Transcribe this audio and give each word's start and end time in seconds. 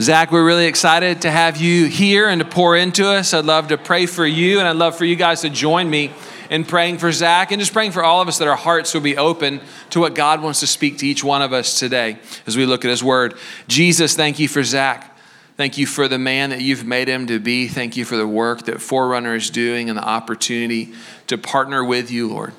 Zach, 0.00 0.32
we're 0.32 0.44
really 0.44 0.66
excited 0.66 1.22
to 1.22 1.30
have 1.30 1.56
you 1.56 1.86
here 1.86 2.28
and 2.28 2.40
to 2.40 2.44
pour 2.44 2.76
into 2.76 3.06
us. 3.06 3.32
I'd 3.32 3.44
love 3.44 3.68
to 3.68 3.78
pray 3.78 4.06
for 4.06 4.26
you, 4.26 4.58
and 4.58 4.66
I'd 4.66 4.74
love 4.74 4.96
for 4.96 5.04
you 5.04 5.14
guys 5.14 5.42
to 5.42 5.50
join 5.50 5.88
me 5.88 6.10
in 6.50 6.64
praying 6.64 6.98
for 6.98 7.12
Zach 7.12 7.52
and 7.52 7.60
just 7.60 7.72
praying 7.72 7.92
for 7.92 8.02
all 8.02 8.20
of 8.20 8.26
us 8.26 8.38
that 8.38 8.48
our 8.48 8.56
hearts 8.56 8.92
will 8.92 9.02
be 9.02 9.16
open 9.16 9.60
to 9.90 10.00
what 10.00 10.16
God 10.16 10.42
wants 10.42 10.58
to 10.60 10.66
speak 10.66 10.98
to 10.98 11.06
each 11.06 11.22
one 11.22 11.42
of 11.42 11.52
us 11.52 11.78
today 11.78 12.18
as 12.44 12.56
we 12.56 12.66
look 12.66 12.84
at 12.84 12.90
His 12.90 13.04
Word. 13.04 13.34
Jesus, 13.68 14.16
thank 14.16 14.40
you 14.40 14.48
for 14.48 14.64
Zach. 14.64 15.16
Thank 15.56 15.78
you 15.78 15.86
for 15.86 16.08
the 16.08 16.18
man 16.18 16.50
that 16.50 16.60
you've 16.60 16.84
made 16.84 17.06
him 17.06 17.28
to 17.28 17.38
be. 17.38 17.68
Thank 17.68 17.96
you 17.96 18.04
for 18.04 18.16
the 18.16 18.26
work 18.26 18.64
that 18.64 18.80
Forerunner 18.80 19.36
is 19.36 19.48
doing 19.48 19.88
and 19.88 19.96
the 19.96 20.04
opportunity 20.04 20.92
to 21.28 21.38
partner 21.38 21.84
with 21.84 22.10
you, 22.10 22.28
Lord. 22.28 22.52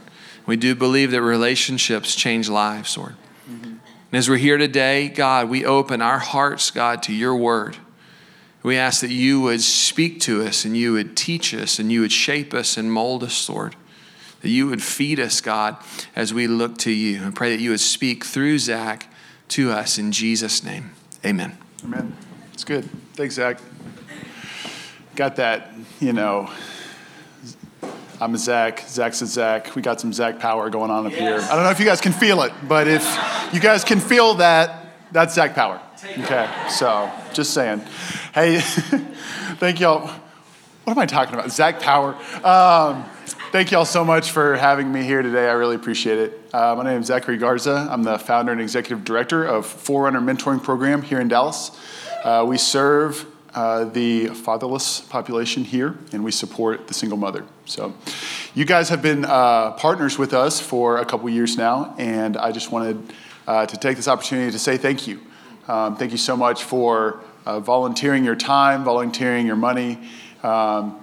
We 0.45 0.55
do 0.55 0.73
believe 0.73 1.11
that 1.11 1.21
relationships 1.21 2.15
change 2.15 2.47
lives, 2.47 2.97
Lord. 2.97 3.17
And 4.15 4.19
as 4.19 4.29
we're 4.29 4.37
here 4.37 4.57
today, 4.57 5.09
God, 5.09 5.49
we 5.49 5.65
open 5.65 6.01
our 6.01 6.19
hearts, 6.19 6.71
God, 6.71 7.03
to 7.03 7.11
your 7.11 7.35
word. 7.35 7.75
We 8.63 8.77
ask 8.77 9.01
that 9.01 9.11
you 9.11 9.41
would 9.41 9.59
speak 9.59 10.21
to 10.21 10.41
us 10.41 10.63
and 10.63 10.77
you 10.77 10.93
would 10.93 11.17
teach 11.17 11.53
us 11.53 11.79
and 11.79 11.91
you 11.91 11.99
would 11.99 12.13
shape 12.13 12.53
us 12.53 12.77
and 12.77 12.89
mold 12.89 13.25
us, 13.25 13.49
Lord. 13.49 13.75
That 14.39 14.47
you 14.47 14.67
would 14.67 14.81
feed 14.81 15.19
us, 15.19 15.41
God, 15.41 15.75
as 16.15 16.33
we 16.33 16.47
look 16.47 16.77
to 16.77 16.91
you. 16.91 17.23
And 17.23 17.35
pray 17.35 17.53
that 17.53 17.61
you 17.61 17.71
would 17.71 17.81
speak 17.81 18.23
through 18.23 18.59
Zach 18.59 19.11
to 19.49 19.71
us 19.71 19.97
in 19.97 20.13
Jesus' 20.13 20.63
name. 20.63 20.91
Amen. 21.25 21.57
Amen. 21.83 22.15
It's 22.53 22.63
good. 22.63 22.89
Thanks, 23.15 23.35
Zach. 23.35 23.59
Got 25.17 25.35
that, 25.35 25.73
you 25.99 26.13
know, 26.13 26.49
I'm 28.21 28.33
a 28.33 28.37
Zach. 28.37 28.83
Zach's 28.87 29.21
a 29.21 29.27
Zach. 29.27 29.75
We 29.75 29.81
got 29.81 29.99
some 29.99 30.13
Zach 30.13 30.39
power 30.39 30.69
going 30.69 30.89
on 30.89 31.05
up 31.05 31.11
yes. 31.11 31.19
here. 31.19 31.51
I 31.51 31.55
don't 31.55 31.65
know 31.65 31.71
if 31.71 31.79
you 31.79 31.85
guys 31.85 31.99
can 31.99 32.13
feel 32.13 32.43
it, 32.43 32.53
but 32.67 32.87
if 32.87 33.03
you 33.53 33.59
guys 33.59 33.83
can 33.83 33.99
feel 33.99 34.35
that, 34.35 34.93
that's 35.11 35.33
Zach 35.33 35.53
power. 35.53 35.81
Okay, 36.19 36.49
so 36.69 37.11
just 37.33 37.53
saying. 37.53 37.81
Hey, 38.33 38.59
thank 39.59 39.79
y'all. 39.79 40.07
What 40.85 40.93
am 40.93 40.99
I 40.99 41.05
talking 41.05 41.33
about? 41.33 41.51
Zach 41.51 41.79
power. 41.79 42.15
Um, 42.43 43.03
thank 43.51 43.71
y'all 43.71 43.85
so 43.85 44.05
much 44.05 44.31
for 44.31 44.55
having 44.55 44.91
me 44.91 45.03
here 45.03 45.21
today. 45.21 45.49
I 45.49 45.53
really 45.53 45.75
appreciate 45.75 46.19
it. 46.19 46.49
Uh, 46.53 46.75
my 46.77 46.83
name 46.83 47.01
is 47.01 47.07
Zachary 47.07 47.37
Garza. 47.37 47.87
I'm 47.89 48.03
the 48.03 48.17
founder 48.17 48.51
and 48.51 48.61
executive 48.61 49.03
director 49.03 49.43
of 49.43 49.65
Forerunner 49.65 50.21
Mentoring 50.21 50.63
Program 50.63 51.01
here 51.01 51.19
in 51.19 51.27
Dallas. 51.27 51.71
Uh, 52.23 52.45
we 52.47 52.57
serve 52.57 53.25
uh, 53.55 53.85
the 53.85 54.27
fatherless 54.27 54.99
population 54.99 55.63
here, 55.63 55.97
and 56.11 56.23
we 56.23 56.31
support 56.31 56.87
the 56.87 56.93
single 56.93 57.17
mother. 57.17 57.45
So, 57.65 57.93
you 58.53 58.65
guys 58.65 58.89
have 58.89 59.01
been 59.01 59.25
uh, 59.25 59.71
partners 59.71 60.17
with 60.17 60.33
us 60.33 60.59
for 60.59 60.97
a 60.97 61.05
couple 61.05 61.29
years 61.29 61.57
now, 61.57 61.95
and 61.97 62.35
I 62.35 62.51
just 62.51 62.71
wanted 62.71 63.13
uh, 63.47 63.65
to 63.65 63.77
take 63.77 63.95
this 63.95 64.07
opportunity 64.07 64.51
to 64.51 64.59
say 64.59 64.77
thank 64.77 65.07
you. 65.07 65.21
Um, 65.67 65.95
thank 65.95 66.11
you 66.11 66.17
so 66.17 66.35
much 66.35 66.63
for 66.63 67.21
uh, 67.45 67.59
volunteering 67.59 68.23
your 68.23 68.35
time, 68.35 68.83
volunteering 68.83 69.47
your 69.47 69.55
money. 69.55 69.99
Um, 70.43 71.01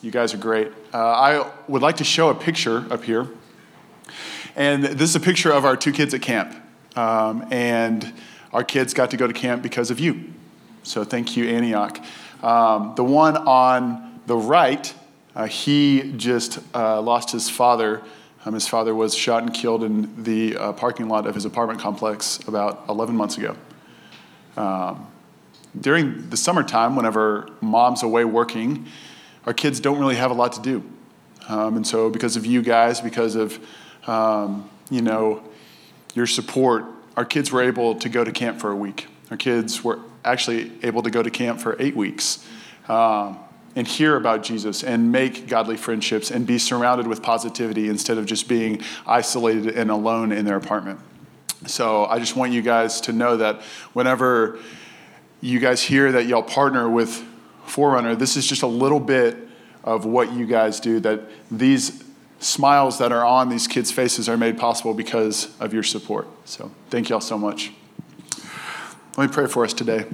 you 0.00 0.10
guys 0.10 0.34
are 0.34 0.38
great. 0.38 0.72
Uh, 0.92 0.98
I 0.98 1.50
would 1.68 1.82
like 1.82 1.98
to 1.98 2.04
show 2.04 2.30
a 2.30 2.34
picture 2.34 2.86
up 2.90 3.04
here. 3.04 3.28
And 4.56 4.84
this 4.84 5.10
is 5.10 5.16
a 5.16 5.20
picture 5.20 5.52
of 5.52 5.64
our 5.64 5.76
two 5.76 5.92
kids 5.92 6.12
at 6.12 6.22
camp. 6.22 6.54
Um, 6.96 7.46
and 7.50 8.12
our 8.52 8.64
kids 8.64 8.94
got 8.94 9.10
to 9.12 9.16
go 9.16 9.26
to 9.26 9.32
camp 9.32 9.62
because 9.62 9.90
of 9.90 10.00
you. 10.00 10.32
So 10.82 11.04
thank 11.04 11.36
you, 11.36 11.48
Antioch. 11.48 12.00
Um, 12.42 12.94
the 12.96 13.04
one 13.04 13.36
on 13.36 14.20
the 14.26 14.36
right, 14.36 14.92
uh, 15.34 15.46
he 15.46 16.12
just 16.16 16.58
uh, 16.74 17.00
lost 17.00 17.30
his 17.30 17.48
father. 17.48 18.02
Um, 18.44 18.54
his 18.54 18.66
father 18.66 18.94
was 18.94 19.14
shot 19.14 19.44
and 19.44 19.54
killed 19.54 19.84
in 19.84 20.24
the 20.24 20.56
uh, 20.56 20.72
parking 20.72 21.08
lot 21.08 21.26
of 21.26 21.34
his 21.34 21.44
apartment 21.44 21.80
complex 21.80 22.40
about 22.48 22.84
11 22.88 23.16
months 23.16 23.38
ago. 23.38 23.56
Um, 24.56 25.06
during 25.80 26.28
the 26.28 26.36
summertime, 26.36 26.96
whenever 26.96 27.48
mom's 27.60 28.02
away 28.02 28.24
working, 28.24 28.86
our 29.46 29.54
kids 29.54 29.80
don't 29.80 29.98
really 29.98 30.16
have 30.16 30.30
a 30.30 30.34
lot 30.34 30.52
to 30.54 30.60
do. 30.60 30.82
Um, 31.48 31.76
and 31.76 31.86
so, 31.86 32.10
because 32.10 32.36
of 32.36 32.44
you 32.44 32.62
guys, 32.62 33.00
because 33.00 33.34
of 33.34 33.58
um, 34.06 34.68
you 34.90 35.02
know 35.02 35.42
your 36.14 36.26
support, 36.26 36.84
our 37.16 37.24
kids 37.24 37.50
were 37.50 37.62
able 37.62 37.94
to 37.96 38.08
go 38.08 38.22
to 38.22 38.30
camp 38.30 38.60
for 38.60 38.70
a 38.70 38.76
week. 38.76 39.06
Our 39.30 39.36
kids 39.36 39.82
were 39.82 39.98
actually 40.24 40.72
able 40.82 41.02
to 41.02 41.10
go 41.10 41.22
to 41.22 41.30
camp 41.30 41.60
for 41.60 41.76
eight 41.78 41.96
weeks 41.96 42.46
um, 42.88 43.38
and 43.74 43.86
hear 43.86 44.16
about 44.16 44.42
Jesus 44.42 44.84
and 44.84 45.10
make 45.10 45.46
godly 45.46 45.76
friendships 45.76 46.30
and 46.30 46.46
be 46.46 46.58
surrounded 46.58 47.06
with 47.06 47.22
positivity 47.22 47.88
instead 47.88 48.18
of 48.18 48.26
just 48.26 48.48
being 48.48 48.80
isolated 49.06 49.76
and 49.76 49.90
alone 49.90 50.32
in 50.32 50.44
their 50.44 50.56
apartment. 50.56 51.00
So 51.66 52.06
I 52.06 52.18
just 52.18 52.36
want 52.36 52.52
you 52.52 52.62
guys 52.62 53.00
to 53.02 53.12
know 53.12 53.36
that 53.36 53.62
whenever 53.92 54.58
you 55.40 55.58
guys 55.58 55.82
hear 55.82 56.12
that 56.12 56.26
y'all 56.26 56.42
partner 56.42 56.88
with 56.88 57.24
Forerunner, 57.64 58.14
this 58.14 58.36
is 58.36 58.46
just 58.46 58.62
a 58.62 58.66
little 58.66 59.00
bit 59.00 59.36
of 59.84 60.04
what 60.04 60.32
you 60.32 60.46
guys 60.46 60.80
do, 60.80 61.00
that 61.00 61.20
these 61.50 62.04
smiles 62.38 62.98
that 62.98 63.12
are 63.12 63.24
on 63.24 63.48
these 63.48 63.66
kids' 63.66 63.90
faces 63.90 64.28
are 64.28 64.36
made 64.36 64.58
possible 64.58 64.94
because 64.94 65.56
of 65.60 65.72
your 65.72 65.82
support. 65.82 66.26
So 66.44 66.70
thank 66.90 67.08
y'all 67.08 67.20
so 67.20 67.38
much. 67.38 67.72
Let 69.14 69.28
me 69.28 69.34
pray 69.34 69.46
for 69.46 69.62
us 69.62 69.74
today. 69.74 70.06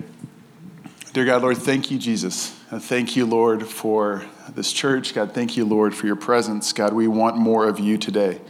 Dear 1.13 1.25
God, 1.25 1.43
Lord, 1.43 1.57
thank 1.59 1.89
you, 1.89 2.01
Jesus. 2.01 2.61
Uh, 2.69 2.81
thank 2.81 3.15
you, 3.15 3.27
Lord, 3.27 3.65
for 3.65 4.25
this 4.57 4.73
church. 4.73 5.15
God, 5.15 5.33
thank 5.33 5.57
you, 5.57 5.65
Lord, 5.65 5.95
for 5.95 6.07
your 6.09 6.17
presence. 6.17 6.73
God, 6.73 6.93
we 6.93 7.07
want 7.07 7.37
more 7.37 7.69
of 7.69 7.79
you 7.79 7.97
today. 7.97 8.41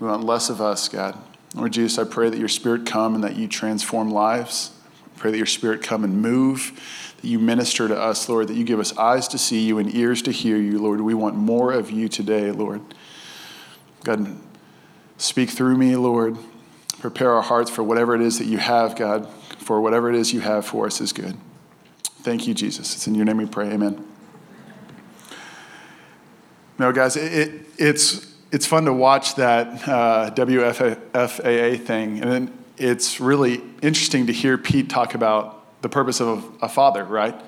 We 0.00 0.08
want 0.08 0.24
less 0.24 0.50
of 0.50 0.60
us, 0.60 0.88
God. 0.88 1.16
Lord 1.54 1.72
Jesus, 1.72 2.04
I 2.04 2.10
pray 2.10 2.30
that 2.30 2.38
your 2.38 2.48
spirit 2.48 2.84
come 2.84 3.14
and 3.14 3.22
that 3.22 3.36
you 3.36 3.46
transform 3.46 4.10
lives. 4.10 4.72
I 5.04 5.18
pray 5.20 5.30
that 5.30 5.36
your 5.36 5.46
spirit 5.46 5.84
come 5.84 6.02
and 6.02 6.20
move, 6.20 7.14
that 7.22 7.28
you 7.28 7.38
minister 7.38 7.86
to 7.86 7.96
us, 7.96 8.28
Lord, 8.28 8.48
that 8.48 8.56
you 8.56 8.64
give 8.64 8.80
us 8.80 8.96
eyes 8.98 9.28
to 9.28 9.38
see 9.38 9.60
you 9.60 9.78
and 9.78 9.94
ears 9.94 10.20
to 10.22 10.32
hear 10.32 10.56
you, 10.56 10.80
Lord. 10.80 11.00
We 11.00 11.14
want 11.14 11.36
more 11.36 11.72
of 11.72 11.92
you 11.92 12.08
today, 12.08 12.50
Lord. 12.50 12.80
God, 14.02 14.36
speak 15.16 15.48
through 15.48 15.76
me, 15.76 15.94
Lord. 15.94 16.38
Prepare 16.98 17.30
our 17.30 17.42
hearts 17.42 17.70
for 17.70 17.84
whatever 17.84 18.16
it 18.16 18.20
is 18.20 18.40
that 18.40 18.46
you 18.46 18.58
have, 18.58 18.96
God 18.96 19.28
for 19.60 19.80
whatever 19.80 20.08
it 20.08 20.16
is 20.16 20.32
you 20.32 20.40
have 20.40 20.66
for 20.66 20.86
us 20.86 21.00
is 21.00 21.12
good. 21.12 21.36
Thank 22.22 22.46
you, 22.46 22.54
Jesus. 22.54 22.94
It's 22.94 23.06
in 23.06 23.14
your 23.14 23.24
name 23.24 23.36
we 23.36 23.46
pray. 23.46 23.70
Amen. 23.70 24.06
No, 26.78 26.92
guys, 26.92 27.16
it, 27.16 27.32
it, 27.32 27.66
it's, 27.78 28.34
it's 28.50 28.66
fun 28.66 28.86
to 28.86 28.92
watch 28.92 29.34
that 29.36 29.86
uh, 29.86 30.30
WFAA 30.34 31.84
thing. 31.84 32.20
And 32.20 32.30
then 32.30 32.64
it's 32.78 33.20
really 33.20 33.62
interesting 33.82 34.26
to 34.26 34.32
hear 34.32 34.56
Pete 34.56 34.88
talk 34.88 35.14
about 35.14 35.82
the 35.82 35.88
purpose 35.88 36.20
of 36.20 36.44
a, 36.62 36.66
a 36.66 36.68
father, 36.68 37.04
right? 37.04 37.38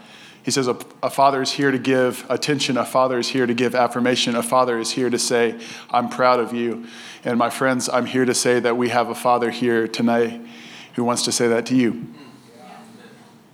He 0.43 0.51
says 0.51 0.69
a, 0.69 0.77
a, 1.03 1.09
father 1.09 1.41
is 1.41 1.53
here 1.53 1.71
to 1.71 1.79
give 1.79 2.27
attention, 2.29 2.77
a 2.77 2.85
father 2.85 3.19
is 3.19 3.29
here 3.29 3.47
to 3.47 3.55
give 3.55 3.75
affirmation, 3.75 4.35
a 4.35 4.43
father 4.43 4.79
is 4.79 4.91
here 4.91 5.09
to 5.09 5.19
say, 5.19 5.59
I'm 5.91 6.09
proud 6.09 6.41
of 6.41 6.53
you. 6.53 6.87
And 7.25 7.39
my 7.39 7.49
friends, 7.49 7.89
I'm 7.89 8.07
here 8.07 8.25
to 8.25 8.35
say 8.35 8.59
that 8.61 8.77
we 8.77 8.89
have 8.89 9.09
a 9.09 9.15
father 9.15 9.51
here 9.51 9.87
tonight 9.87 10.41
who 10.95 11.05
wants 11.05 11.23
to 11.25 11.33
say 11.33 11.49
that 11.49 11.67
to 11.67 11.77
you. 11.77 12.07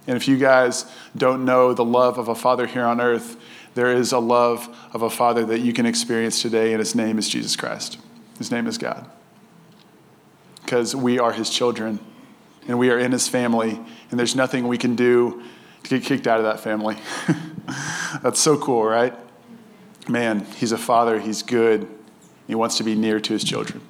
And 0.06 0.16
if 0.16 0.26
you 0.26 0.38
guys 0.38 0.90
don't 1.16 1.44
know 1.44 1.74
the 1.74 1.84
love 1.84 2.18
of 2.18 2.28
a 2.28 2.34
father 2.34 2.66
here 2.66 2.84
on 2.84 3.00
earth, 3.00 3.36
there 3.74 3.92
is 3.92 4.10
a 4.10 4.18
love 4.18 4.74
of 4.92 5.02
a 5.02 5.10
father 5.10 5.44
that 5.46 5.60
you 5.60 5.72
can 5.72 5.86
experience 5.86 6.40
today, 6.40 6.72
and 6.72 6.78
his 6.78 6.94
name 6.94 7.18
is 7.18 7.28
Jesus 7.28 7.56
Christ. 7.56 7.98
His 8.38 8.50
name 8.50 8.66
is 8.66 8.78
God. 8.78 9.08
Because 10.64 10.96
we 10.96 11.18
are 11.18 11.32
his 11.32 11.50
children, 11.50 12.00
and 12.66 12.78
we 12.78 12.90
are 12.90 12.98
in 12.98 13.12
his 13.12 13.28
family, 13.28 13.78
and 14.10 14.18
there's 14.18 14.34
nothing 14.34 14.66
we 14.66 14.78
can 14.78 14.96
do 14.96 15.42
to 15.84 15.90
get 15.90 16.02
kicked 16.02 16.26
out 16.26 16.38
of 16.38 16.44
that 16.44 16.60
family. 16.60 16.96
That's 18.22 18.40
so 18.40 18.56
cool, 18.56 18.84
right? 18.84 19.14
Man, 20.08 20.46
he's 20.56 20.72
a 20.72 20.78
father, 20.78 21.20
he's 21.20 21.42
good, 21.42 21.86
he 22.46 22.54
wants 22.54 22.78
to 22.78 22.84
be 22.84 22.94
near 22.94 23.20
to 23.20 23.32
his 23.32 23.44
children. 23.44 23.82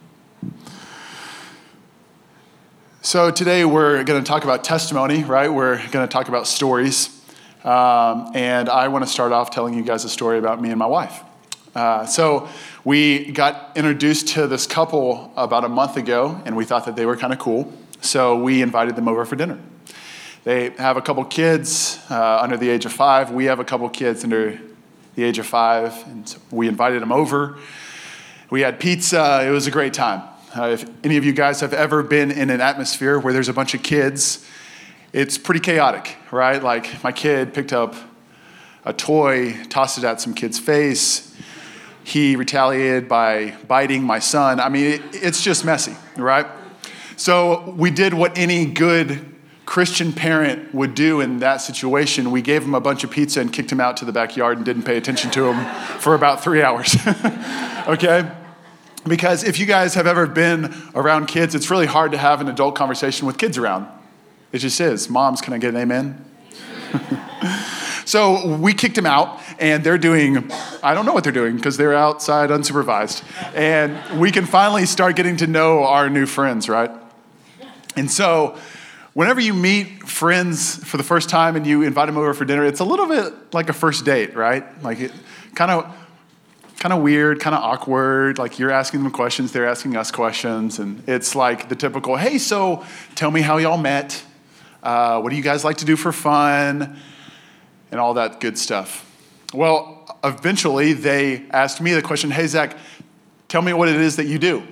So 3.01 3.31
today 3.31 3.65
we're 3.65 4.03
going 4.03 4.23
to 4.23 4.27
talk 4.27 4.43
about 4.43 4.65
testimony, 4.65 5.23
right? 5.23 5.49
We're 5.49 5.77
going 5.77 6.07
to 6.07 6.13
talk 6.13 6.27
about 6.27 6.49
stories. 6.49 7.09
Um, 7.63 8.33
and 8.35 8.69
I 8.69 8.89
want 8.89 9.05
to 9.05 9.11
start 9.11 9.31
off 9.31 9.53
telling 9.53 9.75
you 9.75 9.85
guys 9.85 10.05
a 10.05 10.09
story 10.09 10.37
about 10.37 10.61
me 10.61 10.71
and 10.71 10.79
my 10.81 10.87
wife. 10.87 11.23
Uh, 11.77 12.07
so 12.07 12.49
we 12.85 13.31
got 13.31 13.77
introduced 13.77 14.29
to 14.29 14.49
this 14.49 14.67
couple 14.67 15.33
about 15.37 15.65
a 15.65 15.69
month 15.69 15.97
ago, 15.97 16.43
and 16.45 16.57
we 16.57 16.65
thought 16.65 16.87
that 16.87 16.97
they 16.97 17.07
were 17.07 17.17
kind 17.17 17.33
of 17.33 17.39
cool. 17.39 17.73
So 18.01 18.37
we 18.37 18.63
invited 18.63 18.97
them 18.97 19.07
over 19.07 19.25
for 19.25 19.37
dinner. 19.37 19.61
They 20.43 20.71
have 20.71 20.97
a 20.97 21.03
couple 21.03 21.25
kids 21.25 22.01
uh, 22.11 22.41
under 22.43 22.57
the 22.57 22.69
age 22.69 22.85
of 22.85 22.93
five. 22.93 23.31
We 23.31 23.45
have 23.45 23.61
a 23.61 23.65
couple 23.65 23.89
kids 23.91 24.25
under 24.25 24.61
the 25.15 25.23
age 25.23 25.39
of 25.39 25.47
five, 25.47 25.95
and 26.09 26.29
so 26.29 26.41
we 26.51 26.67
invited 26.67 27.01
them 27.01 27.13
over. 27.13 27.59
We 28.51 28.63
had 28.63 28.81
pizza. 28.81 29.47
It 29.47 29.51
was 29.51 29.69
a 29.69 29.71
great 29.71 29.95
time. 29.95 30.23
Uh, 30.57 30.69
if 30.69 30.89
any 31.05 31.17
of 31.17 31.25
you 31.25 31.33
guys 31.33 31.61
have 31.61 31.75
ever 31.75 32.03
been 32.03 32.31
in 32.31 32.51
an 32.51 32.61
atmosphere 32.61 33.19
where 33.19 33.33
there's 33.33 33.49
a 33.49 33.53
bunch 33.53 33.75
of 33.75 33.83
kids, 33.83 34.47
it's 35.13 35.37
pretty 35.37 35.61
chaotic, 35.61 36.17
right? 36.31 36.63
Like 36.63 37.03
my 37.05 37.13
kid 37.13 37.53
picked 37.53 37.73
up 37.73 37.95
a 38.85 38.93
toy, 38.93 39.55
tossed 39.69 39.99
it 39.99 40.05
at 40.05 40.21
some 40.21 40.35
kid's 40.35 40.59
face. 40.59 41.35
He 42.05 42.37
retaliated 42.37 43.09
by 43.09 43.55
biting 43.67 44.03
my 44.03 44.19
son. 44.19 44.61
I 44.61 44.71
mean, 44.71 44.87
it, 44.93 45.03
it's 45.13 45.43
just 45.43 45.65
messy, 45.65 45.97
right? 46.17 46.47
So 47.17 47.75
we 47.77 47.91
did 47.91 48.15
what 48.15 48.39
any 48.39 48.65
good 48.65 49.37
Christian 49.69 50.15
parent 50.15 50.75
would 50.75 50.95
do 50.95 51.21
in 51.21 51.41
that 51.41 51.59
situation, 51.59 52.31
we 52.31 52.41
gave 52.41 52.63
him 52.63 52.75
a 52.75 52.81
bunch 52.81 53.05
of 53.05 53.11
pizza 53.11 53.43
and 53.43 53.53
kicked 53.53 53.71
him 53.71 53.81
out 53.81 53.99
to 53.99 54.07
the 54.07 54.13
backyard 54.13 54.57
and 54.57 54.65
didn't 54.65 54.85
pay 54.85 54.97
attention 54.97 55.31
to 55.33 55.53
him 55.53 55.99
for 55.99 56.15
about 56.15 56.43
three 56.43 56.63
hours. 56.63 56.97
okay? 57.87 58.31
Because 59.07 59.45
if 59.45 59.59
you 59.59 59.67
guys 59.67 59.95
have 59.95 60.07
ever 60.07 60.27
been 60.27 60.75
around 60.95 61.27
kids, 61.27 61.55
it's 61.55 61.71
really 61.71 61.87
hard 61.87 62.13
to 62.13 62.19
have 62.19 62.41
an 62.41 62.49
adult 62.49 62.75
conversation 62.75 63.27
with 63.27 63.39
kids 63.39 63.57
around. 63.57 63.87
It 64.53 64.59
just 64.59 64.81
is. 64.81 65.09
Moms, 65.09 65.41
can 65.41 65.53
I 65.53 65.59
get 65.59 65.75
an 65.75 65.81
amen? 65.81 66.25
so 68.05 68.57
we 68.57 68.75
kicked 68.75 68.97
him 68.97 69.07
out, 69.07 69.41
and 69.59 69.85
they're 69.85 69.99
doing, 69.99 70.51
I 70.83 70.95
don't 70.95 71.07
know 71.07 71.13
what 71.13 71.25
they're 71.25 71.33
doing 71.33 71.57
because 71.57 71.77
they're 71.77 71.95
outside 71.95 72.51
unsupervised. 72.51 73.23
And 73.55 74.21
we 74.21 74.31
can 74.31 74.47
finally 74.47 74.87
start 74.87 75.17
getting 75.17 75.37
to 75.39 75.47
know 75.47 75.85
our 75.85 76.09
new 76.09 76.27
friends, 76.27 76.69
right? 76.69 76.91
And 77.97 78.11
so 78.11 78.57
whenever 79.15 79.41
you 79.41 79.53
meet 79.53 80.09
friends 80.09 80.83
for 80.85 80.97
the 80.97 81.03
first 81.03 81.29
time 81.29 81.57
and 81.57 81.67
you 81.67 81.83
invite 81.83 82.07
them 82.07 82.17
over 82.17 82.33
for 82.33 82.45
dinner, 82.45 82.65
it's 82.65 82.81
a 82.81 82.85
little 82.85 83.07
bit 83.07 83.53
like 83.53 83.69
a 83.69 83.73
first 83.73 84.05
date, 84.05 84.35
right? 84.35 84.83
Like 84.83 85.01
it 85.01 85.13
kind 85.55 85.71
of 85.71 85.95
kind 86.79 86.93
of 86.93 87.03
weird, 87.03 87.41
kind 87.41 87.55
of 87.55 87.63
awkward. 87.63 88.39
Like 88.39 88.59
you're 88.59 88.71
asking 88.71 89.03
them 89.03 89.13
questions, 89.13 89.53
they're 89.53 89.69
asking 89.69 89.97
us 89.97 90.11
questions, 90.11 90.79
and 90.79 91.03
it's 91.09 91.35
like 91.35 91.69
the 91.69 91.77
typical, 91.77 92.17
"Hey, 92.17 92.39
so 92.39 92.85
tell 93.15 93.31
me 93.31 93.41
how 93.41 93.59
y'all 93.59 93.79
met. 93.79 94.23
Uh, 94.83 95.21
what 95.21 95.31
do 95.31 95.37
you 95.37 95.43
guys 95.43 95.65
like 95.65 95.79
to 95.79 95.85
do 95.85 95.97
for 95.97 96.13
fun?" 96.13 96.97
And 97.91 97.99
all 97.99 98.15
that 98.15 98.41
good 98.41 98.59
stuff. 98.59 99.05
Well, 99.55 100.19
eventually 100.23 100.93
they 100.93 101.45
asked 101.51 101.81
me 101.81 101.93
the 101.95 102.03
question, 102.03 102.31
"Hey, 102.31 102.47
Zach, 102.47 102.77
tell 103.49 103.63
me 103.63 103.73
what 103.73 103.89
it 103.89 103.97
is 103.97 104.17
that 104.17 104.27
you 104.27 104.39
do." 104.39 104.63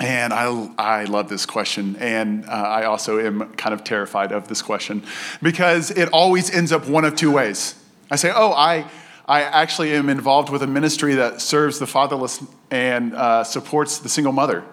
And 0.00 0.32
I, 0.32 0.70
I 0.78 1.04
love 1.04 1.28
this 1.28 1.44
question. 1.44 1.96
And 1.96 2.46
uh, 2.46 2.52
I 2.52 2.84
also 2.84 3.18
am 3.18 3.52
kind 3.52 3.74
of 3.74 3.84
terrified 3.84 4.32
of 4.32 4.48
this 4.48 4.62
question 4.62 5.02
because 5.42 5.90
it 5.90 6.08
always 6.10 6.50
ends 6.50 6.72
up 6.72 6.88
one 6.88 7.04
of 7.04 7.16
two 7.16 7.30
ways. 7.30 7.74
I 8.10 8.16
say, 8.16 8.32
oh, 8.34 8.52
I, 8.52 8.86
I 9.30 9.42
actually 9.42 9.92
am 9.92 10.08
involved 10.08 10.50
with 10.50 10.60
a 10.64 10.66
ministry 10.66 11.14
that 11.14 11.40
serves 11.40 11.78
the 11.78 11.86
fatherless 11.86 12.44
and 12.72 13.14
uh, 13.14 13.44
supports 13.44 13.98
the 13.98 14.08
single 14.08 14.32
mother. 14.32 14.64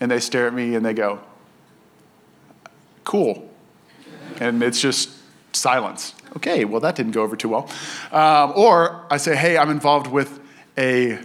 And 0.00 0.10
they 0.10 0.20
stare 0.20 0.46
at 0.46 0.54
me 0.54 0.74
and 0.74 0.82
they 0.82 0.94
go, 0.94 1.20
cool. 3.04 3.46
And 4.40 4.62
it's 4.62 4.80
just 4.80 5.10
silence. 5.52 6.14
Okay, 6.34 6.64
well, 6.64 6.80
that 6.80 6.96
didn't 6.96 7.12
go 7.12 7.22
over 7.22 7.36
too 7.36 7.50
well. 7.50 7.68
Um, 8.10 8.54
or 8.56 9.04
I 9.10 9.18
say, 9.18 9.36
hey, 9.36 9.58
I'm 9.58 9.68
involved 9.68 10.06
with 10.06 10.40
a 10.78 11.18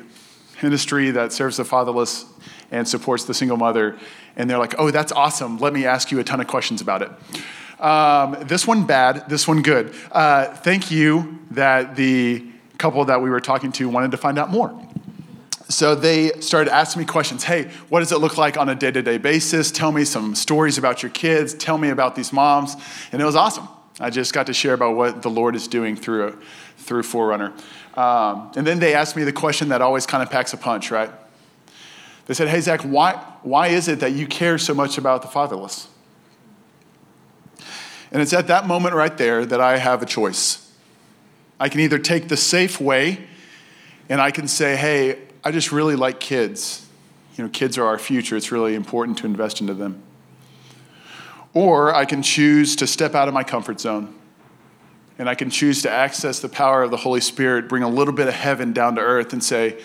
ministry 0.62 1.12
that 1.12 1.32
serves 1.32 1.56
the 1.56 1.64
fatherless 1.64 2.26
and 2.72 2.86
supports 2.86 3.24
the 3.24 3.34
single 3.34 3.56
mother. 3.56 3.98
And 4.36 4.50
they're 4.50 4.58
like, 4.58 4.76
oh, 4.78 4.92
that's 4.92 5.14
awesome. 5.14 5.60
Let 5.60 5.72
me 5.72 5.86
ask 5.86 6.12
you 6.12 6.20
a 6.20 6.26
ton 6.26 6.42
of 6.42 6.48
questions 6.48 6.82
about 6.82 7.04
it. 7.04 7.82
Um, 7.82 8.36
this 8.48 8.68
one 8.68 8.86
bad, 8.86 9.30
this 9.30 9.48
one 9.48 9.62
good. 9.62 9.96
Uh, 10.12 10.54
thank 10.56 10.92
you 10.92 11.40
that 11.52 11.96
the 11.96 12.46
couple 12.78 13.04
that 13.06 13.22
we 13.22 13.30
were 13.30 13.40
talking 13.40 13.72
to 13.74 13.90
wanted 13.90 14.12
to 14.12 14.18
find 14.18 14.38
out 14.38 14.50
more. 14.50 14.78
So 15.68 15.96
they 15.96 16.30
started 16.42 16.72
asking 16.72 17.02
me 17.02 17.06
questions. 17.06 17.44
Hey, 17.44 17.72
what 17.90 18.02
does 18.02 18.12
it 18.12 18.20
look 18.20 18.38
like 18.38 18.56
on 18.56 18.70
a 18.70 18.76
day 18.76 18.92
to 18.92 19.02
day 19.02 19.18
basis? 19.18 19.72
Tell 19.72 19.92
me 19.92 20.06
some 20.06 20.36
stories 20.36 20.78
about 20.78 21.02
your 21.02 21.10
kids. 21.10 21.54
Tell 21.56 21.78
me 21.78 21.90
about 21.90 22.16
these 22.16 22.32
moms. 22.32 22.76
And 23.12 23.22
it 23.22 23.26
was 23.26 23.36
awesome. 23.36 23.68
I 24.00 24.10
just 24.10 24.34
got 24.34 24.48
to 24.48 24.54
share 24.54 24.74
about 24.74 24.96
what 24.96 25.22
the 25.22 25.30
Lord 25.30 25.56
is 25.56 25.68
doing 25.68 25.96
through, 25.96 26.40
through 26.78 27.04
Forerunner. 27.04 27.54
Um, 27.96 28.52
and 28.56 28.68
then 28.68 28.80
they 28.80 28.94
asked 28.94 29.16
me 29.16 29.24
the 29.24 29.32
question 29.32 29.70
that 29.70 29.82
always 29.82 30.06
kind 30.06 30.22
of 30.22 30.30
packs 30.30 30.54
a 30.54 30.58
punch, 30.58 30.92
right? 30.92 31.10
They 32.28 32.34
said, 32.34 32.48
Hey, 32.48 32.60
Zach, 32.62 32.82
why, 32.82 33.14
why 33.42 33.68
is 33.68 33.88
it 33.88 34.02
that 34.02 34.12
you 34.12 34.28
care 34.28 34.58
so 34.58 34.74
much 34.74 34.98
about 34.98 35.22
the 35.22 35.28
fatherless? 35.28 35.88
And 38.12 38.22
it's 38.22 38.34
at 38.34 38.48
that 38.48 38.68
moment 38.68 38.94
right 38.96 39.18
there 39.18 39.46
that 39.46 39.62
I 39.62 39.78
have 39.78 40.02
a 40.04 40.06
choice. 40.06 40.65
I 41.60 41.70
can 41.70 41.80
either 41.82 42.00
take 42.00 42.28
the 42.28 42.38
safe 42.38 42.80
way 42.80 43.26
and 44.10 44.22
I 44.22 44.32
can 44.32 44.48
say, 44.48 44.76
Hey, 44.76 45.20
I 45.44 45.52
just 45.52 45.72
really 45.72 45.96
like 45.96 46.20
kids. 46.20 46.88
You 47.36 47.44
know, 47.44 47.50
kids 47.50 47.78
are 47.78 47.86
our 47.86 48.00
future. 48.00 48.36
It's 48.36 48.52
really 48.52 48.76
important 48.76 49.18
to 49.20 49.26
invest 49.26 49.62
into 49.62 49.74
them. 49.74 50.02
Or 51.54 51.94
I 51.94 52.06
can 52.06 52.22
choose 52.22 52.76
to 52.78 52.88
step 52.88 53.16
out 53.16 53.28
of 53.28 53.34
my 53.34 53.44
comfort 53.44 53.80
zone 53.80 54.14
and 55.18 55.30
I 55.30 55.36
can 55.36 55.50
choose 55.50 55.82
to 55.84 55.92
access 55.92 56.40
the 56.40 56.50
power 56.50 56.84
of 56.84 56.92
the 56.92 56.98
Holy 56.98 57.22
Spirit, 57.22 57.70
bring 57.70 57.84
a 57.84 57.90
little 57.90 58.14
bit 58.14 58.28
of 58.28 58.34
heaven 58.34 58.74
down 58.74 58.96
to 58.96 59.02
earth, 59.02 59.32
and 59.32 59.44
say, 59.44 59.80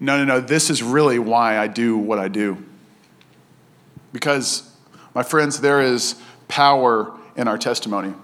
no, 0.00 0.18
no, 0.18 0.24
no, 0.24 0.40
this 0.40 0.68
is 0.68 0.82
really 0.82 1.18
why 1.18 1.58
I 1.58 1.68
do 1.68 1.96
what 1.96 2.18
I 2.18 2.28
do. 2.28 2.64
Because, 4.12 4.70
my 5.14 5.22
friends, 5.22 5.60
there 5.60 5.80
is 5.80 6.20
power 6.48 7.16
in 7.36 7.46
our 7.46 7.58
testimony, 7.58 8.14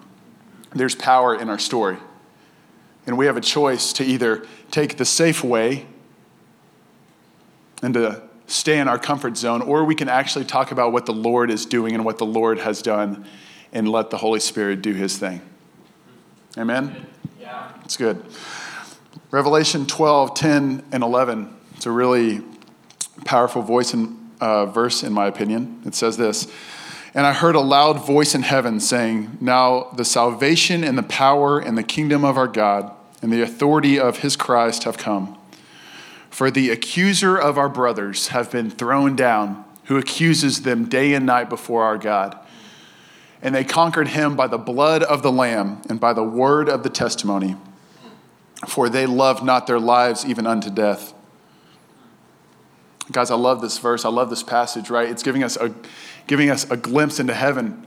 there's 0.72 0.94
power 0.94 1.34
in 1.34 1.49
our 1.49 1.58
story. 1.58 1.96
And 3.06 3.17
we 3.19 3.26
have 3.26 3.37
a 3.37 3.40
choice 3.40 3.93
to 3.94 4.05
either 4.05 4.46
take 4.70 4.96
the 4.96 5.05
safe 5.05 5.43
way 5.43 5.87
and 7.82 7.94
to 7.94 8.22
stay 8.46 8.78
in 8.78 8.88
our 8.88 8.99
comfort 8.99 9.37
zone, 9.37 9.62
or 9.62 9.84
we 9.84 9.94
can 9.94 10.08
actually 10.08 10.44
talk 10.44 10.70
about 10.70 10.93
what 10.93 11.06
the 11.06 11.12
Lord 11.12 11.50
is 11.50 11.64
doing 11.64 11.94
and 11.94 12.05
what 12.05 12.19
the 12.19 12.26
Lord 12.26 12.58
has 12.58 12.82
done 12.82 13.25
and 13.72 13.88
let 13.88 14.11
the 14.11 14.19
Holy 14.19 14.40
Spirit 14.40 14.82
do 14.82 14.93
his 14.93 15.17
thing. 15.17 15.40
Amen? 16.58 17.06
Yeah. 17.40 17.73
It's 17.84 17.96
good. 17.96 18.23
Revelation 19.31 19.87
12, 19.87 20.34
10, 20.34 20.84
and 20.93 21.02
11 21.02 21.56
it's 21.81 21.87
a 21.87 21.90
really 21.90 22.43
powerful 23.25 23.62
voice 23.62 23.94
and 23.94 24.31
uh, 24.38 24.66
verse, 24.66 25.02
in 25.02 25.14
my 25.14 25.26
opinion. 25.28 25.81
It 25.87 25.94
says 25.94 26.19
this 26.19 26.46
And 27.15 27.27
I 27.27 27.33
heard 27.33 27.57
a 27.57 27.61
loud 27.61 28.07
voice 28.07 28.35
in 28.35 28.43
heaven 28.43 28.79
saying, 28.79 29.39
Now 29.41 29.91
the 29.97 30.05
salvation 30.05 30.85
and 30.85 30.97
the 30.97 31.03
power 31.03 31.59
and 31.59 31.77
the 31.77 31.83
kingdom 31.83 32.25
of 32.25 32.37
our 32.37 32.47
God 32.47 32.93
and 33.21 33.33
the 33.33 33.43
authority 33.43 33.99
of 33.99 34.19
his 34.19 34.37
Christ 34.37 34.85
have 34.85 34.97
come. 34.97 35.37
For 36.31 36.51
the 36.51 36.71
accuser 36.71 37.37
of 37.37 37.59
our 37.59 37.69
brothers 37.69 38.29
have 38.29 38.51
been 38.51 38.71
thrown 38.71 39.17
down, 39.17 39.65
who 39.85 39.97
accuses 39.97 40.62
them 40.62 40.89
day 40.89 41.12
and 41.12 41.27
night 41.27 41.49
before 41.49 41.83
our 41.83 41.99
God. 41.99 42.39
And 43.43 43.55
they 43.55 43.65
conquered 43.65 44.09
him 44.09 44.37
by 44.37 44.47
the 44.47 44.59
blood 44.59 45.03
of 45.03 45.23
the 45.23 45.33
Lamb 45.33 45.83
and 45.89 45.99
by 45.99 46.12
the 46.12 46.23
word 46.23 46.69
of 46.69 46.85
the 46.85 46.91
testimony, 46.91 47.57
for 48.69 48.89
they 48.89 49.07
loved 49.07 49.43
not 49.43 49.67
their 49.67 49.81
lives 49.81 50.25
even 50.25 50.47
unto 50.47 50.71
death. 50.71 51.15
Guys, 53.11 53.31
I 53.31 53.35
love 53.35 53.61
this 53.61 53.79
verse. 53.79 54.05
I 54.05 54.09
love 54.09 54.31
this 54.31 54.43
passage, 54.45 54.89
right? 54.89 55.09
It's 55.09 55.25
giving 55.25 55.43
us 55.43 55.57
a, 55.57 55.75
giving 56.26 56.50
us 56.50 56.70
a 56.70 56.76
glimpse 56.76 57.20
into 57.20 57.34
heaven 57.34 57.87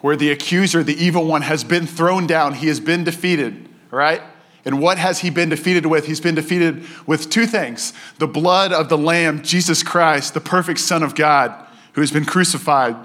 where 0.00 0.16
the 0.16 0.30
accuser, 0.30 0.82
the 0.82 0.94
evil 1.02 1.24
one, 1.24 1.42
has 1.42 1.64
been 1.64 1.86
thrown 1.86 2.26
down. 2.26 2.54
He 2.54 2.68
has 2.68 2.80
been 2.80 3.04
defeated, 3.04 3.68
right? 3.90 4.22
And 4.64 4.80
what 4.80 4.98
has 4.98 5.20
he 5.20 5.30
been 5.30 5.48
defeated 5.48 5.86
with? 5.86 6.06
He's 6.06 6.20
been 6.20 6.34
defeated 6.34 6.84
with 7.06 7.30
two 7.30 7.46
things 7.46 7.92
the 8.18 8.26
blood 8.26 8.72
of 8.72 8.88
the 8.88 8.98
Lamb, 8.98 9.42
Jesus 9.42 9.82
Christ, 9.82 10.34
the 10.34 10.40
perfect 10.40 10.80
Son 10.80 11.02
of 11.02 11.14
God, 11.14 11.66
who 11.94 12.00
has 12.00 12.10
been 12.10 12.24
crucified, 12.24 12.96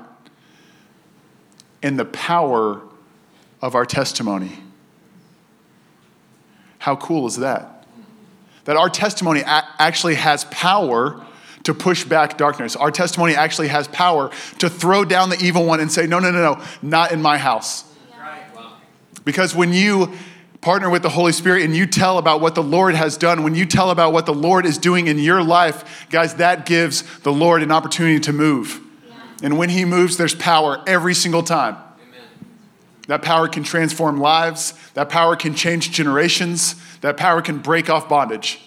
and 1.82 1.98
the 1.98 2.06
power 2.06 2.82
of 3.62 3.76
our 3.76 3.86
testimony. 3.86 4.60
How 6.80 6.96
cool 6.96 7.28
is 7.28 7.38
that? 7.38 7.82
that 8.66 8.78
our 8.78 8.90
testimony 8.90 9.42
actually 9.46 10.16
has 10.16 10.46
power 10.46 11.26
to 11.64 11.74
push 11.74 12.04
back 12.04 12.38
darkness. 12.38 12.76
Our 12.76 12.92
testimony 12.92 13.36
actually 13.36 13.68
has 13.70 13.88
power 13.88 14.32
to 14.60 14.70
throw 14.70 15.06
down 15.06 15.30
the 15.30 15.38
evil 15.40 15.66
one 15.66 15.80
and 15.80 15.92
say, 15.92 16.08
no, 16.08 16.20
no, 16.20 16.32
no, 16.32 16.56
no, 16.56 16.64
not 16.82 17.12
in 17.12 17.22
my 17.22 17.38
house. 17.38 17.86
Because 19.24 19.54
when 19.54 19.72
you 19.72 20.14
partner 20.62 20.90
with 20.90 21.02
the 21.02 21.10
Holy 21.10 21.32
Spirit 21.32 21.64
and 21.64 21.76
you 21.76 21.86
tell 21.86 22.18
about 22.18 22.42
what 22.42 22.56
the 22.56 22.64
Lord 22.64 22.96
has 22.96 23.18
done, 23.18 23.44
when 23.44 23.56
you 23.56 23.66
tell 23.66 23.92
about 23.92 24.14
what 24.14 24.26
the 24.26 24.34
Lord 24.34 24.66
is 24.66 24.78
doing 24.78 25.08
in 25.08 25.20
your 25.20 25.44
life, 25.44 26.08
guys, 26.10 26.36
that 26.36 26.66
gives 26.66 27.04
the 27.20 27.32
Lord 27.32 27.64
an 27.64 27.72
opportunity 27.72 28.20
to 28.22 28.34
move. 28.34 28.80
And 29.44 29.58
when 29.58 29.70
He 29.70 29.86
moves, 29.86 30.18
there's 30.18 30.36
power 30.36 30.84
every 30.88 31.14
single 31.14 31.44
time. 31.44 31.78
That 33.08 33.24
power 33.24 33.48
can 33.48 33.64
transform 33.64 34.20
lives. 34.20 34.74
That 34.94 35.10
power 35.10 35.36
can 35.36 35.56
change 35.56 35.92
generations. 35.92 36.76
That 37.02 37.18
power 37.18 37.42
can 37.42 37.58
break 37.58 37.90
off 37.90 38.08
bondage. 38.08 38.62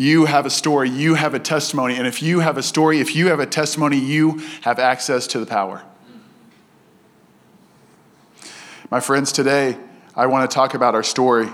You 0.00 0.24
have 0.24 0.46
a 0.46 0.50
story, 0.50 0.88
you 0.88 1.14
have 1.16 1.34
a 1.34 1.38
testimony, 1.38 1.96
and 1.96 2.06
if 2.06 2.22
you 2.22 2.40
have 2.40 2.56
a 2.56 2.62
story, 2.62 3.00
if 3.00 3.14
you 3.14 3.28
have 3.28 3.38
a 3.38 3.44
testimony, 3.44 3.98
you 3.98 4.40
have 4.62 4.78
access 4.78 5.26
to 5.26 5.38
the 5.38 5.44
power. 5.44 5.82
My 8.90 9.00
friends, 9.00 9.30
today 9.30 9.76
I 10.16 10.24
want 10.24 10.50
to 10.50 10.54
talk 10.54 10.72
about 10.72 10.94
our 10.94 11.02
story. 11.02 11.50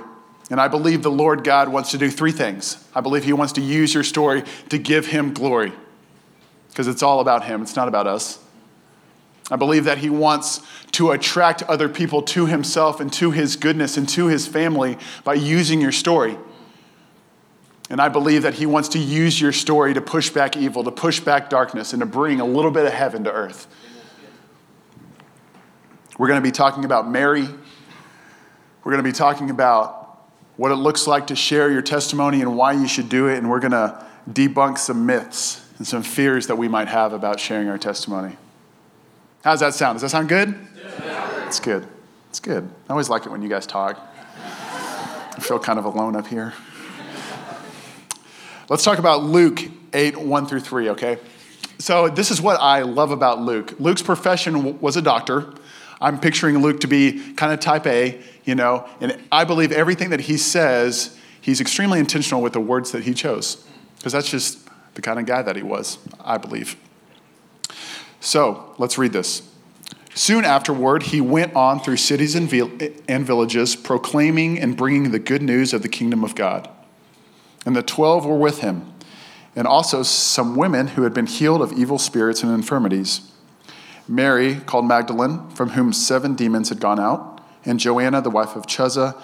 And 0.49 0.61
I 0.61 0.69
believe 0.69 1.03
the 1.03 1.11
Lord 1.11 1.43
God 1.43 1.71
wants 1.71 1.91
to 1.91 1.99
do 1.99 2.09
three 2.09 2.31
things. 2.31 2.85
I 2.95 3.01
believe 3.01 3.25
He 3.25 3.33
wants 3.33 3.53
to 3.55 3.61
use 3.61 3.93
your 3.93 4.05
story 4.05 4.45
to 4.69 4.79
give 4.79 5.07
Him 5.07 5.35
glory, 5.35 5.73
because 6.69 6.87
it's 6.87 7.03
all 7.03 7.19
about 7.19 7.47
Him, 7.47 7.63
it's 7.63 7.75
not 7.75 7.89
about 7.89 8.07
us. 8.07 8.39
I 9.51 9.57
believe 9.57 9.85
that 9.85 9.99
he 9.99 10.11
wants 10.11 10.61
to 10.93 11.11
attract 11.11 11.63
other 11.65 11.89
people 11.89 12.23
to 12.23 12.47
himself 12.47 13.01
and 13.01 13.13
to 13.13 13.31
his 13.31 13.55
goodness 13.55 13.97
and 13.97 14.09
to 14.11 14.27
his 14.27 14.47
family 14.47 14.99
by 15.23 15.35
using 15.35 15.81
your 15.81 15.93
story. 15.93 16.37
And 17.89 18.01
I 18.01 18.09
believe 18.09 18.43
that 18.43 18.55
He 18.55 18.67
wants 18.67 18.89
to 18.91 18.99
use 18.99 19.41
your 19.41 19.53
story 19.53 19.95
to 19.95 20.01
push 20.01 20.31
back 20.31 20.57
evil, 20.57 20.83
to 20.85 20.91
push 20.91 21.21
back 21.21 21.49
darkness, 21.49 21.93
and 21.93 22.01
to 22.01 22.07
bring 22.07 22.41
a 22.41 22.45
little 22.45 22.71
bit 22.71 22.85
of 22.85 22.93
heaven 22.93 23.25
to 23.25 23.33
earth. 23.33 23.69
We're 26.19 26.29
going 26.29 26.41
to 26.41 26.47
be 26.47 26.53
talking 26.53 26.85
about 26.85 27.09
Mary. 27.09 27.43
We're 27.43 28.93
going 28.93 29.05
to 29.05 29.09
be 29.09 29.13
talking 29.13 29.51
about 29.51 30.03
what 30.57 30.73
it 30.73 30.77
looks 30.77 31.07
like 31.07 31.27
to 31.29 31.37
share 31.37 31.71
your 31.71 31.83
testimony 31.83 32.41
and 32.41 32.57
why 32.57 32.73
you 32.73 32.89
should 32.89 33.09
do 33.09 33.29
it. 33.29 33.39
And 33.39 33.51
we're 33.51 33.61
going 33.61 33.73
to 33.73 34.05
debunk 34.31 34.79
some 34.79 35.07
myths 35.07 35.65
and 35.79 35.87
some 35.87 36.03
fears 36.03 36.47
that 36.47 36.57
we 36.57 36.69
might 36.69 36.89
have 36.89 37.13
about 37.13 37.39
sharing 37.39 37.69
our 37.69 37.79
testimony. 37.79 38.37
How 39.45 39.53
does 39.53 39.61
that 39.61 39.75
sound? 39.75 39.97
Does 39.97 40.03
that 40.03 40.11
sound 40.11 40.29
good? 40.29 40.55
Yeah. 41.05 41.47
It's 41.47 41.61
good. 41.61 41.87
It's 42.31 42.41
good. 42.41 42.69
I 42.89 42.93
always 42.93 43.09
like 43.09 43.27
it 43.27 43.31
when 43.31 43.43
you 43.43 43.49
guys 43.49 43.67
talk. 43.67 44.01
I 44.39 45.39
feel 45.41 45.59
kind 45.59 45.79
of 45.79 45.85
alone 45.85 46.17
up 46.17 46.27
here. 46.27 46.55
Let's 48.69 48.83
talk 48.83 48.99
about 48.99 49.23
Luke 49.23 49.61
8, 49.93 50.17
1 50.17 50.47
through 50.47 50.59
3, 50.59 50.89
okay? 50.91 51.19
So, 51.79 52.09
this 52.09 52.33
is 52.33 52.43
what 52.43 52.61
I 52.61 52.83
love 52.83 53.13
about 53.13 53.41
Luke. 53.41 53.79
Luke's 53.79 54.03
profession 54.03 54.81
was 54.81 54.97
a 54.97 55.03
doctor. 55.03 55.55
I'm 56.01 56.19
picturing 56.19 56.59
Luke 56.59 56.81
to 56.81 56.89
be 56.89 57.35
kind 57.35 57.53
of 57.53 57.61
type 57.61 57.87
A, 57.87 58.21
you 58.45 58.57
know, 58.57 58.89
and 59.01 59.23
I 59.31 59.45
believe 59.45 59.71
everything 59.71 60.11
that 60.11 60.23
he 60.23 60.37
says, 60.37 61.17
he's 61.41 61.61
extremely 61.61 62.01
intentional 62.01 62.43
with 62.43 62.55
the 62.55 62.61
words 62.61 62.91
that 62.91 63.05
he 63.05 63.15
chose, 63.15 63.65
because 63.99 64.13
that's 64.13 64.31
just 64.31 64.69
the 64.95 65.03
kind 65.03 65.21
of 65.21 65.27
guy 65.27 65.43
that 65.43 65.55
he 65.55 65.63
was, 65.63 65.99
I 66.19 66.37
believe. 66.37 66.77
So, 68.19 68.75
let's 68.79 68.99
read 68.99 69.13
this. 69.13 69.49
Soon 70.13 70.45
afterward, 70.45 71.05
he 71.05 71.21
went 71.21 71.55
on 71.55 71.79
through 71.79 71.99
cities 71.99 72.35
and, 72.35 72.53
and 73.07 73.25
villages, 73.25 73.77
proclaiming 73.77 74.59
and 74.59 74.77
bringing 74.77 75.13
the 75.13 75.21
good 75.21 75.43
news 75.43 75.73
of 75.73 75.83
the 75.83 75.89
kingdom 75.89 76.25
of 76.25 76.35
God. 76.35 76.69
And 77.67 77.77
the 77.77 77.83
twelve 77.83 78.25
were 78.25 78.39
with 78.39 78.61
him, 78.61 78.95
and 79.55 79.67
also 79.67 80.03
some 80.03 80.57
women 80.57 80.87
who 80.87 81.03
had 81.03 81.13
been 81.13 81.27
healed 81.27 81.61
of 81.61 81.73
evil 81.73 81.99
spirits 81.99 82.43
and 82.43 82.51
infirmities. 82.51 83.31
Mary, 84.09 84.55
called 84.55 84.87
Magdalene, 84.87 85.51
from 85.51 85.71
whom 85.71 85.93
seven 85.93 86.35
demons 86.35 86.71
had 86.71 86.81
gone 86.81 87.01
out, 87.01 87.43
and 87.65 87.81
Joanna, 87.81 88.23
the 88.23 88.31
wife 88.31 88.55
of 88.57 88.67
Chuza, 88.67 89.21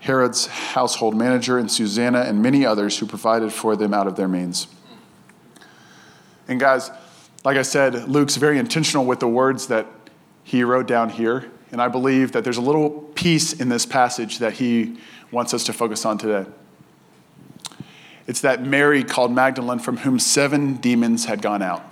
Herod's 0.00 0.46
household 0.46 1.16
manager, 1.16 1.58
and 1.58 1.70
Susanna, 1.70 2.20
and 2.20 2.42
many 2.42 2.64
others 2.64 2.98
who 2.98 3.06
provided 3.06 3.52
for 3.52 3.74
them 3.74 3.94
out 3.94 4.06
of 4.06 4.14
their 4.16 4.28
means. 4.28 4.68
And 6.46 6.60
guys, 6.60 6.90
like 7.44 7.56
I 7.56 7.62
said, 7.62 8.08
Luke's 8.08 8.36
very 8.36 8.58
intentional 8.58 9.06
with 9.06 9.20
the 9.20 9.28
words 9.28 9.68
that 9.68 9.86
he 10.44 10.62
wrote 10.62 10.86
down 10.86 11.08
here. 11.08 11.50
And 11.72 11.80
I 11.80 11.88
believe 11.88 12.32
that 12.32 12.44
there's 12.44 12.56
a 12.56 12.62
little 12.62 12.90
piece 12.90 13.52
in 13.54 13.68
this 13.68 13.86
passage 13.86 14.38
that 14.38 14.54
he 14.54 14.98
wants 15.30 15.52
us 15.52 15.64
to 15.64 15.72
focus 15.72 16.04
on 16.04 16.18
today. 16.18 16.48
It's 18.28 18.42
that 18.42 18.62
Mary 18.62 19.02
called 19.02 19.32
Magdalene, 19.32 19.78
from 19.78 19.96
whom 19.96 20.18
seven 20.18 20.74
demons 20.74 21.24
had 21.24 21.40
gone 21.40 21.62
out. 21.62 21.82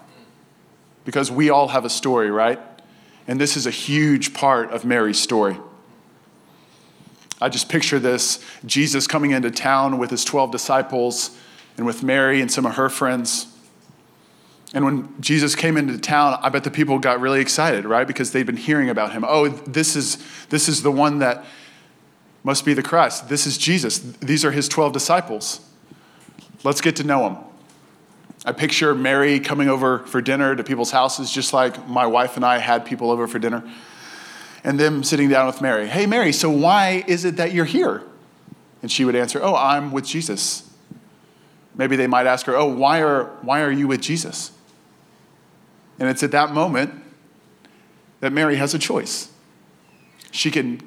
Because 1.07 1.31
we 1.31 1.49
all 1.49 1.69
have 1.69 1.87
a 1.87 1.91
story, 1.91 2.31
right? 2.31 2.61
And 3.27 3.41
this 3.41 3.57
is 3.57 3.67
a 3.67 3.71
huge 3.71 4.35
part 4.35 4.71
of 4.71 4.85
Mary's 4.85 5.19
story. 5.19 5.57
I 7.41 7.49
just 7.49 7.71
picture 7.71 7.99
this 7.99 8.45
Jesus 8.67 9.07
coming 9.07 9.31
into 9.31 9.51
town 9.51 9.97
with 9.99 10.11
his 10.11 10.25
12 10.25 10.51
disciples 10.51 11.37
and 11.79 11.87
with 11.87 12.03
Mary 12.03 12.43
and 12.43 12.53
some 12.53 12.67
of 12.67 12.77
her 12.77 12.91
friends. 12.91 13.47
And 14.75 14.85
when 14.85 15.21
Jesus 15.21 15.55
came 15.55 15.79
into 15.79 15.97
town, 15.99 16.39
I 16.43 16.51
bet 16.51 16.65
the 16.65 16.71
people 16.71 16.99
got 16.99 17.21
really 17.21 17.41
excited, 17.41 17.87
right? 17.87 18.07
Because 18.07 18.33
they'd 18.33 18.47
been 18.47 18.57
hearing 18.59 18.91
about 18.91 19.13
him. 19.13 19.25
Oh, 19.27 19.49
this 19.49 19.97
is, 19.97 20.19
this 20.51 20.69
is 20.69 20.83
the 20.83 20.93
one 20.93 21.21
that 21.21 21.47
must 22.45 22.67
be 22.67 22.75
the 22.75 22.83
Christ. 22.83 23.31
This 23.31 23.47
is 23.47 23.57
Jesus. 23.57 23.99
These 23.99 24.45
are 24.45 24.51
his 24.51 24.69
12 24.69 24.93
disciples. 24.93 25.61
Let's 26.67 26.81
get 26.81 26.97
to 26.97 27.05
know 27.05 27.29
him. 27.29 27.37
I 28.45 28.51
picture 28.51 28.93
Mary 28.93 29.39
coming 29.39 29.69
over 29.69 30.01
for 30.01 30.21
dinner 30.21 30.57
to 30.57 30.65
people's 30.65 30.91
houses, 30.91 31.31
just 31.31 31.53
like 31.53 31.87
my 31.87 32.07
wife 32.07 32.35
and 32.35 32.45
I 32.45 32.59
had 32.59 32.85
people 32.85 33.13
over 33.13 33.29
for 33.29 33.39
dinner. 33.39 33.63
And 34.65 34.77
them 34.77 35.05
sitting 35.05 35.29
down 35.29 35.47
with 35.47 35.63
Mary. 35.63 35.87
Hey, 35.87 36.07
Mary, 36.07 36.33
so 36.33 36.51
why 36.51 37.05
is 37.07 37.25
it 37.25 37.37
that 37.37 37.53
you're 37.53 37.67
here? 37.67 38.03
And 38.83 38.91
she 38.91 39.05
would 39.05 39.15
answer, 39.15 39.39
Oh, 39.41 39.55
I'm 39.55 39.93
with 39.93 40.07
Jesus. 40.07 40.69
Maybe 41.77 41.95
they 41.95 42.09
might 42.09 42.27
ask 42.27 42.47
her, 42.47 42.57
Oh, 42.57 42.67
why 42.67 43.01
are, 43.01 43.27
why 43.43 43.63
are 43.63 43.71
you 43.71 43.87
with 43.87 44.01
Jesus? 44.01 44.51
And 46.01 46.09
it's 46.09 46.25
at 46.25 46.33
that 46.33 46.51
moment 46.51 47.01
that 48.19 48.33
Mary 48.33 48.57
has 48.57 48.75
a 48.75 48.79
choice. 48.81 49.31
She 50.33 50.51
can 50.51 50.81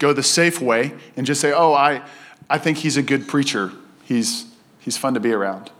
go 0.00 0.12
the 0.12 0.24
safe 0.24 0.60
way 0.60 0.92
and 1.16 1.24
just 1.24 1.40
say, 1.40 1.52
Oh, 1.52 1.72
I, 1.72 2.02
I 2.48 2.58
think 2.58 2.78
he's 2.78 2.96
a 2.96 3.02
good 3.02 3.28
preacher. 3.28 3.70
He's, 4.02 4.49
he's 4.80 4.96
fun 4.96 5.14
to 5.14 5.20
be 5.20 5.32
around. 5.32 5.70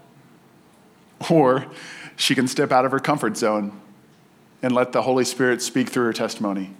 Or 1.29 1.67
she 2.17 2.35
can 2.35 2.47
step 2.47 2.71
out 2.71 2.85
of 2.85 2.93
her 2.93 3.01
comfort 3.01 3.37
zone 3.37 3.81
and 4.63 4.75
let 4.75 4.93
the 4.93 5.03
Holy 5.03 5.25
Spirit 5.25 5.63
speak 5.63 5.89
through 5.89 6.05
her 6.05 6.13
testimony. 6.13 6.75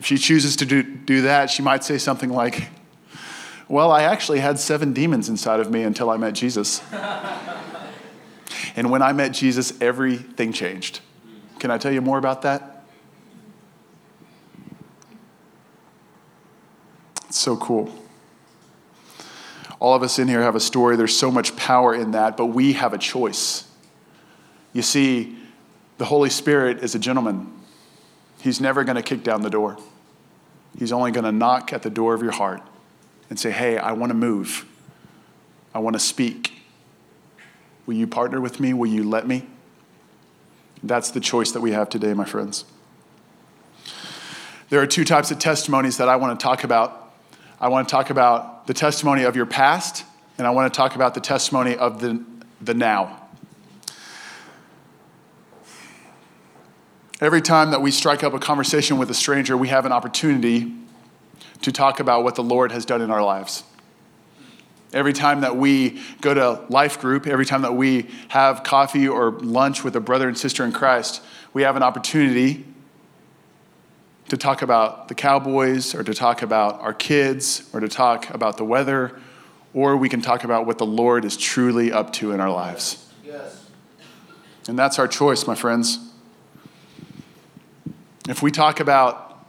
If 0.00 0.06
she 0.06 0.18
chooses 0.18 0.56
to 0.56 0.66
do, 0.66 0.82
do 0.82 1.22
that, 1.22 1.50
she 1.50 1.62
might 1.62 1.84
say 1.84 1.98
something 1.98 2.30
like, 2.30 2.68
Well, 3.68 3.90
I 3.90 4.02
actually 4.02 4.40
had 4.40 4.58
seven 4.58 4.92
demons 4.92 5.28
inside 5.28 5.60
of 5.60 5.70
me 5.70 5.82
until 5.82 6.10
I 6.10 6.16
met 6.16 6.34
Jesus. 6.34 6.82
and 8.76 8.90
when 8.90 9.02
I 9.02 9.12
met 9.12 9.32
Jesus, 9.32 9.80
everything 9.80 10.52
changed. 10.52 11.00
Can 11.58 11.70
I 11.70 11.78
tell 11.78 11.92
you 11.92 12.00
more 12.00 12.18
about 12.18 12.42
that? 12.42 12.84
It's 17.28 17.38
so 17.38 17.56
cool. 17.56 17.92
All 19.84 19.92
of 19.92 20.02
us 20.02 20.18
in 20.18 20.28
here 20.28 20.40
have 20.40 20.54
a 20.54 20.60
story. 20.60 20.96
There's 20.96 21.14
so 21.14 21.30
much 21.30 21.56
power 21.56 21.94
in 21.94 22.12
that, 22.12 22.38
but 22.38 22.46
we 22.46 22.72
have 22.72 22.94
a 22.94 22.98
choice. 22.98 23.68
You 24.72 24.80
see, 24.80 25.36
the 25.98 26.06
Holy 26.06 26.30
Spirit 26.30 26.82
is 26.82 26.94
a 26.94 26.98
gentleman. 26.98 27.52
He's 28.40 28.62
never 28.62 28.82
going 28.82 28.96
to 28.96 29.02
kick 29.02 29.22
down 29.22 29.42
the 29.42 29.50
door. 29.50 29.76
He's 30.78 30.90
only 30.90 31.10
going 31.10 31.26
to 31.26 31.32
knock 31.32 31.70
at 31.74 31.82
the 31.82 31.90
door 31.90 32.14
of 32.14 32.22
your 32.22 32.32
heart 32.32 32.62
and 33.28 33.38
say, 33.38 33.50
Hey, 33.50 33.76
I 33.76 33.92
want 33.92 34.08
to 34.08 34.14
move. 34.14 34.64
I 35.74 35.80
want 35.80 35.96
to 35.96 36.00
speak. 36.00 36.62
Will 37.84 37.92
you 37.92 38.06
partner 38.06 38.40
with 38.40 38.60
me? 38.60 38.72
Will 38.72 38.86
you 38.86 39.04
let 39.04 39.28
me? 39.28 39.46
That's 40.82 41.10
the 41.10 41.20
choice 41.20 41.52
that 41.52 41.60
we 41.60 41.72
have 41.72 41.90
today, 41.90 42.14
my 42.14 42.24
friends. 42.24 42.64
There 44.70 44.80
are 44.80 44.86
two 44.86 45.04
types 45.04 45.30
of 45.30 45.38
testimonies 45.38 45.98
that 45.98 46.08
I 46.08 46.16
want 46.16 46.40
to 46.40 46.42
talk 46.42 46.64
about. 46.64 47.03
I 47.64 47.68
want 47.68 47.88
to 47.88 47.92
talk 47.92 48.10
about 48.10 48.66
the 48.66 48.74
testimony 48.74 49.22
of 49.22 49.36
your 49.36 49.46
past, 49.46 50.04
and 50.36 50.46
I 50.46 50.50
want 50.50 50.70
to 50.70 50.76
talk 50.76 50.96
about 50.96 51.14
the 51.14 51.20
testimony 51.22 51.74
of 51.74 51.98
the, 51.98 52.22
the 52.60 52.74
now. 52.74 53.26
Every 57.22 57.40
time 57.40 57.70
that 57.70 57.80
we 57.80 57.90
strike 57.90 58.22
up 58.22 58.34
a 58.34 58.38
conversation 58.38 58.98
with 58.98 59.08
a 59.08 59.14
stranger, 59.14 59.56
we 59.56 59.68
have 59.68 59.86
an 59.86 59.92
opportunity 59.92 60.74
to 61.62 61.72
talk 61.72 62.00
about 62.00 62.22
what 62.22 62.34
the 62.34 62.42
Lord 62.42 62.70
has 62.70 62.84
done 62.84 63.00
in 63.00 63.10
our 63.10 63.22
lives. 63.22 63.62
Every 64.92 65.14
time 65.14 65.40
that 65.40 65.56
we 65.56 66.02
go 66.20 66.34
to 66.34 66.66
life 66.68 67.00
group, 67.00 67.26
every 67.26 67.46
time 67.46 67.62
that 67.62 67.74
we 67.74 68.10
have 68.28 68.62
coffee 68.62 69.08
or 69.08 69.30
lunch 69.30 69.82
with 69.82 69.96
a 69.96 70.00
brother 70.00 70.28
and 70.28 70.36
sister 70.36 70.66
in 70.66 70.72
Christ, 70.72 71.22
we 71.54 71.62
have 71.62 71.76
an 71.76 71.82
opportunity 71.82 72.66
to 74.34 74.38
talk 74.38 74.62
about 74.62 75.06
the 75.06 75.14
Cowboys 75.14 75.94
or 75.94 76.02
to 76.02 76.12
talk 76.12 76.42
about 76.42 76.80
our 76.80 76.92
kids 76.92 77.70
or 77.72 77.78
to 77.78 77.88
talk 77.88 78.30
about 78.30 78.56
the 78.56 78.64
weather, 78.64 79.16
or 79.72 79.96
we 79.96 80.08
can 80.08 80.20
talk 80.20 80.42
about 80.42 80.66
what 80.66 80.76
the 80.78 80.86
Lord 80.86 81.24
is 81.24 81.36
truly 81.36 81.92
up 81.92 82.12
to 82.14 82.32
in 82.32 82.40
our 82.40 82.50
lives. 82.50 83.12
Yes. 83.24 83.70
And 84.66 84.76
that's 84.76 84.98
our 84.98 85.06
choice, 85.06 85.46
my 85.46 85.54
friends. 85.54 86.12
If 88.28 88.42
we 88.42 88.50
talk 88.50 88.80
about 88.80 89.46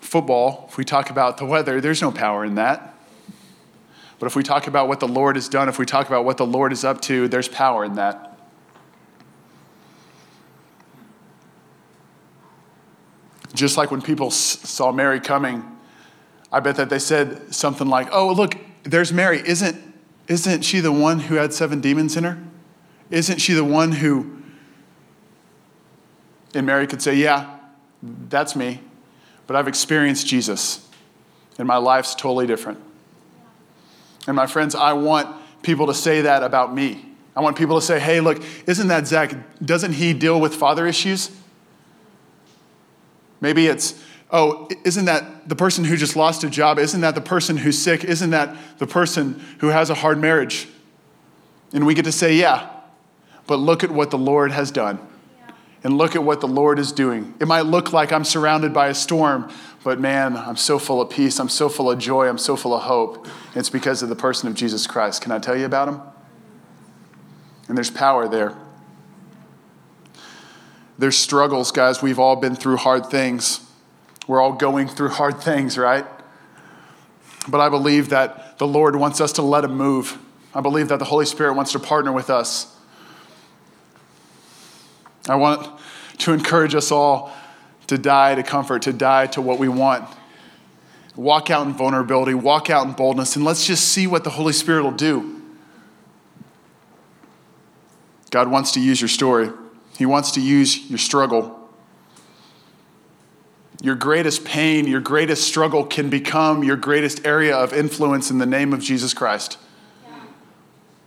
football, 0.00 0.66
if 0.68 0.76
we 0.76 0.84
talk 0.84 1.10
about 1.10 1.36
the 1.36 1.44
weather, 1.44 1.80
there's 1.80 2.02
no 2.02 2.10
power 2.10 2.44
in 2.44 2.56
that. 2.56 2.96
But 4.18 4.26
if 4.26 4.34
we 4.34 4.42
talk 4.42 4.66
about 4.66 4.88
what 4.88 4.98
the 4.98 5.08
Lord 5.08 5.36
has 5.36 5.48
done, 5.48 5.68
if 5.68 5.78
we 5.78 5.86
talk 5.86 6.08
about 6.08 6.24
what 6.24 6.38
the 6.38 6.46
Lord 6.46 6.72
is 6.72 6.84
up 6.84 7.00
to, 7.02 7.28
there's 7.28 7.48
power 7.48 7.84
in 7.84 7.94
that. 7.94 8.39
Just 13.60 13.76
like 13.76 13.90
when 13.90 14.00
people 14.00 14.30
saw 14.30 14.90
Mary 14.90 15.20
coming, 15.20 15.62
I 16.50 16.60
bet 16.60 16.76
that 16.76 16.88
they 16.88 16.98
said 16.98 17.54
something 17.54 17.86
like, 17.86 18.08
Oh, 18.10 18.32
look, 18.32 18.56
there's 18.84 19.12
Mary. 19.12 19.42
Isn't, 19.46 19.76
isn't 20.28 20.62
she 20.62 20.80
the 20.80 20.90
one 20.90 21.20
who 21.20 21.34
had 21.34 21.52
seven 21.52 21.82
demons 21.82 22.16
in 22.16 22.24
her? 22.24 22.38
Isn't 23.10 23.38
she 23.38 23.52
the 23.52 23.62
one 23.62 23.92
who. 23.92 24.38
And 26.54 26.64
Mary 26.64 26.86
could 26.86 27.02
say, 27.02 27.16
Yeah, 27.16 27.58
that's 28.02 28.56
me. 28.56 28.80
But 29.46 29.56
I've 29.56 29.68
experienced 29.68 30.26
Jesus, 30.26 30.88
and 31.58 31.68
my 31.68 31.76
life's 31.76 32.14
totally 32.14 32.46
different. 32.46 32.80
And 34.26 34.34
my 34.34 34.46
friends, 34.46 34.74
I 34.74 34.94
want 34.94 35.36
people 35.62 35.86
to 35.88 35.94
say 35.94 36.22
that 36.22 36.42
about 36.42 36.74
me. 36.74 37.04
I 37.36 37.42
want 37.42 37.58
people 37.58 37.78
to 37.78 37.84
say, 37.84 38.00
hey, 38.00 38.20
look, 38.20 38.42
isn't 38.66 38.88
that 38.88 39.06
Zach? 39.06 39.34
Doesn't 39.62 39.92
he 39.92 40.14
deal 40.14 40.40
with 40.40 40.54
father 40.54 40.86
issues? 40.86 41.30
Maybe 43.40 43.66
it's 43.66 44.00
oh, 44.32 44.68
isn't 44.84 45.06
that 45.06 45.48
the 45.48 45.56
person 45.56 45.84
who 45.84 45.96
just 45.96 46.16
lost 46.16 46.44
a 46.44 46.50
job? 46.50 46.78
Isn't 46.78 47.00
that 47.00 47.14
the 47.14 47.20
person 47.20 47.56
who's 47.56 47.80
sick? 47.80 48.04
Isn't 48.04 48.30
that 48.30 48.56
the 48.78 48.86
person 48.86 49.42
who 49.58 49.68
has 49.68 49.90
a 49.90 49.94
hard 49.94 50.18
marriage? 50.18 50.68
And 51.72 51.86
we 51.86 51.94
get 51.94 52.04
to 52.04 52.12
say, 52.12 52.34
yeah, 52.34 52.70
but 53.46 53.56
look 53.56 53.84
at 53.84 53.90
what 53.90 54.10
the 54.10 54.18
Lord 54.18 54.52
has 54.52 54.70
done. 54.70 54.98
And 55.82 55.96
look 55.96 56.14
at 56.14 56.22
what 56.22 56.42
the 56.42 56.48
Lord 56.48 56.78
is 56.78 56.92
doing. 56.92 57.34
It 57.40 57.48
might 57.48 57.62
look 57.62 57.92
like 57.92 58.12
I'm 58.12 58.24
surrounded 58.24 58.74
by 58.74 58.88
a 58.88 58.94
storm, 58.94 59.50
but 59.82 59.98
man, 59.98 60.36
I'm 60.36 60.56
so 60.56 60.78
full 60.78 61.00
of 61.00 61.08
peace. 61.08 61.40
I'm 61.40 61.48
so 61.48 61.70
full 61.70 61.90
of 61.90 61.98
joy. 61.98 62.28
I'm 62.28 62.36
so 62.36 62.54
full 62.54 62.74
of 62.74 62.82
hope. 62.82 63.26
It's 63.54 63.70
because 63.70 64.02
of 64.02 64.10
the 64.10 64.16
person 64.16 64.46
of 64.46 64.54
Jesus 64.54 64.86
Christ. 64.86 65.22
Can 65.22 65.32
I 65.32 65.38
tell 65.38 65.56
you 65.56 65.64
about 65.64 65.88
him? 65.88 66.02
And 67.68 67.78
there's 67.78 67.90
power 67.90 68.28
there. 68.28 68.54
There's 71.00 71.16
struggles, 71.16 71.72
guys. 71.72 72.02
We've 72.02 72.18
all 72.18 72.36
been 72.36 72.54
through 72.54 72.76
hard 72.76 73.06
things. 73.06 73.66
We're 74.26 74.38
all 74.38 74.52
going 74.52 74.86
through 74.86 75.08
hard 75.08 75.40
things, 75.40 75.78
right? 75.78 76.04
But 77.48 77.60
I 77.60 77.70
believe 77.70 78.10
that 78.10 78.58
the 78.58 78.66
Lord 78.66 78.94
wants 78.96 79.18
us 79.18 79.32
to 79.32 79.42
let 79.42 79.64
Him 79.64 79.78
move. 79.78 80.18
I 80.54 80.60
believe 80.60 80.88
that 80.88 80.98
the 80.98 81.06
Holy 81.06 81.24
Spirit 81.24 81.54
wants 81.54 81.72
to 81.72 81.78
partner 81.78 82.12
with 82.12 82.28
us. 82.28 82.76
I 85.26 85.36
want 85.36 85.70
to 86.18 86.34
encourage 86.34 86.74
us 86.74 86.92
all 86.92 87.32
to 87.86 87.96
die 87.96 88.34
to 88.34 88.42
comfort, 88.42 88.82
to 88.82 88.92
die 88.92 89.26
to 89.28 89.40
what 89.40 89.58
we 89.58 89.68
want. 89.68 90.06
Walk 91.16 91.48
out 91.48 91.66
in 91.66 91.72
vulnerability, 91.72 92.34
walk 92.34 92.68
out 92.68 92.86
in 92.86 92.92
boldness, 92.92 93.36
and 93.36 93.44
let's 93.46 93.66
just 93.66 93.88
see 93.88 94.06
what 94.06 94.22
the 94.22 94.30
Holy 94.30 94.52
Spirit 94.52 94.82
will 94.82 94.90
do. 94.90 95.40
God 98.30 98.48
wants 98.48 98.72
to 98.72 98.80
use 98.80 99.00
your 99.00 99.08
story. 99.08 99.50
He 100.00 100.06
wants 100.06 100.30
to 100.30 100.40
use 100.40 100.88
your 100.88 100.96
struggle. 100.96 101.60
Your 103.82 103.94
greatest 103.94 104.46
pain, 104.46 104.86
your 104.86 105.02
greatest 105.02 105.46
struggle 105.46 105.84
can 105.84 106.08
become 106.08 106.64
your 106.64 106.76
greatest 106.76 107.26
area 107.26 107.54
of 107.54 107.74
influence 107.74 108.30
in 108.30 108.38
the 108.38 108.46
name 108.46 108.72
of 108.72 108.80
Jesus 108.80 109.12
Christ. 109.12 109.58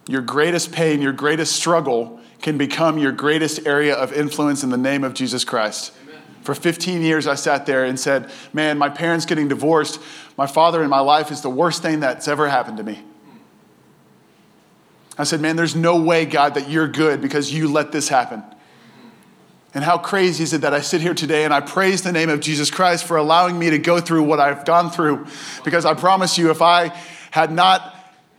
Your 0.07 0.21
greatest 0.21 0.71
pain, 0.71 1.01
your 1.01 1.11
greatest 1.11 1.55
struggle 1.55 2.19
can 2.43 2.59
become 2.59 2.99
your 2.99 3.11
greatest 3.11 3.65
area 3.65 3.95
of 3.95 4.13
influence 4.13 4.63
in 4.63 4.69
the 4.69 4.77
name 4.77 5.03
of 5.03 5.15
Jesus 5.15 5.43
Christ. 5.43 5.91
Amen. 6.03 6.21
For 6.43 6.53
15 6.53 7.01
years, 7.01 7.25
I 7.25 7.33
sat 7.33 7.65
there 7.65 7.85
and 7.85 7.99
said, 7.99 8.29
Man, 8.53 8.77
my 8.77 8.89
parents 8.89 9.25
getting 9.25 9.47
divorced, 9.47 9.99
my 10.37 10.45
father 10.45 10.83
in 10.83 10.91
my 10.91 10.99
life 10.99 11.31
is 11.31 11.41
the 11.41 11.49
worst 11.49 11.81
thing 11.81 12.01
that's 12.01 12.27
ever 12.27 12.47
happened 12.47 12.77
to 12.77 12.83
me. 12.83 13.01
I 15.17 15.23
said, 15.23 15.41
Man, 15.41 15.55
there's 15.55 15.75
no 15.75 15.99
way, 15.99 16.27
God, 16.27 16.53
that 16.53 16.69
you're 16.69 16.87
good 16.87 17.21
because 17.21 17.51
you 17.51 17.67
let 17.67 17.91
this 17.91 18.07
happen. 18.07 18.43
And 19.73 19.83
how 19.83 19.97
crazy 19.97 20.43
is 20.43 20.53
it 20.53 20.61
that 20.61 20.73
I 20.73 20.81
sit 20.81 21.01
here 21.01 21.15
today 21.15 21.45
and 21.45 21.53
I 21.53 21.59
praise 21.59 22.03
the 22.03 22.11
name 22.11 22.29
of 22.29 22.39
Jesus 22.39 22.69
Christ 22.69 23.05
for 23.05 23.17
allowing 23.17 23.57
me 23.57 23.71
to 23.71 23.79
go 23.79 23.99
through 23.99 24.23
what 24.23 24.39
I've 24.39 24.65
gone 24.65 24.91
through? 24.91 25.25
Because 25.63 25.83
I 25.83 25.95
promise 25.95 26.37
you, 26.37 26.51
if 26.51 26.61
I 26.61 26.95
had 27.31 27.51
not 27.51 27.95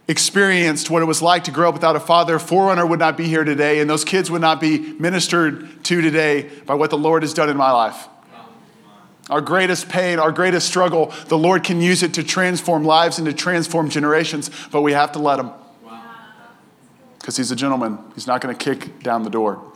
experienced 0.06 0.90
what 0.90 1.02
it 1.02 1.06
was 1.06 1.22
like 1.22 1.44
to 1.44 1.50
grow 1.50 1.68
up 1.68 1.74
without 1.74 1.96
a 1.96 2.00
father, 2.00 2.38
Forerunner 2.38 2.86
would 2.86 2.98
not 2.98 3.16
be 3.16 3.24
here 3.24 3.42
today, 3.42 3.80
and 3.80 3.88
those 3.88 4.04
kids 4.04 4.30
would 4.30 4.40
not 4.40 4.60
be 4.60 4.78
ministered 4.78 5.82
to 5.84 6.00
today 6.00 6.48
by 6.66 6.74
what 6.74 6.90
the 6.90 6.98
Lord 6.98 7.22
has 7.22 7.34
done 7.34 7.48
in 7.48 7.56
my 7.56 7.72
life. 7.72 8.08
Our 9.30 9.40
greatest 9.40 9.88
pain, 9.88 10.18
our 10.18 10.30
greatest 10.30 10.68
struggle, 10.68 11.12
the 11.28 11.38
Lord 11.38 11.64
can 11.64 11.80
use 11.80 12.02
it 12.02 12.14
to 12.14 12.22
transform 12.22 12.84
lives 12.84 13.18
and 13.18 13.26
to 13.26 13.32
transform 13.32 13.88
generations, 13.88 14.50
but 14.70 14.82
we 14.82 14.92
have 14.92 15.12
to 15.12 15.18
let 15.18 15.40
Him. 15.40 15.50
Because 17.18 17.38
He's 17.38 17.50
a 17.50 17.56
gentleman, 17.56 17.98
He's 18.14 18.26
not 18.26 18.42
going 18.42 18.54
to 18.54 18.62
kick 18.62 19.02
down 19.02 19.22
the 19.22 19.30
door. 19.30 19.73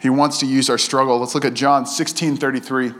He 0.00 0.08
wants 0.08 0.38
to 0.38 0.46
use 0.46 0.70
our 0.70 0.78
struggle. 0.78 1.18
Let's 1.18 1.34
look 1.34 1.44
at 1.44 1.54
John 1.54 1.86
16 1.86 2.36
33. 2.36 2.94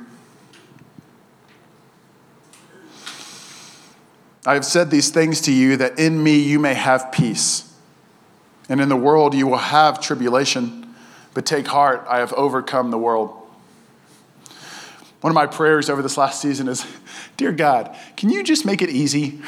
I 4.47 4.55
have 4.55 4.65
said 4.65 4.91
these 4.91 5.11
things 5.11 5.43
to 5.43 5.53
you 5.53 5.77
that 5.79 5.99
in 5.99 6.23
me 6.23 6.39
you 6.39 6.59
may 6.59 6.75
have 6.75 7.11
peace. 7.13 7.73
And 8.69 8.81
in 8.81 8.89
the 8.89 8.97
world 8.97 9.35
you 9.35 9.47
will 9.47 9.59
have 9.59 10.01
tribulation, 10.01 10.95
but 11.35 11.45
take 11.45 11.67
heart, 11.67 12.05
I 12.09 12.19
have 12.19 12.33
overcome 12.35 12.91
the 12.91 12.99
world. 12.99 13.37
One 15.21 15.31
of 15.31 15.35
my 15.35 15.47
prayers 15.47 15.91
over 15.91 16.03
this 16.03 16.17
last 16.17 16.41
season 16.41 16.69
is 16.69 16.87
Dear 17.37 17.53
God, 17.53 17.97
can 18.17 18.29
you 18.29 18.43
just 18.43 18.67
make 18.67 18.83
it 18.83 18.91
easy? 18.91 19.41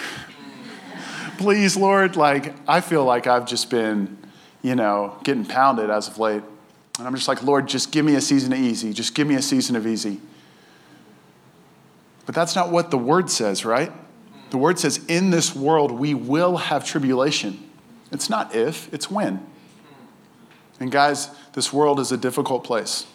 Please, 1.37 1.77
Lord, 1.77 2.17
like, 2.17 2.55
I 2.69 2.81
feel 2.81 3.05
like 3.05 3.27
I've 3.27 3.47
just 3.47 3.69
been, 3.69 4.17
you 4.63 4.75
know, 4.75 5.19
getting 5.25 5.45
pounded 5.45 5.91
as 5.91 6.09
of 6.09 6.19
late. 6.19 6.43
And 6.99 7.07
I'm 7.07 7.15
just 7.15 7.29
like, 7.29 7.43
Lord, 7.43 7.69
just 7.69 7.91
give 7.91 8.05
me 8.05 8.15
a 8.15 8.21
season 8.21 8.53
of 8.53 8.59
easy. 8.59 8.93
Just 8.93 9.15
give 9.15 9.27
me 9.27 9.35
a 9.35 9.43
season 9.43 9.77
of 9.77 9.87
easy. 9.87 10.21
But 12.27 12.35
that's 12.35 12.55
not 12.55 12.71
what 12.71 12.91
the 12.91 12.99
word 12.99 13.31
says, 13.31 13.65
right? 13.65 13.93
The 14.51 14.59
word 14.59 14.79
says, 14.79 15.05
in 15.07 15.31
this 15.31 15.57
world 15.57 15.91
we 15.91 16.15
will 16.15 16.57
have 16.59 16.85
tribulation. 16.85 17.71
It's 18.11 18.29
not 18.29 18.55
if, 18.55 18.93
it's 18.93 19.11
when. 19.11 19.45
And 20.79 20.91
guys, 20.91 21.31
this 21.55 21.73
world 21.73 21.99
is 21.99 22.13
a 22.13 22.17
difficult 22.17 22.63
place. 22.63 23.07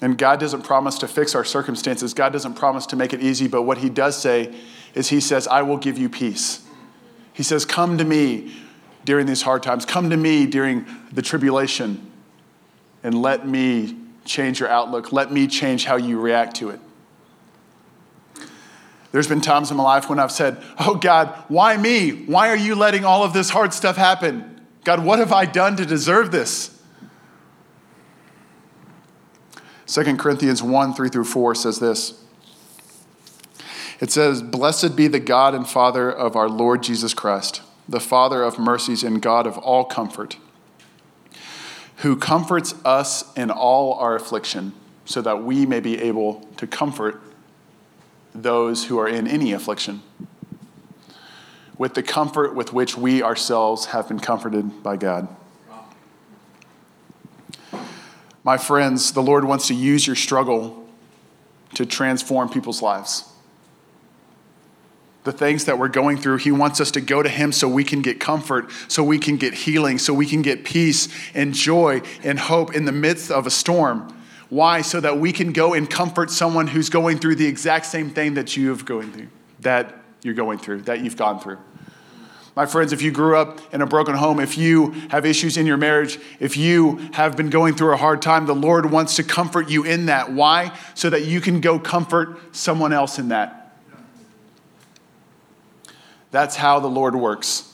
And 0.00 0.16
God 0.16 0.38
doesn't 0.38 0.62
promise 0.62 0.98
to 0.98 1.08
fix 1.08 1.34
our 1.34 1.44
circumstances. 1.44 2.14
God 2.14 2.32
doesn't 2.32 2.54
promise 2.54 2.86
to 2.86 2.96
make 2.96 3.12
it 3.12 3.20
easy, 3.20 3.48
but 3.48 3.62
what 3.62 3.78
He 3.78 3.88
does 3.88 4.20
say 4.20 4.54
is 4.94 5.08
He 5.08 5.20
says, 5.20 5.48
I 5.48 5.62
will 5.62 5.76
give 5.76 5.98
you 5.98 6.08
peace. 6.08 6.64
He 7.32 7.42
says, 7.42 7.64
Come 7.64 7.98
to 7.98 8.04
me 8.04 8.54
during 9.04 9.26
these 9.26 9.42
hard 9.42 9.62
times. 9.62 9.84
Come 9.84 10.10
to 10.10 10.16
me 10.16 10.46
during 10.46 10.86
the 11.12 11.22
tribulation 11.22 12.10
and 13.02 13.20
let 13.20 13.46
me 13.46 13.96
change 14.24 14.60
your 14.60 14.68
outlook. 14.68 15.12
Let 15.12 15.32
me 15.32 15.46
change 15.46 15.84
how 15.84 15.96
you 15.96 16.20
react 16.20 16.56
to 16.56 16.70
it. 16.70 16.80
There's 19.10 19.26
been 19.26 19.40
times 19.40 19.70
in 19.70 19.76
my 19.76 19.82
life 19.82 20.10
when 20.10 20.18
I've 20.18 20.32
said, 20.32 20.62
Oh 20.78 20.94
God, 20.94 21.34
why 21.48 21.76
me? 21.76 22.10
Why 22.10 22.48
are 22.50 22.56
you 22.56 22.74
letting 22.74 23.04
all 23.04 23.24
of 23.24 23.32
this 23.32 23.50
hard 23.50 23.72
stuff 23.72 23.96
happen? 23.96 24.60
God, 24.84 25.04
what 25.04 25.18
have 25.18 25.32
I 25.32 25.46
done 25.46 25.76
to 25.76 25.86
deserve 25.86 26.30
this? 26.30 26.78
2 29.86 30.16
Corinthians 30.16 30.62
1 30.62 30.94
3 30.94 31.08
through 31.08 31.24
4 31.24 31.54
says 31.54 31.78
this. 31.78 32.22
It 34.00 34.10
says, 34.10 34.42
Blessed 34.42 34.94
be 34.94 35.08
the 35.08 35.18
God 35.18 35.54
and 35.54 35.66
Father 35.66 36.10
of 36.10 36.36
our 36.36 36.48
Lord 36.48 36.82
Jesus 36.82 37.14
Christ, 37.14 37.62
the 37.88 38.00
Father 38.00 38.42
of 38.42 38.58
mercies 38.58 39.02
and 39.02 39.22
God 39.22 39.46
of 39.46 39.56
all 39.58 39.84
comfort 39.84 40.36
who 41.98 42.16
comforts 42.16 42.74
us 42.84 43.34
in 43.36 43.50
all 43.50 43.94
our 43.94 44.14
affliction, 44.14 44.72
so 45.04 45.20
that 45.20 45.42
we 45.42 45.66
may 45.66 45.80
be 45.80 46.00
able 46.00 46.46
to 46.56 46.66
comfort 46.66 47.20
those 48.34 48.84
who 48.84 48.98
are 48.98 49.08
in 49.08 49.26
any 49.26 49.52
affliction 49.52 50.02
with 51.76 51.94
the 51.94 52.02
comfort 52.02 52.54
with 52.54 52.72
which 52.72 52.96
we 52.96 53.22
ourselves 53.22 53.86
have 53.86 54.06
been 54.08 54.20
comforted 54.20 54.82
by 54.82 54.96
God. 54.96 55.28
My 58.44 58.56
friends, 58.56 59.12
the 59.12 59.22
Lord 59.22 59.44
wants 59.44 59.66
to 59.68 59.74
use 59.74 60.06
your 60.06 60.16
struggle 60.16 60.86
to 61.74 61.84
transform 61.84 62.48
people's 62.48 62.80
lives 62.80 63.27
the 65.24 65.32
things 65.32 65.66
that 65.66 65.78
we're 65.78 65.88
going 65.88 66.16
through. 66.16 66.38
He 66.38 66.50
wants 66.50 66.80
us 66.80 66.90
to 66.92 67.00
go 67.00 67.22
to 67.22 67.28
Him 67.28 67.52
so 67.52 67.68
we 67.68 67.84
can 67.84 68.02
get 68.02 68.20
comfort, 68.20 68.70
so 68.88 69.02
we 69.02 69.18
can 69.18 69.36
get 69.36 69.54
healing, 69.54 69.98
so 69.98 70.14
we 70.14 70.26
can 70.26 70.42
get 70.42 70.64
peace 70.64 71.08
and 71.34 71.54
joy 71.54 72.02
and 72.22 72.38
hope 72.38 72.74
in 72.74 72.84
the 72.84 72.92
midst 72.92 73.30
of 73.30 73.46
a 73.46 73.50
storm. 73.50 74.14
Why? 74.48 74.80
So 74.80 75.00
that 75.00 75.18
we 75.18 75.32
can 75.32 75.52
go 75.52 75.74
and 75.74 75.88
comfort 75.88 76.30
someone 76.30 76.66
who's 76.66 76.88
going 76.88 77.18
through 77.18 77.34
the 77.34 77.46
exact 77.46 77.86
same 77.86 78.10
thing 78.10 78.34
that 78.34 78.56
you 78.56 78.70
have 78.70 78.84
going 78.84 79.12
through, 79.12 79.28
that 79.60 79.94
you're 80.22 80.34
going 80.34 80.58
through, 80.58 80.82
that 80.82 81.00
you've 81.00 81.16
gone 81.16 81.40
through. 81.40 81.58
My 82.56 82.66
friends, 82.66 82.92
if 82.92 83.02
you 83.02 83.12
grew 83.12 83.36
up 83.36 83.60
in 83.72 83.82
a 83.82 83.86
broken 83.86 84.16
home, 84.16 84.40
if 84.40 84.58
you 84.58 84.90
have 85.10 85.24
issues 85.24 85.56
in 85.56 85.64
your 85.64 85.76
marriage, 85.76 86.18
if 86.40 86.56
you 86.56 86.96
have 87.12 87.36
been 87.36 87.50
going 87.50 87.74
through 87.74 87.92
a 87.92 87.96
hard 87.96 88.20
time, 88.20 88.46
the 88.46 88.54
Lord 88.54 88.90
wants 88.90 89.14
to 89.16 89.22
comfort 89.22 89.70
you 89.70 89.84
in 89.84 90.06
that. 90.06 90.32
Why? 90.32 90.76
So 90.94 91.08
that 91.10 91.24
you 91.24 91.40
can 91.40 91.60
go 91.60 91.78
comfort 91.78 92.56
someone 92.56 92.92
else 92.92 93.20
in 93.20 93.28
that. 93.28 93.57
That's 96.30 96.56
how 96.56 96.80
the 96.80 96.88
Lord 96.88 97.14
works. 97.14 97.72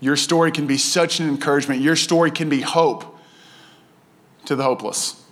Your 0.00 0.16
story 0.16 0.50
can 0.50 0.66
be 0.66 0.78
such 0.78 1.20
an 1.20 1.28
encouragement. 1.28 1.80
Your 1.80 1.96
story 1.96 2.30
can 2.30 2.48
be 2.48 2.60
hope 2.60 3.18
to 4.46 4.56
the 4.56 4.64
hopeless. 4.64 5.22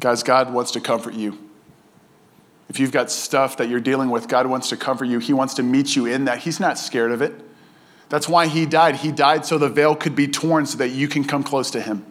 Guys, 0.00 0.24
God 0.24 0.52
wants 0.52 0.72
to 0.72 0.80
comfort 0.80 1.14
you. 1.14 1.38
If 2.68 2.80
you've 2.80 2.90
got 2.90 3.10
stuff 3.10 3.58
that 3.58 3.68
you're 3.68 3.80
dealing 3.80 4.10
with, 4.10 4.26
God 4.26 4.48
wants 4.48 4.70
to 4.70 4.76
comfort 4.76 5.04
you. 5.04 5.20
He 5.20 5.32
wants 5.32 5.54
to 5.54 5.62
meet 5.62 5.94
you 5.94 6.06
in 6.06 6.24
that. 6.24 6.38
He's 6.38 6.58
not 6.58 6.78
scared 6.78 7.12
of 7.12 7.22
it. 7.22 7.32
That's 8.08 8.28
why 8.28 8.48
He 8.48 8.66
died. 8.66 8.96
He 8.96 9.12
died 9.12 9.46
so 9.46 9.58
the 9.58 9.68
veil 9.68 9.94
could 9.94 10.16
be 10.16 10.26
torn 10.26 10.66
so 10.66 10.78
that 10.78 10.88
you 10.88 11.06
can 11.06 11.22
come 11.22 11.44
close 11.44 11.70
to 11.70 11.80
Him. 11.80 12.04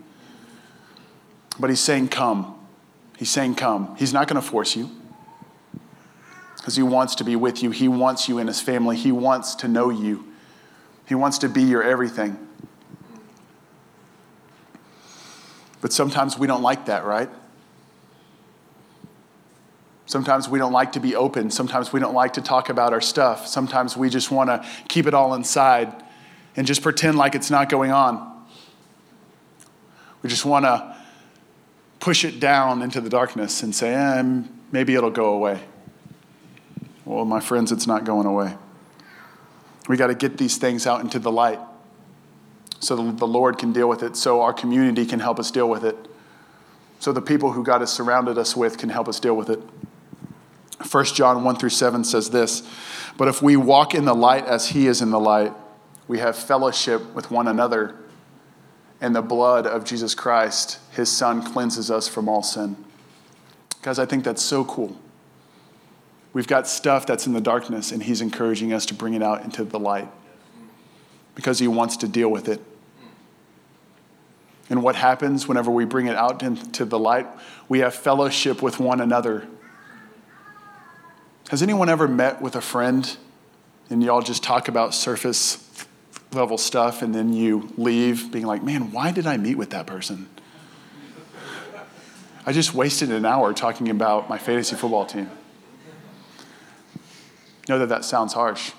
But 1.59 1.69
He's 1.69 1.81
saying, 1.81 2.07
Come. 2.07 2.60
He's 3.21 3.29
saying, 3.29 3.53
Come. 3.53 3.95
He's 3.97 4.13
not 4.13 4.27
going 4.27 4.41
to 4.41 4.47
force 4.47 4.75
you. 4.75 4.89
because 6.57 6.75
He 6.75 6.81
wants 6.81 7.13
to 7.13 7.23
be 7.23 7.35
with 7.35 7.61
you. 7.61 7.69
He 7.69 7.87
wants 7.87 8.27
you 8.27 8.39
in 8.39 8.47
His 8.47 8.59
family. 8.59 8.97
He 8.97 9.11
wants 9.11 9.53
to 9.57 9.67
know 9.67 9.91
you. 9.91 10.25
He 11.05 11.13
wants 11.13 11.37
to 11.37 11.47
be 11.47 11.61
your 11.61 11.83
everything. 11.83 12.39
But 15.81 15.93
sometimes 15.93 16.39
we 16.39 16.47
don't 16.47 16.63
like 16.63 16.87
that, 16.87 17.05
right? 17.05 17.29
Sometimes 20.07 20.49
we 20.49 20.57
don't 20.57 20.73
like 20.73 20.93
to 20.93 20.99
be 20.99 21.15
open. 21.15 21.51
Sometimes 21.51 21.93
we 21.93 21.99
don't 21.99 22.15
like 22.15 22.33
to 22.33 22.41
talk 22.41 22.69
about 22.69 22.91
our 22.91 23.01
stuff. 23.01 23.45
Sometimes 23.45 23.95
we 23.95 24.09
just 24.09 24.31
want 24.31 24.49
to 24.49 24.67
keep 24.89 25.05
it 25.05 25.13
all 25.13 25.35
inside 25.35 25.93
and 26.55 26.65
just 26.65 26.81
pretend 26.81 27.19
like 27.19 27.35
it's 27.35 27.51
not 27.51 27.69
going 27.69 27.91
on. 27.91 28.47
We 30.23 30.29
just 30.31 30.43
want 30.43 30.65
to 30.65 30.97
push 32.01 32.25
it 32.25 32.41
down 32.41 32.81
into 32.81 32.99
the 32.99 33.09
darkness 33.09 33.63
and 33.63 33.73
say, 33.73 33.93
eh, 33.93 34.41
maybe 34.71 34.95
it'll 34.95 35.09
go 35.09 35.33
away. 35.33 35.61
Well, 37.05 37.23
my 37.23 37.39
friends, 37.39 37.71
it's 37.71 37.87
not 37.87 38.03
going 38.03 38.27
away. 38.27 38.55
We 39.87 39.95
got 39.95 40.07
to 40.07 40.15
get 40.15 40.37
these 40.37 40.57
things 40.57 40.85
out 40.85 41.01
into 41.01 41.19
the 41.19 41.31
light 41.31 41.59
so 42.81 42.95
the 42.95 43.27
Lord 43.27 43.59
can 43.59 43.71
deal 43.71 43.87
with 43.87 44.01
it, 44.01 44.17
so 44.17 44.41
our 44.41 44.53
community 44.53 45.05
can 45.05 45.19
help 45.19 45.39
us 45.39 45.51
deal 45.51 45.69
with 45.69 45.83
it, 45.83 45.95
so 46.99 47.11
the 47.11 47.21
people 47.21 47.51
who 47.51 47.63
God 47.63 47.81
has 47.81 47.93
surrounded 47.93 48.39
us 48.39 48.55
with 48.55 48.79
can 48.79 48.89
help 48.89 49.07
us 49.07 49.19
deal 49.19 49.35
with 49.35 49.49
it. 49.49 49.59
1 50.89 51.05
John 51.05 51.43
1 51.43 51.55
through 51.57 51.69
7 51.69 52.03
says 52.03 52.31
this 52.31 52.67
But 53.17 53.27
if 53.27 53.41
we 53.41 53.55
walk 53.55 53.93
in 53.93 54.05
the 54.05 54.15
light 54.15 54.45
as 54.45 54.69
he 54.69 54.87
is 54.87 55.01
in 55.01 55.11
the 55.11 55.19
light, 55.19 55.53
we 56.07 56.17
have 56.19 56.35
fellowship 56.35 57.13
with 57.13 57.29
one 57.29 57.47
another, 57.47 57.95
and 59.01 59.15
the 59.15 59.21
blood 59.21 59.65
of 59.67 59.83
Jesus 59.83 60.15
Christ, 60.15 60.79
his 60.91 61.11
son, 61.11 61.43
cleanses 61.43 61.89
us 61.89 62.07
from 62.07 62.29
all 62.29 62.43
sin. 62.43 62.77
Guys, 63.81 63.97
I 63.97 64.05
think 64.05 64.23
that's 64.23 64.43
so 64.43 64.63
cool. 64.63 64.95
We've 66.33 66.47
got 66.47 66.67
stuff 66.67 67.05
that's 67.05 67.27
in 67.27 67.33
the 67.33 67.41
darkness, 67.41 67.91
and 67.91 68.03
he's 68.03 68.21
encouraging 68.21 68.71
us 68.71 68.85
to 68.85 68.93
bring 68.93 69.15
it 69.15 69.23
out 69.23 69.43
into 69.43 69.63
the 69.63 69.79
light 69.79 70.07
because 71.35 71.59
he 71.59 71.67
wants 71.67 71.97
to 71.97 72.07
deal 72.07 72.29
with 72.29 72.47
it. 72.47 72.61
And 74.69 74.83
what 74.83 74.95
happens 74.95 75.47
whenever 75.47 75.69
we 75.69 75.83
bring 75.83 76.05
it 76.05 76.15
out 76.15 76.43
into 76.43 76.85
the 76.85 76.99
light? 76.99 77.27
We 77.67 77.79
have 77.79 77.93
fellowship 77.93 78.61
with 78.61 78.79
one 78.79 79.01
another. 79.01 79.47
Has 81.49 81.61
anyone 81.61 81.89
ever 81.89 82.07
met 82.07 82.41
with 82.41 82.55
a 82.55 82.61
friend 82.61 83.17
and 83.89 84.01
y'all 84.01 84.21
just 84.21 84.41
talk 84.41 84.69
about 84.69 84.93
surface 84.93 85.55
level 86.33 86.57
stuff 86.57 87.01
and 87.01 87.13
then 87.13 87.33
you 87.33 87.69
leave 87.77 88.31
being 88.31 88.45
like, 88.45 88.63
man, 88.63 88.91
why 88.91 89.11
did 89.11 89.27
I 89.27 89.37
meet 89.37 89.55
with 89.55 89.71
that 89.71 89.85
person? 89.85 90.29
I 92.45 92.53
just 92.53 92.73
wasted 92.73 93.11
an 93.11 93.25
hour 93.25 93.53
talking 93.53 93.89
about 93.89 94.29
my 94.29 94.37
fantasy 94.37 94.75
football 94.75 95.05
team. 95.05 95.29
Know 97.69 97.79
that 97.79 97.89
that 97.89 98.05
sounds 98.05 98.33
harsh. 98.33 98.71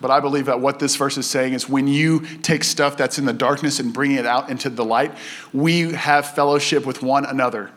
But 0.00 0.10
I 0.10 0.20
believe 0.20 0.46
that 0.46 0.60
what 0.60 0.78
this 0.78 0.96
verse 0.96 1.16
is 1.16 1.28
saying 1.28 1.52
is 1.52 1.68
when 1.68 1.86
you 1.86 2.20
take 2.42 2.64
stuff 2.64 2.96
that's 2.96 3.18
in 3.18 3.26
the 3.26 3.32
darkness 3.32 3.80
and 3.80 3.92
bring 3.92 4.12
it 4.12 4.26
out 4.26 4.50
into 4.50 4.70
the 4.70 4.84
light, 4.84 5.12
we 5.52 5.92
have 5.92 6.34
fellowship 6.34 6.86
with 6.86 7.02
one 7.02 7.24
another. 7.24 7.70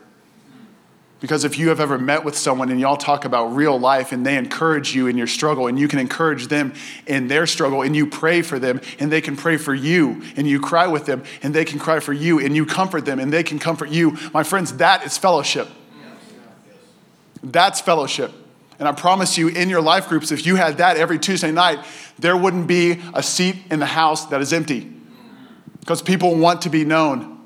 Because 1.20 1.44
if 1.44 1.58
you 1.58 1.70
have 1.70 1.80
ever 1.80 1.98
met 1.98 2.24
with 2.24 2.36
someone 2.36 2.70
and 2.70 2.78
y'all 2.78 2.96
talk 2.96 3.24
about 3.24 3.46
real 3.46 3.78
life 3.78 4.12
and 4.12 4.24
they 4.24 4.36
encourage 4.36 4.94
you 4.94 5.08
in 5.08 5.18
your 5.18 5.26
struggle 5.26 5.66
and 5.66 5.76
you 5.76 5.88
can 5.88 5.98
encourage 5.98 6.46
them 6.46 6.72
in 7.08 7.26
their 7.26 7.44
struggle 7.44 7.82
and 7.82 7.96
you 7.96 8.06
pray 8.06 8.40
for 8.40 8.60
them 8.60 8.80
and 9.00 9.10
they 9.10 9.20
can 9.20 9.36
pray 9.36 9.56
for 9.56 9.74
you 9.74 10.22
and 10.36 10.46
you 10.46 10.60
cry 10.60 10.86
with 10.86 11.06
them 11.06 11.24
and 11.42 11.52
they 11.52 11.64
can 11.64 11.80
cry 11.80 11.98
for 11.98 12.12
you 12.12 12.38
and 12.38 12.54
you 12.54 12.64
comfort 12.64 13.04
them 13.04 13.18
and 13.18 13.32
they 13.32 13.42
can 13.42 13.58
comfort 13.58 13.90
you, 13.90 14.16
my 14.32 14.44
friends, 14.44 14.76
that 14.76 15.04
is 15.04 15.18
fellowship. 15.18 15.68
That's 17.42 17.80
fellowship. 17.80 18.32
And 18.78 18.86
I 18.86 18.92
promise 18.92 19.36
you, 19.36 19.48
in 19.48 19.68
your 19.68 19.80
life 19.80 20.08
groups, 20.08 20.30
if 20.30 20.46
you 20.46 20.54
had 20.54 20.78
that 20.78 20.96
every 20.96 21.18
Tuesday 21.18 21.50
night, 21.50 21.80
there 22.18 22.36
wouldn't 22.36 22.68
be 22.68 23.00
a 23.12 23.24
seat 23.24 23.56
in 23.72 23.80
the 23.80 23.86
house 23.86 24.26
that 24.26 24.40
is 24.40 24.52
empty 24.52 24.92
because 25.80 26.00
people 26.00 26.36
want 26.36 26.62
to 26.62 26.70
be 26.70 26.84
known. 26.84 27.37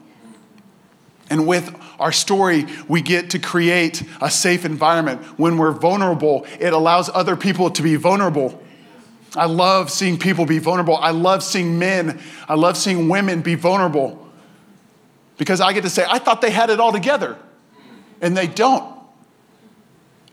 And 1.32 1.46
with 1.46 1.74
our 1.98 2.12
story, 2.12 2.66
we 2.88 3.00
get 3.00 3.30
to 3.30 3.38
create 3.38 4.02
a 4.20 4.30
safe 4.30 4.66
environment. 4.66 5.22
When 5.38 5.56
we're 5.56 5.72
vulnerable, 5.72 6.44
it 6.60 6.74
allows 6.74 7.08
other 7.08 7.36
people 7.36 7.70
to 7.70 7.82
be 7.82 7.96
vulnerable. 7.96 8.62
I 9.34 9.46
love 9.46 9.90
seeing 9.90 10.18
people 10.18 10.44
be 10.44 10.58
vulnerable. 10.58 10.94
I 10.94 11.12
love 11.12 11.42
seeing 11.42 11.78
men, 11.78 12.20
I 12.50 12.54
love 12.54 12.76
seeing 12.76 13.08
women 13.08 13.40
be 13.40 13.54
vulnerable 13.54 14.28
because 15.38 15.62
I 15.62 15.72
get 15.72 15.84
to 15.84 15.90
say, 15.90 16.04
I 16.06 16.18
thought 16.18 16.42
they 16.42 16.50
had 16.50 16.68
it 16.68 16.78
all 16.78 16.92
together, 16.92 17.38
and 18.20 18.36
they 18.36 18.46
don't. 18.46 18.94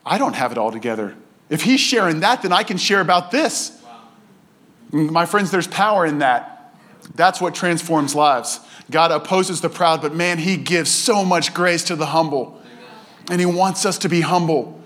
I 0.05 0.17
don't 0.17 0.35
have 0.35 0.51
it 0.51 0.57
all 0.57 0.73
together. 0.73 1.15
If 1.49 1.61
he's 1.61 1.79
sharing 1.79 2.19
that, 2.19 2.41
then 2.41 2.51
I 2.51 2.63
can 2.63 2.75
share 2.75 2.99
about 2.99 3.31
this. 3.31 3.81
My 4.91 5.25
friends, 5.25 5.49
there's 5.49 5.65
power 5.65 6.05
in 6.05 6.19
that. 6.19 6.58
That's 7.15 7.41
what 7.41 7.55
transforms 7.55 8.15
lives. 8.15 8.59
God 8.91 9.11
opposes 9.11 9.61
the 9.61 9.69
proud, 9.69 10.01
but 10.01 10.15
man, 10.15 10.37
he 10.37 10.57
gives 10.57 10.89
so 10.89 11.23
much 11.23 11.53
grace 11.53 11.83
to 11.85 11.95
the 11.95 12.07
humble. 12.07 12.61
And 13.29 13.39
he 13.39 13.45
wants 13.45 13.85
us 13.85 13.99
to 13.99 14.09
be 14.09 14.21
humble. 14.21 14.81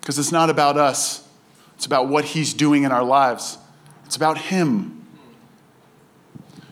Because 0.00 0.18
it's 0.18 0.32
not 0.32 0.50
about 0.50 0.76
us, 0.76 1.26
it's 1.74 1.86
about 1.86 2.08
what 2.08 2.24
he's 2.24 2.54
doing 2.54 2.84
in 2.84 2.92
our 2.92 3.04
lives, 3.04 3.58
it's 4.04 4.16
about 4.16 4.38
him. 4.38 4.92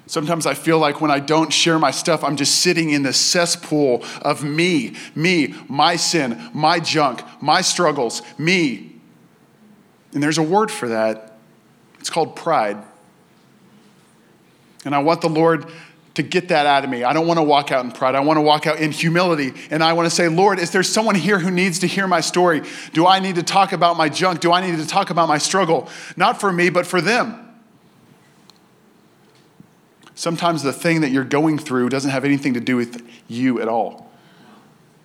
Sometimes 0.06 0.46
I 0.46 0.54
feel 0.54 0.78
like 0.78 1.00
when 1.00 1.10
I 1.10 1.18
don't 1.18 1.52
share 1.52 1.78
my 1.78 1.90
stuff, 1.90 2.22
I'm 2.22 2.36
just 2.36 2.60
sitting 2.60 2.90
in 2.90 3.02
the 3.02 3.12
cesspool 3.12 4.04
of 4.22 4.44
me, 4.44 4.94
me, 5.14 5.54
my 5.66 5.96
sin, 5.96 6.50
my 6.52 6.78
junk, 6.78 7.22
my 7.40 7.62
struggles, 7.62 8.22
me. 8.36 9.00
And 10.12 10.22
there's 10.22 10.38
a 10.38 10.42
word 10.42 10.70
for 10.70 10.88
that. 10.88 11.38
It's 11.98 12.10
called 12.10 12.36
pride. 12.36 12.84
And 14.84 14.94
I 14.94 14.98
want 14.98 15.20
the 15.20 15.28
Lord 15.28 15.66
to 16.14 16.22
get 16.22 16.48
that 16.48 16.66
out 16.66 16.84
of 16.84 16.90
me. 16.90 17.02
I 17.02 17.12
don't 17.12 17.26
want 17.26 17.38
to 17.38 17.42
walk 17.42 17.72
out 17.72 17.84
in 17.84 17.90
pride. 17.90 18.14
I 18.14 18.20
want 18.20 18.36
to 18.36 18.42
walk 18.42 18.66
out 18.66 18.78
in 18.78 18.92
humility. 18.92 19.52
And 19.70 19.82
I 19.82 19.92
want 19.94 20.08
to 20.08 20.14
say, 20.14 20.28
Lord, 20.28 20.58
is 20.58 20.70
there 20.70 20.82
someone 20.82 21.16
here 21.16 21.38
who 21.38 21.50
needs 21.50 21.80
to 21.80 21.86
hear 21.86 22.06
my 22.06 22.20
story? 22.20 22.62
Do 22.92 23.06
I 23.06 23.18
need 23.18 23.34
to 23.34 23.42
talk 23.42 23.72
about 23.72 23.96
my 23.96 24.08
junk? 24.08 24.40
Do 24.40 24.52
I 24.52 24.64
need 24.64 24.78
to 24.78 24.86
talk 24.86 25.10
about 25.10 25.28
my 25.28 25.38
struggle? 25.38 25.88
Not 26.16 26.40
for 26.40 26.52
me, 26.52 26.70
but 26.70 26.86
for 26.86 27.00
them. 27.00 27.40
Sometimes 30.14 30.62
the 30.62 30.72
thing 30.72 31.00
that 31.00 31.10
you're 31.10 31.24
going 31.24 31.58
through 31.58 31.88
doesn't 31.88 32.12
have 32.12 32.24
anything 32.24 32.54
to 32.54 32.60
do 32.60 32.76
with 32.76 33.04
you 33.26 33.60
at 33.60 33.66
all, 33.66 34.10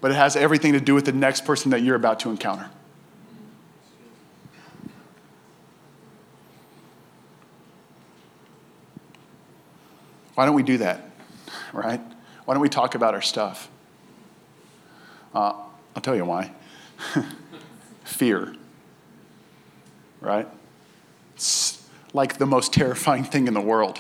but 0.02 0.12
it 0.12 0.14
has 0.14 0.36
everything 0.36 0.74
to 0.74 0.80
do 0.80 0.94
with 0.94 1.06
the 1.06 1.12
next 1.12 1.46
person 1.46 1.72
that 1.72 1.82
you're 1.82 1.96
about 1.96 2.20
to 2.20 2.30
encounter. 2.30 2.70
Why 10.40 10.46
don't 10.46 10.56
we 10.56 10.64
do 10.64 10.78
that? 10.78 11.02
Right? 11.74 12.00
Why 12.46 12.54
don't 12.54 12.62
we 12.62 12.70
talk 12.70 12.96
about 12.96 13.14
our 13.14 13.22
stuff? 13.22 13.70
Uh, 15.36 15.52
I'll 15.94 16.02
tell 16.02 16.16
you 16.16 16.24
why. 16.24 16.54
Fear. 18.06 18.56
Right? 20.22 20.48
It's 21.36 21.86
like 22.14 22.38
the 22.38 22.46
most 22.46 22.72
terrifying 22.72 23.26
thing 23.26 23.50
in 23.50 23.54
the 23.54 23.60
world. 23.60 24.00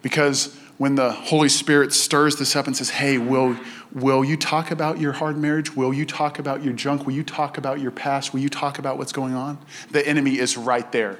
Because 0.00 0.58
when 0.78 0.94
the 0.94 1.12
Holy 1.12 1.50
Spirit 1.50 1.92
stirs 1.92 2.36
this 2.36 2.56
up 2.56 2.66
and 2.66 2.74
says, 2.74 2.88
Hey, 2.88 3.18
will, 3.18 3.58
will 3.92 4.24
you 4.24 4.38
talk 4.38 4.70
about 4.70 4.98
your 4.98 5.12
hard 5.12 5.36
marriage? 5.36 5.76
Will 5.76 5.92
you 5.92 6.06
talk 6.06 6.38
about 6.38 6.64
your 6.64 6.72
junk? 6.72 7.04
Will 7.04 7.12
you 7.12 7.24
talk 7.24 7.58
about 7.58 7.78
your 7.78 7.90
past? 7.90 8.32
Will 8.32 8.40
you 8.40 8.48
talk 8.48 8.78
about 8.78 8.96
what's 8.96 9.12
going 9.12 9.34
on? 9.34 9.58
The 9.90 10.08
enemy 10.08 10.38
is 10.38 10.56
right 10.56 10.90
there. 10.92 11.18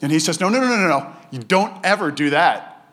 And 0.00 0.12
he 0.12 0.18
says, 0.18 0.38
No, 0.38 0.48
no, 0.48 0.60
no, 0.60 0.68
no, 0.68 0.86
no. 0.86 1.16
You 1.34 1.40
don't 1.40 1.84
ever 1.84 2.12
do 2.12 2.30
that 2.30 2.86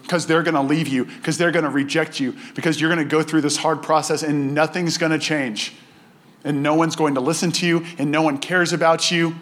because 0.00 0.26
they're 0.26 0.42
going 0.42 0.54
to 0.54 0.62
leave 0.62 0.88
you, 0.88 1.04
because 1.04 1.36
they're 1.36 1.50
going 1.50 1.66
to 1.66 1.70
reject 1.70 2.18
you, 2.18 2.34
because 2.54 2.80
you're 2.80 2.88
going 2.88 3.06
to 3.06 3.10
go 3.10 3.22
through 3.22 3.42
this 3.42 3.58
hard 3.58 3.82
process 3.82 4.22
and 4.22 4.54
nothing's 4.54 4.96
going 4.96 5.12
to 5.12 5.18
change. 5.18 5.74
And 6.42 6.62
no 6.62 6.74
one's 6.74 6.96
going 6.96 7.16
to 7.16 7.20
listen 7.20 7.52
to 7.52 7.66
you, 7.66 7.84
and 7.98 8.10
no 8.10 8.22
one 8.22 8.38
cares 8.38 8.72
about 8.72 9.10
you. 9.10 9.34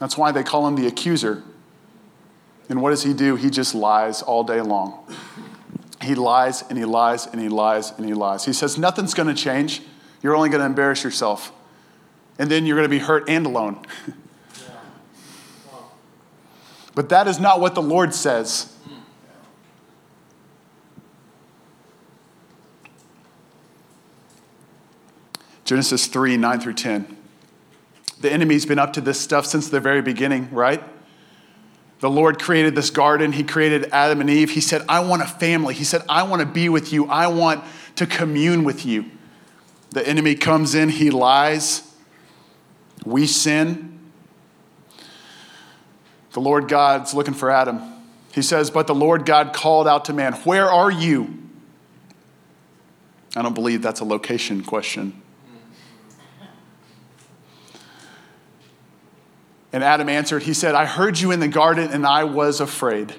That's 0.00 0.18
why 0.18 0.32
they 0.32 0.42
call 0.42 0.66
him 0.66 0.74
the 0.74 0.88
accuser. 0.88 1.44
And 2.68 2.82
what 2.82 2.90
does 2.90 3.04
he 3.04 3.14
do? 3.14 3.36
He 3.36 3.48
just 3.48 3.72
lies 3.72 4.20
all 4.20 4.42
day 4.42 4.62
long. 4.62 5.06
He 6.02 6.16
lies 6.16 6.64
and 6.68 6.76
he 6.76 6.84
lies 6.84 7.28
and 7.28 7.40
he 7.40 7.48
lies 7.48 7.92
and 7.92 8.04
he 8.04 8.14
lies. 8.14 8.44
He 8.44 8.52
says, 8.52 8.76
Nothing's 8.76 9.14
going 9.14 9.28
to 9.28 9.34
change. 9.34 9.80
You're 10.24 10.34
only 10.34 10.48
going 10.48 10.58
to 10.58 10.66
embarrass 10.66 11.04
yourself. 11.04 11.52
And 12.36 12.50
then 12.50 12.66
you're 12.66 12.76
going 12.76 12.90
to 12.90 12.94
be 12.94 12.98
hurt 12.98 13.28
and 13.28 13.46
alone. 13.46 13.78
But 16.94 17.08
that 17.08 17.26
is 17.26 17.40
not 17.40 17.60
what 17.60 17.74
the 17.74 17.82
Lord 17.82 18.14
says. 18.14 18.74
Genesis 25.64 26.06
3 26.06 26.36
9 26.36 26.60
through 26.60 26.74
10. 26.74 27.16
The 28.20 28.32
enemy's 28.32 28.66
been 28.66 28.78
up 28.78 28.92
to 28.94 29.00
this 29.00 29.20
stuff 29.20 29.46
since 29.46 29.68
the 29.68 29.80
very 29.80 30.02
beginning, 30.02 30.50
right? 30.50 30.82
The 32.00 32.10
Lord 32.10 32.40
created 32.40 32.74
this 32.74 32.90
garden. 32.90 33.32
He 33.32 33.44
created 33.44 33.88
Adam 33.90 34.20
and 34.20 34.28
Eve. 34.28 34.50
He 34.50 34.60
said, 34.60 34.82
I 34.88 35.00
want 35.00 35.22
a 35.22 35.26
family. 35.26 35.74
He 35.74 35.84
said, 35.84 36.02
I 36.08 36.24
want 36.24 36.40
to 36.40 36.46
be 36.46 36.68
with 36.68 36.92
you. 36.92 37.06
I 37.06 37.28
want 37.28 37.64
to 37.96 38.06
commune 38.06 38.64
with 38.64 38.84
you. 38.84 39.10
The 39.90 40.06
enemy 40.06 40.34
comes 40.34 40.74
in, 40.74 40.88
he 40.88 41.10
lies, 41.10 41.94
we 43.06 43.26
sin. 43.26 43.93
The 46.34 46.40
Lord 46.40 46.68
God's 46.68 47.14
looking 47.14 47.32
for 47.32 47.50
Adam. 47.50 47.80
He 48.32 48.42
says, 48.42 48.70
But 48.70 48.88
the 48.88 48.94
Lord 48.94 49.24
God 49.24 49.52
called 49.52 49.88
out 49.88 50.06
to 50.06 50.12
man, 50.12 50.34
Where 50.34 50.70
are 50.70 50.90
you? 50.90 51.38
I 53.36 53.42
don't 53.42 53.54
believe 53.54 53.82
that's 53.82 54.00
a 54.00 54.04
location 54.04 54.62
question. 54.62 55.22
And 59.72 59.82
Adam 59.82 60.08
answered, 60.08 60.42
He 60.42 60.54
said, 60.54 60.74
I 60.74 60.86
heard 60.86 61.20
you 61.20 61.30
in 61.30 61.38
the 61.38 61.48
garden 61.48 61.90
and 61.90 62.04
I 62.04 62.24
was 62.24 62.60
afraid 62.60 63.14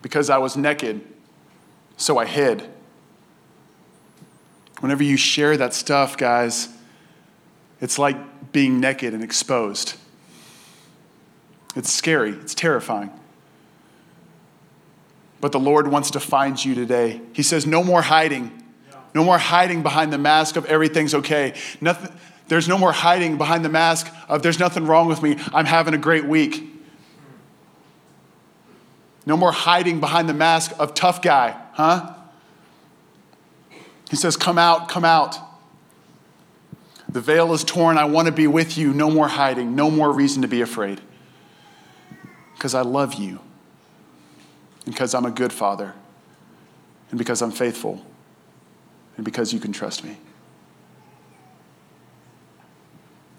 because 0.00 0.30
I 0.30 0.38
was 0.38 0.56
naked, 0.56 1.06
so 1.98 2.16
I 2.16 2.24
hid. 2.24 2.66
Whenever 4.80 5.02
you 5.02 5.18
share 5.18 5.56
that 5.58 5.74
stuff, 5.74 6.16
guys, 6.16 6.68
it's 7.82 7.98
like 7.98 8.52
being 8.52 8.80
naked 8.80 9.12
and 9.12 9.22
exposed. 9.22 9.96
It's 11.76 11.92
scary, 11.92 12.30
it's 12.30 12.54
terrifying. 12.54 13.10
But 15.40 15.52
the 15.52 15.60
Lord 15.60 15.86
wants 15.88 16.10
to 16.12 16.20
find 16.20 16.62
you 16.62 16.74
today. 16.74 17.20
He 17.34 17.42
says, 17.42 17.66
No 17.66 17.84
more 17.84 18.02
hiding. 18.02 18.62
No 19.14 19.22
more 19.22 19.38
hiding 19.38 19.82
behind 19.82 20.12
the 20.12 20.18
mask 20.18 20.56
of 20.56 20.66
everything's 20.66 21.14
okay. 21.14 21.54
Nothing, 21.80 22.12
there's 22.48 22.68
no 22.68 22.78
more 22.78 22.92
hiding 22.92 23.38
behind 23.38 23.64
the 23.64 23.68
mask 23.68 24.12
of 24.28 24.42
there's 24.42 24.58
nothing 24.58 24.86
wrong 24.86 25.06
with 25.06 25.22
me. 25.22 25.36
I'm 25.52 25.66
having 25.66 25.94
a 25.94 25.98
great 25.98 26.24
week. 26.24 26.64
No 29.24 29.36
more 29.36 29.52
hiding 29.52 30.00
behind 30.00 30.28
the 30.28 30.34
mask 30.34 30.72
of 30.78 30.94
tough 30.94 31.20
guy, 31.20 31.56
huh? 31.72 32.14
He 34.08 34.16
says, 34.16 34.36
Come 34.36 34.56
out, 34.56 34.88
come 34.88 35.04
out. 35.04 35.36
The 37.08 37.20
veil 37.20 37.52
is 37.52 37.64
torn. 37.64 37.98
I 37.98 38.04
want 38.04 38.26
to 38.26 38.32
be 38.32 38.46
with 38.46 38.76
you. 38.76 38.92
No 38.92 39.10
more 39.10 39.28
hiding. 39.28 39.74
No 39.74 39.90
more 39.90 40.12
reason 40.12 40.42
to 40.42 40.48
be 40.48 40.60
afraid. 40.60 41.00
Because 42.56 42.74
I 42.74 42.82
love 42.82 43.14
you. 43.14 43.40
And 44.84 44.94
because 44.94 45.14
I'm 45.14 45.24
a 45.24 45.30
good 45.30 45.52
father. 45.52 45.94
And 47.10 47.18
because 47.18 47.42
I'm 47.42 47.52
faithful. 47.52 48.04
And 49.16 49.24
because 49.24 49.52
you 49.52 49.60
can 49.60 49.72
trust 49.72 50.04
me. 50.04 50.16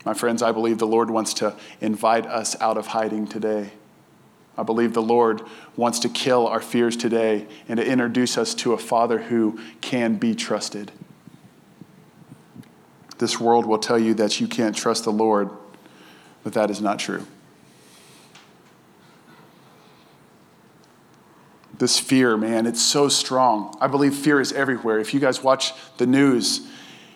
My 0.05 0.13
friends, 0.13 0.41
I 0.41 0.53
believe 0.53 0.77
the 0.77 0.87
Lord 0.87 1.09
wants 1.09 1.33
to 1.35 1.55
invite 1.81 2.25
us 2.25 2.55
out 2.61 2.77
of 2.77 2.87
hiding 2.87 3.27
today. 3.27 3.71
I 4.57 4.63
believe 4.63 4.93
the 4.93 5.01
Lord 5.01 5.41
wants 5.75 5.99
to 5.99 6.09
kill 6.09 6.47
our 6.47 6.61
fears 6.61 6.95
today 6.95 7.45
and 7.67 7.77
to 7.77 7.85
introduce 7.85 8.37
us 8.37 8.55
to 8.55 8.73
a 8.73 8.77
Father 8.77 9.19
who 9.23 9.59
can 9.81 10.15
be 10.15 10.33
trusted. 10.33 10.91
This 13.17 13.39
world 13.39 13.65
will 13.65 13.79
tell 13.79 13.99
you 13.99 14.13
that 14.15 14.39
you 14.39 14.47
can't 14.47 14.75
trust 14.75 15.03
the 15.03 15.11
Lord, 15.11 15.49
but 16.43 16.53
that 16.53 16.71
is 16.71 16.81
not 16.81 16.99
true. 16.99 17.25
This 21.79 21.99
fear, 21.99 22.37
man, 22.37 22.65
it's 22.65 22.81
so 22.81 23.07
strong. 23.07 23.77
I 23.79 23.87
believe 23.87 24.15
fear 24.15 24.41
is 24.41 24.51
everywhere. 24.51 24.99
If 24.99 25.13
you 25.13 25.19
guys 25.19 25.43
watch 25.43 25.73
the 25.97 26.07
news, 26.07 26.67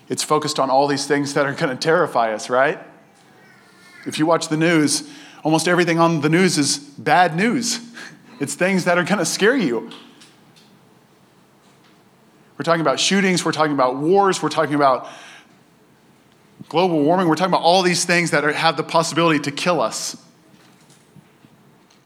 it's 0.07 0.23
focused 0.23 0.59
on 0.59 0.69
all 0.69 0.87
these 0.87 1.07
things 1.07 1.33
that 1.33 1.45
are 1.45 1.53
going 1.53 1.75
to 1.75 1.81
terrify 1.81 2.33
us, 2.33 2.49
right? 2.49 2.79
If 4.05 4.19
you 4.19 4.25
watch 4.25 4.49
the 4.49 4.57
news, 4.57 5.09
almost 5.43 5.67
everything 5.67 5.99
on 5.99 6.21
the 6.21 6.29
news 6.29 6.57
is 6.57 6.77
bad 6.77 7.35
news. 7.35 7.79
It's 8.39 8.55
things 8.55 8.85
that 8.85 8.97
are 8.97 9.03
going 9.03 9.19
to 9.19 9.25
scare 9.25 9.55
you. 9.55 9.91
We're 12.57 12.63
talking 12.63 12.81
about 12.81 12.99
shootings, 12.99 13.45
we're 13.45 13.51
talking 13.51 13.73
about 13.73 13.97
wars, 13.97 14.41
we're 14.41 14.49
talking 14.49 14.73
about 14.73 15.07
global 16.67 17.03
warming, 17.03 17.27
we're 17.27 17.35
talking 17.35 17.53
about 17.53 17.61
all 17.61 17.83
these 17.83 18.03
things 18.03 18.31
that 18.31 18.43
are, 18.43 18.51
have 18.51 18.77
the 18.77 18.83
possibility 18.83 19.39
to 19.41 19.51
kill 19.51 19.79
us. 19.79 20.17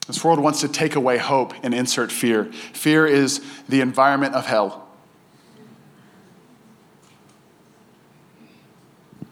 This 0.07 0.23
world 0.23 0.39
wants 0.39 0.61
to 0.61 0.67
take 0.67 0.95
away 0.95 1.17
hope 1.17 1.53
and 1.63 1.73
insert 1.73 2.11
fear. 2.11 2.45
Fear 2.45 3.07
is 3.07 3.41
the 3.67 3.81
environment 3.81 4.35
of 4.35 4.45
hell. 4.45 4.87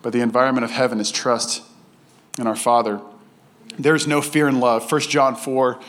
But 0.02 0.14
the 0.14 0.22
environment 0.22 0.66
of 0.66 0.72
heaven 0.72 1.00
is 1.00 1.12
trust 1.12 1.62
in 2.40 2.48
our 2.48 2.56
Father. 2.56 3.00
There's 3.78 4.08
no 4.08 4.22
fear 4.22 4.48
in 4.48 4.60
love. 4.60 4.92
1 4.92 5.02
John 5.02 5.36
4 5.36 5.80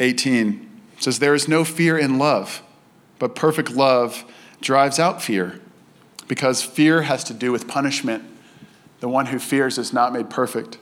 18 0.00 0.70
says, 0.98 1.18
There 1.18 1.34
is 1.34 1.48
no 1.48 1.64
fear 1.64 1.96
in 1.98 2.18
love, 2.18 2.62
but 3.18 3.34
perfect 3.34 3.70
love 3.70 4.24
drives 4.60 4.98
out 4.98 5.22
fear, 5.22 5.60
because 6.26 6.62
fear 6.62 7.02
has 7.02 7.22
to 7.24 7.34
do 7.34 7.52
with 7.52 7.68
punishment. 7.68 8.24
The 9.00 9.08
one 9.08 9.26
who 9.26 9.38
fears 9.38 9.78
is 9.78 9.92
not 9.92 10.12
made 10.12 10.30
perfect. 10.30 10.78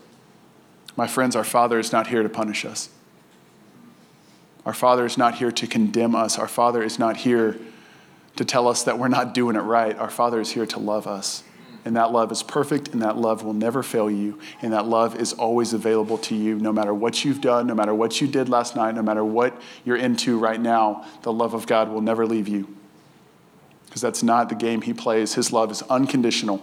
My 0.96 1.06
friends, 1.06 1.36
our 1.36 1.44
Father 1.44 1.78
is 1.78 1.92
not 1.92 2.08
here 2.08 2.22
to 2.22 2.28
punish 2.28 2.64
us. 2.64 2.90
Our 4.64 4.74
Father 4.74 5.04
is 5.04 5.18
not 5.18 5.36
here 5.36 5.50
to 5.50 5.66
condemn 5.66 6.14
us. 6.14 6.38
Our 6.38 6.48
Father 6.48 6.82
is 6.82 6.98
not 6.98 7.16
here 7.16 7.58
to 8.36 8.44
tell 8.44 8.68
us 8.68 8.84
that 8.84 8.98
we're 8.98 9.08
not 9.08 9.34
doing 9.34 9.56
it 9.56 9.60
right. 9.60 9.96
Our 9.96 10.10
Father 10.10 10.40
is 10.40 10.52
here 10.52 10.66
to 10.66 10.78
love 10.78 11.06
us 11.06 11.42
and 11.84 11.96
that 11.96 12.12
love 12.12 12.30
is 12.30 12.42
perfect, 12.42 12.88
and 12.88 13.02
that 13.02 13.16
love 13.16 13.42
will 13.42 13.54
never 13.54 13.82
fail 13.82 14.10
you, 14.10 14.38
and 14.60 14.72
that 14.72 14.86
love 14.86 15.20
is 15.20 15.32
always 15.32 15.72
available 15.72 16.16
to 16.18 16.34
you 16.34 16.56
no 16.58 16.72
matter 16.72 16.94
what 16.94 17.24
you've 17.24 17.40
done, 17.40 17.66
no 17.66 17.74
matter 17.74 17.92
what 17.92 18.20
you 18.20 18.28
did 18.28 18.48
last 18.48 18.76
night, 18.76 18.94
no 18.94 19.02
matter 19.02 19.24
what 19.24 19.60
you're 19.84 19.96
into 19.96 20.38
right 20.38 20.60
now. 20.60 21.04
The 21.22 21.32
love 21.32 21.54
of 21.54 21.66
God 21.66 21.88
will 21.88 22.00
never 22.00 22.24
leave 22.24 22.46
you 22.46 22.68
because 23.86 24.00
that's 24.00 24.22
not 24.22 24.48
the 24.48 24.54
game 24.54 24.82
He 24.82 24.94
plays. 24.94 25.34
His 25.34 25.52
love 25.52 25.70
is 25.70 25.82
unconditional. 25.82 26.62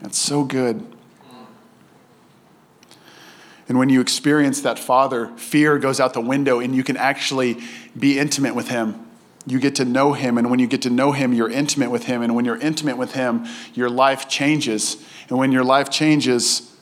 That's 0.00 0.18
so 0.18 0.44
good. 0.44 0.93
And 3.68 3.78
when 3.78 3.88
you 3.88 4.00
experience 4.00 4.60
that 4.62 4.78
Father, 4.78 5.28
fear 5.36 5.78
goes 5.78 6.00
out 6.00 6.12
the 6.12 6.20
window, 6.20 6.60
and 6.60 6.74
you 6.74 6.84
can 6.84 6.96
actually 6.96 7.58
be 7.98 8.18
intimate 8.18 8.54
with 8.54 8.68
Him 8.68 9.04
you 9.46 9.58
get 9.58 9.74
to 9.76 9.84
know 9.84 10.14
him, 10.14 10.38
and 10.38 10.50
when 10.50 10.58
you 10.58 10.66
get 10.66 10.82
to 10.82 10.90
know 10.90 11.12
him, 11.12 11.34
you're 11.34 11.50
intimate 11.50 11.90
with 11.90 12.04
him. 12.04 12.22
And 12.22 12.34
when 12.34 12.44
you're 12.44 12.56
intimate 12.56 12.96
with 12.96 13.12
him, 13.12 13.46
your 13.74 13.90
life 13.90 14.28
changes. 14.28 15.04
And 15.28 15.38
when 15.38 15.52
your 15.52 15.64
life 15.64 15.90
changes, 15.90 16.74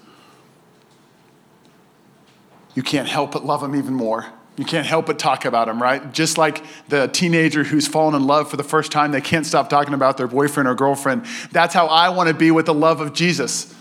you 2.74 2.82
can't 2.82 3.08
help 3.08 3.32
but 3.32 3.44
love 3.44 3.62
him 3.62 3.74
even 3.74 3.94
more. 3.94 4.26
You 4.56 4.64
can't 4.64 4.86
help 4.86 5.06
but 5.06 5.18
talk 5.18 5.44
about 5.44 5.68
him, 5.68 5.82
right? 5.82 6.12
Just 6.12 6.38
like 6.38 6.64
the 6.88 7.08
teenager 7.08 7.64
who's 7.64 7.88
fallen 7.88 8.14
in 8.14 8.26
love 8.26 8.48
for 8.48 8.56
the 8.56 8.62
first 8.62 8.92
time, 8.92 9.10
they 9.10 9.20
can't 9.20 9.46
stop 9.46 9.68
talking 9.68 9.94
about 9.94 10.16
their 10.16 10.28
boyfriend 10.28 10.68
or 10.68 10.74
girlfriend. 10.74 11.24
That's 11.50 11.74
how 11.74 11.86
I 11.86 12.10
want 12.10 12.28
to 12.28 12.34
be 12.34 12.50
with 12.50 12.66
the 12.66 12.74
love 12.74 13.00
of 13.00 13.12
Jesus. 13.12 13.74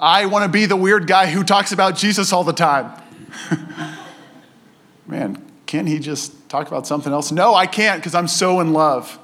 I 0.00 0.26
want 0.26 0.44
to 0.44 0.48
be 0.48 0.66
the 0.66 0.76
weird 0.76 1.06
guy 1.06 1.26
who 1.26 1.42
talks 1.42 1.72
about 1.72 1.96
Jesus 1.96 2.32
all 2.32 2.44
the 2.44 2.52
time. 2.52 2.92
Man, 5.06 5.44
can't 5.66 5.88
he 5.88 5.98
just 5.98 6.48
talk 6.48 6.68
about 6.68 6.86
something 6.86 7.12
else? 7.12 7.32
No, 7.32 7.54
I 7.54 7.66
can't 7.66 8.00
because 8.00 8.14
I'm 8.14 8.28
so 8.28 8.60
in 8.60 8.72
love. 8.72 9.18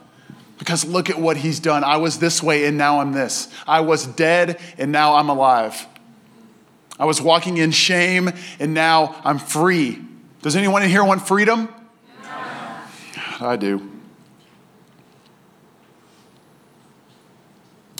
Because 0.58 0.84
look 0.84 1.10
at 1.10 1.18
what 1.18 1.36
he's 1.36 1.60
done. 1.60 1.84
I 1.84 1.98
was 1.98 2.18
this 2.18 2.42
way 2.42 2.64
and 2.64 2.76
now 2.76 3.00
I'm 3.00 3.12
this. 3.12 3.48
I 3.66 3.80
was 3.80 4.06
dead 4.06 4.60
and 4.78 4.90
now 4.90 5.14
I'm 5.14 5.28
alive. 5.28 5.86
I 6.98 7.04
was 7.06 7.20
walking 7.20 7.56
in 7.56 7.70
shame 7.70 8.30
and 8.58 8.72
now 8.72 9.20
I'm 9.24 9.38
free. 9.38 10.00
Does 10.42 10.56
anyone 10.56 10.82
in 10.82 10.90
here 10.90 11.04
want 11.04 11.26
freedom? 11.26 11.68
No. 12.22 13.46
I 13.46 13.56
do. 13.56 13.90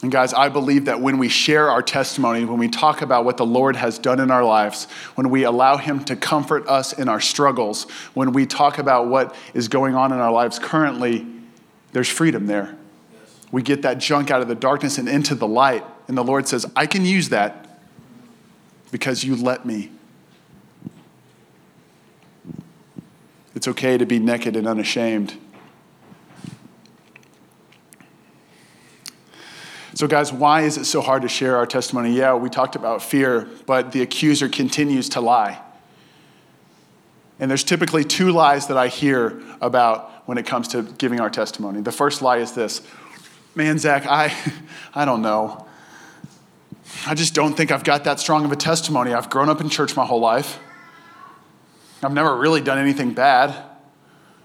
And 0.05 0.12
guys, 0.12 0.35
I 0.35 0.51
believe 0.51 0.85
that 0.85 1.01
when 1.01 1.17
we 1.17 1.31
share 1.31 1.71
our 1.71 1.81
testimony, 1.81 2.45
when 2.45 2.59
we 2.59 2.69
talk 2.69 3.01
about 3.01 3.25
what 3.25 3.38
the 3.38 3.47
Lord 3.47 3.75
has 3.75 3.99
done 3.99 4.21
in 4.21 4.31
our 4.31 4.45
lives, 4.45 4.85
when 5.14 5.31
we 5.31 5.45
allow 5.45 5.79
Him 5.79 6.05
to 6.05 6.14
comfort 6.14 6.69
us 6.69 6.93
in 6.93 7.09
our 7.09 7.23
struggles, 7.23 7.85
when 8.12 8.35
we 8.35 8.45
talk 8.45 8.77
about 8.77 9.09
what 9.09 9.35
is 9.55 9.69
going 9.69 9.95
on 9.95 10.12
in 10.12 10.19
our 10.19 10.31
lives 10.31 10.59
currently, 10.59 11.27
there's 11.93 12.11
freedom 12.11 12.47
there. 12.47 12.77
We 13.51 13.62
get 13.62 13.81
that 13.81 13.97
junk 13.97 14.31
out 14.31 14.43
of 14.43 14.49
the 14.49 14.55
darkness 14.55 14.99
and 14.99 15.09
into 15.09 15.35
the 15.35 15.49
light. 15.49 15.87
And 16.07 16.19
the 16.19 16.23
Lord 16.23 16.47
says, 16.47 16.67
I 16.77 16.85
can 16.85 17.07
use 17.07 17.31
that 17.31 17.81
because 18.93 19.25
you 19.25 19.37
let 19.37 19.64
me. 19.64 19.90
It's 23.55 23.69
okay 23.69 23.97
to 23.97 24.05
be 24.05 24.19
naked 24.19 24.55
and 24.55 24.69
unashamed. 24.69 25.38
So, 29.95 30.09
guys, 30.09 30.33
why 30.33 30.63
is 30.63 30.77
it 30.77 30.87
so 30.87 31.01
hard 31.01 31.23
to 31.23 31.29
share 31.29 31.57
our 31.57 31.67
testimony? 31.67 32.13
Yeah, 32.13 32.35
we 32.35 32.51
talked 32.51 32.75
about 32.75 33.01
fear, 33.01 33.49
but 33.65 33.93
the 33.93 34.03
accuser 34.03 34.49
continues 34.49 35.09
to 35.11 35.21
lie. 35.21 35.61
And 37.39 37.49
there's 37.49 37.63
typically 37.63 38.03
two 38.03 38.33
lies 38.33 38.67
that 38.67 38.77
I 38.77 38.89
hear 38.89 39.41
about 39.61 40.11
when 40.27 40.37
it 40.37 40.47
comes 40.47 40.69
to 40.69 40.83
giving 40.83 41.21
our 41.21 41.31
testimony. 41.31 41.81
The 41.81 41.93
first 41.93 42.23
lie 42.23 42.39
is 42.39 42.53
this 42.53 42.83
Man, 43.55 43.79
Zach, 43.79 44.05
I, 44.07 44.35
I 44.95 45.05
don't 45.05 45.23
know. 45.23 45.65
I 47.07 47.15
just 47.15 47.35
don't 47.35 47.55
think 47.55 47.71
I've 47.71 47.85
got 47.85 48.05
that 48.05 48.19
strong 48.19 48.45
of 48.45 48.51
a 48.51 48.57
testimony. 48.57 49.13
I've 49.15 49.31
grown 49.31 49.49
up 49.49 49.61
in 49.61 49.69
church 49.69 49.95
my 49.95 50.05
whole 50.05 50.21
life. 50.21 50.59
I've 52.03 52.13
never 52.13 52.37
really 52.37 52.61
done 52.61 52.79
anything 52.79 53.15
bad. 53.15 53.55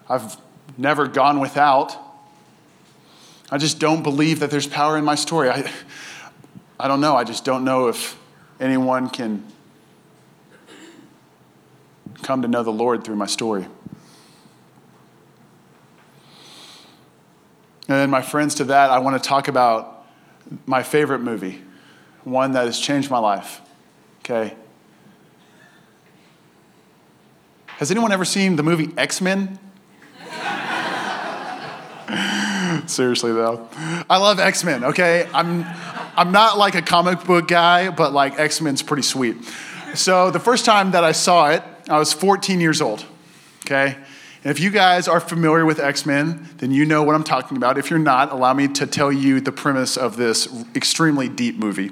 I've 0.08 0.38
never 0.78 1.08
gone 1.08 1.40
without. 1.40 1.98
I 3.52 3.58
just 3.58 3.80
don't 3.80 4.04
believe 4.04 4.40
that 4.42 4.52
there's 4.52 4.68
power 4.68 4.98
in 4.98 5.04
my 5.04 5.16
story. 5.16 5.50
I, 5.50 5.70
I 6.80 6.88
don't 6.88 7.02
know. 7.02 7.16
I 7.16 7.24
just 7.24 7.44
don't 7.44 7.64
know 7.64 7.88
if 7.88 8.20
anyone 8.60 9.10
can 9.10 9.44
come 12.22 12.42
to 12.44 12.48
know 12.48 12.64
the 12.64 12.72
Lord 12.72 13.04
through 13.04 13.16
my 13.16 13.26
story. 13.26 13.66
And 17.88 17.98
then, 17.98 18.10
my 18.12 18.22
friends, 18.22 18.54
to 18.56 18.66
that, 18.66 18.92
I 18.92 19.00
want 19.00 19.22
to 19.22 19.28
talk 19.28 19.48
about 19.48 20.06
my 20.68 20.84
favorite 20.84 21.20
movie, 21.20 21.60
one 22.24 22.52
that 22.52 22.66
has 22.66 22.80
changed 22.80 23.10
my 23.10 23.18
life. 23.18 23.62
Okay? 24.20 24.54
Has 27.66 27.90
anyone 27.90 28.12
ever 28.12 28.26
seen 28.26 28.58
the 28.58 28.64
movie 28.64 28.94
X 28.96 29.22
Men? 29.22 29.58
Seriously, 32.88 33.32
though. 33.32 33.68
I 34.10 34.18
love 34.18 34.40
X 34.40 34.64
Men, 34.64 34.84
okay? 34.86 35.28
I'm, 35.34 35.66
I'm 36.16 36.32
not 36.32 36.58
like 36.58 36.76
a 36.76 36.82
comic 36.82 37.24
book 37.24 37.48
guy, 37.48 37.90
but 37.90 38.14
like 38.14 38.40
X 38.40 38.62
Men's 38.62 38.82
pretty 38.82 39.04
sweet. 39.04 39.38
So, 39.96 40.32
the 40.32 40.40
first 40.40 40.66
time 40.66 40.92
that 40.92 41.04
I 41.04 41.12
saw 41.12 41.50
it, 41.50 41.64
I 41.90 41.98
was 41.98 42.14
14 42.14 42.62
years 42.62 42.82
old, 42.82 43.06
okay? 43.66 43.98
And 44.44 44.52
if 44.52 44.60
you 44.60 44.70
guys 44.70 45.08
are 45.08 45.20
familiar 45.20 45.66
with 45.66 45.80
X 45.80 46.06
Men, 46.06 46.48
then 46.58 46.72
you 46.72 46.86
know 46.86 47.04
what 47.04 47.16
I'm 47.16 47.24
talking 47.24 47.58
about. 47.58 47.78
If 47.78 47.90
you're 47.90 48.00
not, 48.00 48.32
allow 48.32 48.54
me 48.54 48.68
to 48.70 48.88
tell 48.88 49.12
you 49.12 49.42
the 49.42 49.52
premise 49.52 49.98
of 49.98 50.16
this 50.16 50.48
extremely 50.76 51.28
deep 51.28 51.58
movie. 51.58 51.92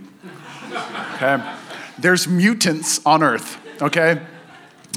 Okay? 1.15 1.43
There's 2.00 2.28
mutants 2.28 3.06
on 3.06 3.23
Earth, 3.23 3.58
okay? 3.82 4.21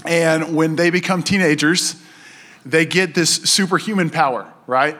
And 0.04 0.54
when 0.54 0.76
they 0.76 0.90
become 0.90 1.22
teenagers, 1.22 2.00
they 2.64 2.86
get 2.86 3.14
this 3.14 3.34
superhuman 3.34 4.10
power, 4.10 4.52
right? 4.66 4.96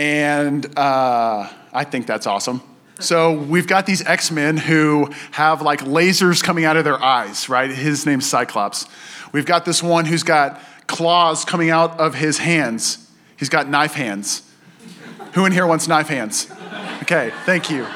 And 0.00 0.78
uh, 0.78 1.46
I 1.74 1.84
think 1.84 2.06
that's 2.06 2.26
awesome. 2.26 2.62
So 3.00 3.34
we've 3.34 3.66
got 3.66 3.84
these 3.84 4.02
X 4.06 4.30
Men 4.30 4.56
who 4.56 5.10
have 5.32 5.60
like 5.60 5.80
lasers 5.80 6.42
coming 6.42 6.64
out 6.64 6.78
of 6.78 6.84
their 6.84 6.98
eyes, 7.02 7.50
right? 7.50 7.68
His 7.68 8.06
name's 8.06 8.26
Cyclops. 8.26 8.86
We've 9.32 9.44
got 9.44 9.66
this 9.66 9.82
one 9.82 10.06
who's 10.06 10.22
got 10.22 10.58
claws 10.86 11.44
coming 11.44 11.68
out 11.68 12.00
of 12.00 12.14
his 12.14 12.38
hands. 12.38 13.10
He's 13.36 13.50
got 13.50 13.68
knife 13.68 13.92
hands. 13.92 14.40
Who 15.34 15.44
in 15.44 15.52
here 15.52 15.66
wants 15.66 15.86
knife 15.86 16.08
hands? 16.08 16.50
Okay, 17.02 17.30
thank 17.44 17.68
you. 17.68 17.86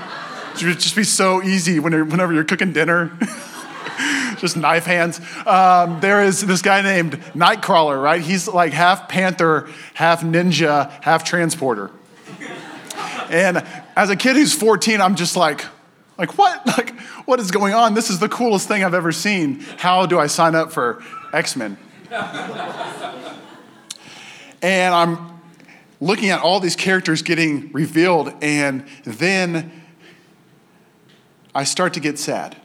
It 0.56 0.62
would 0.62 0.80
just 0.80 0.96
be 0.96 1.04
so 1.04 1.42
easy 1.42 1.78
whenever 1.80 2.34
you're 2.34 2.44
cooking 2.44 2.74
dinner. 2.74 3.18
just 4.38 4.56
knife 4.56 4.84
hands. 4.84 5.20
Um, 5.46 6.00
there 6.00 6.24
is 6.24 6.40
this 6.40 6.62
guy 6.62 6.82
named 6.82 7.12
Nightcrawler, 7.34 8.02
right? 8.02 8.20
He's 8.20 8.48
like 8.48 8.72
half 8.72 9.08
panther, 9.08 9.68
half 9.94 10.22
ninja, 10.22 10.90
half 11.02 11.24
transporter. 11.24 11.90
And 13.30 13.64
as 13.96 14.10
a 14.10 14.16
kid 14.16 14.36
who's 14.36 14.52
14, 14.52 15.00
I'm 15.00 15.14
just 15.14 15.36
like, 15.36 15.64
like 16.18 16.36
what? 16.38 16.60
Like, 16.76 16.98
what 17.26 17.38
is 17.40 17.50
going 17.52 17.72
on? 17.72 17.94
This 17.94 18.10
is 18.10 18.18
the 18.18 18.28
coolest 18.28 18.66
thing 18.66 18.82
I've 18.84 18.94
ever 18.94 19.12
seen. 19.12 19.60
How 19.78 20.06
do 20.06 20.18
I 20.18 20.26
sign 20.26 20.54
up 20.54 20.72
for 20.72 21.02
X-Men? 21.32 21.78
and 24.60 24.94
I'm 24.94 25.40
looking 26.00 26.30
at 26.30 26.40
all 26.40 26.58
these 26.60 26.76
characters 26.76 27.22
getting 27.22 27.70
revealed, 27.72 28.32
and 28.42 28.84
then 29.04 29.70
I 31.54 31.64
start 31.64 31.94
to 31.94 32.00
get 32.00 32.18
sad. 32.18 32.56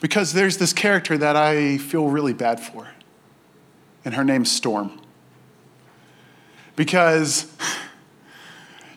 Because 0.00 0.32
there's 0.32 0.58
this 0.58 0.72
character 0.72 1.16
that 1.18 1.36
I 1.36 1.78
feel 1.78 2.08
really 2.08 2.34
bad 2.34 2.60
for, 2.60 2.88
and 4.04 4.14
her 4.14 4.24
name's 4.24 4.50
Storm. 4.50 5.00
Because 6.74 7.50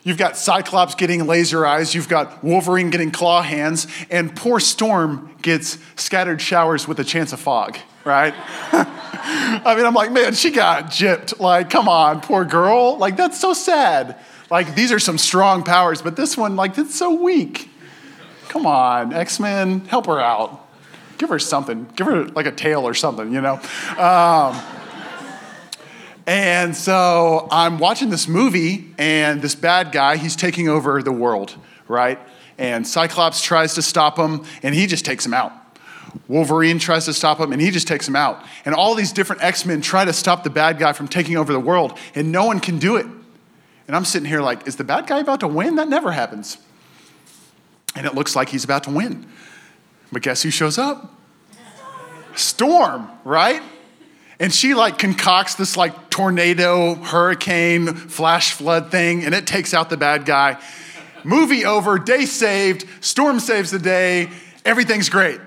You've 0.02 0.18
got 0.18 0.36
Cyclops 0.36 0.94
getting 0.94 1.26
laser 1.26 1.66
eyes. 1.66 1.94
You've 1.94 2.08
got 2.08 2.42
Wolverine 2.42 2.90
getting 2.90 3.10
claw 3.10 3.42
hands. 3.42 3.86
And 4.10 4.34
poor 4.34 4.58
Storm 4.58 5.34
gets 5.42 5.78
scattered 5.96 6.40
showers 6.40 6.88
with 6.88 6.98
a 7.00 7.04
chance 7.04 7.32
of 7.32 7.40
fog, 7.40 7.76
right? 8.04 8.34
I 8.72 9.74
mean, 9.76 9.84
I'm 9.84 9.94
like, 9.94 10.10
man, 10.10 10.32
she 10.34 10.50
got 10.50 10.86
gypped. 10.86 11.38
Like, 11.38 11.68
come 11.68 11.88
on, 11.88 12.22
poor 12.22 12.44
girl. 12.44 12.96
Like, 12.96 13.16
that's 13.16 13.38
so 13.38 13.52
sad. 13.52 14.16
Like, 14.50 14.74
these 14.74 14.90
are 14.90 14.98
some 14.98 15.18
strong 15.18 15.62
powers, 15.62 16.00
but 16.00 16.16
this 16.16 16.36
one, 16.36 16.56
like, 16.56 16.78
it's 16.78 16.94
so 16.94 17.12
weak. 17.12 17.68
Come 18.48 18.66
on, 18.66 19.12
X 19.12 19.38
Men, 19.38 19.80
help 19.80 20.06
her 20.06 20.18
out. 20.18 20.66
Give 21.20 21.28
her 21.28 21.38
something. 21.38 21.86
Give 21.96 22.06
her 22.06 22.24
like 22.28 22.46
a 22.46 22.50
tail 22.50 22.88
or 22.88 22.94
something, 22.94 23.30
you 23.30 23.42
know? 23.42 23.60
Um, 23.98 24.58
and 26.26 26.74
so 26.74 27.46
I'm 27.50 27.78
watching 27.78 28.08
this 28.08 28.26
movie, 28.26 28.94
and 28.96 29.42
this 29.42 29.54
bad 29.54 29.92
guy, 29.92 30.16
he's 30.16 30.34
taking 30.34 30.66
over 30.66 31.02
the 31.02 31.12
world, 31.12 31.54
right? 31.88 32.18
And 32.56 32.86
Cyclops 32.86 33.42
tries 33.42 33.74
to 33.74 33.82
stop 33.82 34.18
him, 34.18 34.46
and 34.62 34.74
he 34.74 34.86
just 34.86 35.04
takes 35.04 35.26
him 35.26 35.34
out. 35.34 35.52
Wolverine 36.26 36.78
tries 36.78 37.04
to 37.04 37.12
stop 37.12 37.38
him, 37.38 37.52
and 37.52 37.60
he 37.60 37.70
just 37.70 37.86
takes 37.86 38.08
him 38.08 38.16
out. 38.16 38.42
And 38.64 38.74
all 38.74 38.94
these 38.94 39.12
different 39.12 39.42
X 39.42 39.66
Men 39.66 39.82
try 39.82 40.06
to 40.06 40.14
stop 40.14 40.42
the 40.42 40.48
bad 40.48 40.78
guy 40.78 40.94
from 40.94 41.06
taking 41.06 41.36
over 41.36 41.52
the 41.52 41.60
world, 41.60 41.98
and 42.14 42.32
no 42.32 42.46
one 42.46 42.60
can 42.60 42.78
do 42.78 42.96
it. 42.96 43.04
And 43.86 43.94
I'm 43.94 44.06
sitting 44.06 44.26
here 44.26 44.40
like, 44.40 44.66
is 44.66 44.76
the 44.76 44.84
bad 44.84 45.06
guy 45.06 45.18
about 45.18 45.40
to 45.40 45.48
win? 45.48 45.74
That 45.74 45.88
never 45.88 46.12
happens. 46.12 46.56
And 47.94 48.06
it 48.06 48.14
looks 48.14 48.34
like 48.34 48.48
he's 48.48 48.64
about 48.64 48.84
to 48.84 48.90
win. 48.90 49.26
But 50.12 50.22
guess 50.22 50.42
who 50.42 50.50
shows 50.50 50.78
up? 50.78 51.14
Storm, 52.34 53.08
right? 53.24 53.62
and 54.40 54.52
she 54.52 54.72
like 54.72 54.98
concocts 54.98 55.54
this 55.54 55.76
like 55.76 56.08
tornado, 56.08 56.94
hurricane, 56.94 57.94
flash 57.94 58.54
flood 58.54 58.90
thing, 58.90 59.22
and 59.24 59.34
it 59.34 59.46
takes 59.46 59.74
out 59.74 59.90
the 59.90 59.98
bad 59.98 60.24
guy. 60.24 60.58
Movie 61.22 61.66
over, 61.66 61.98
day 61.98 62.24
saved, 62.24 62.86
storm 63.02 63.38
saves 63.38 63.70
the 63.70 63.78
day, 63.78 64.30
everything's 64.64 65.10
great. 65.10 65.38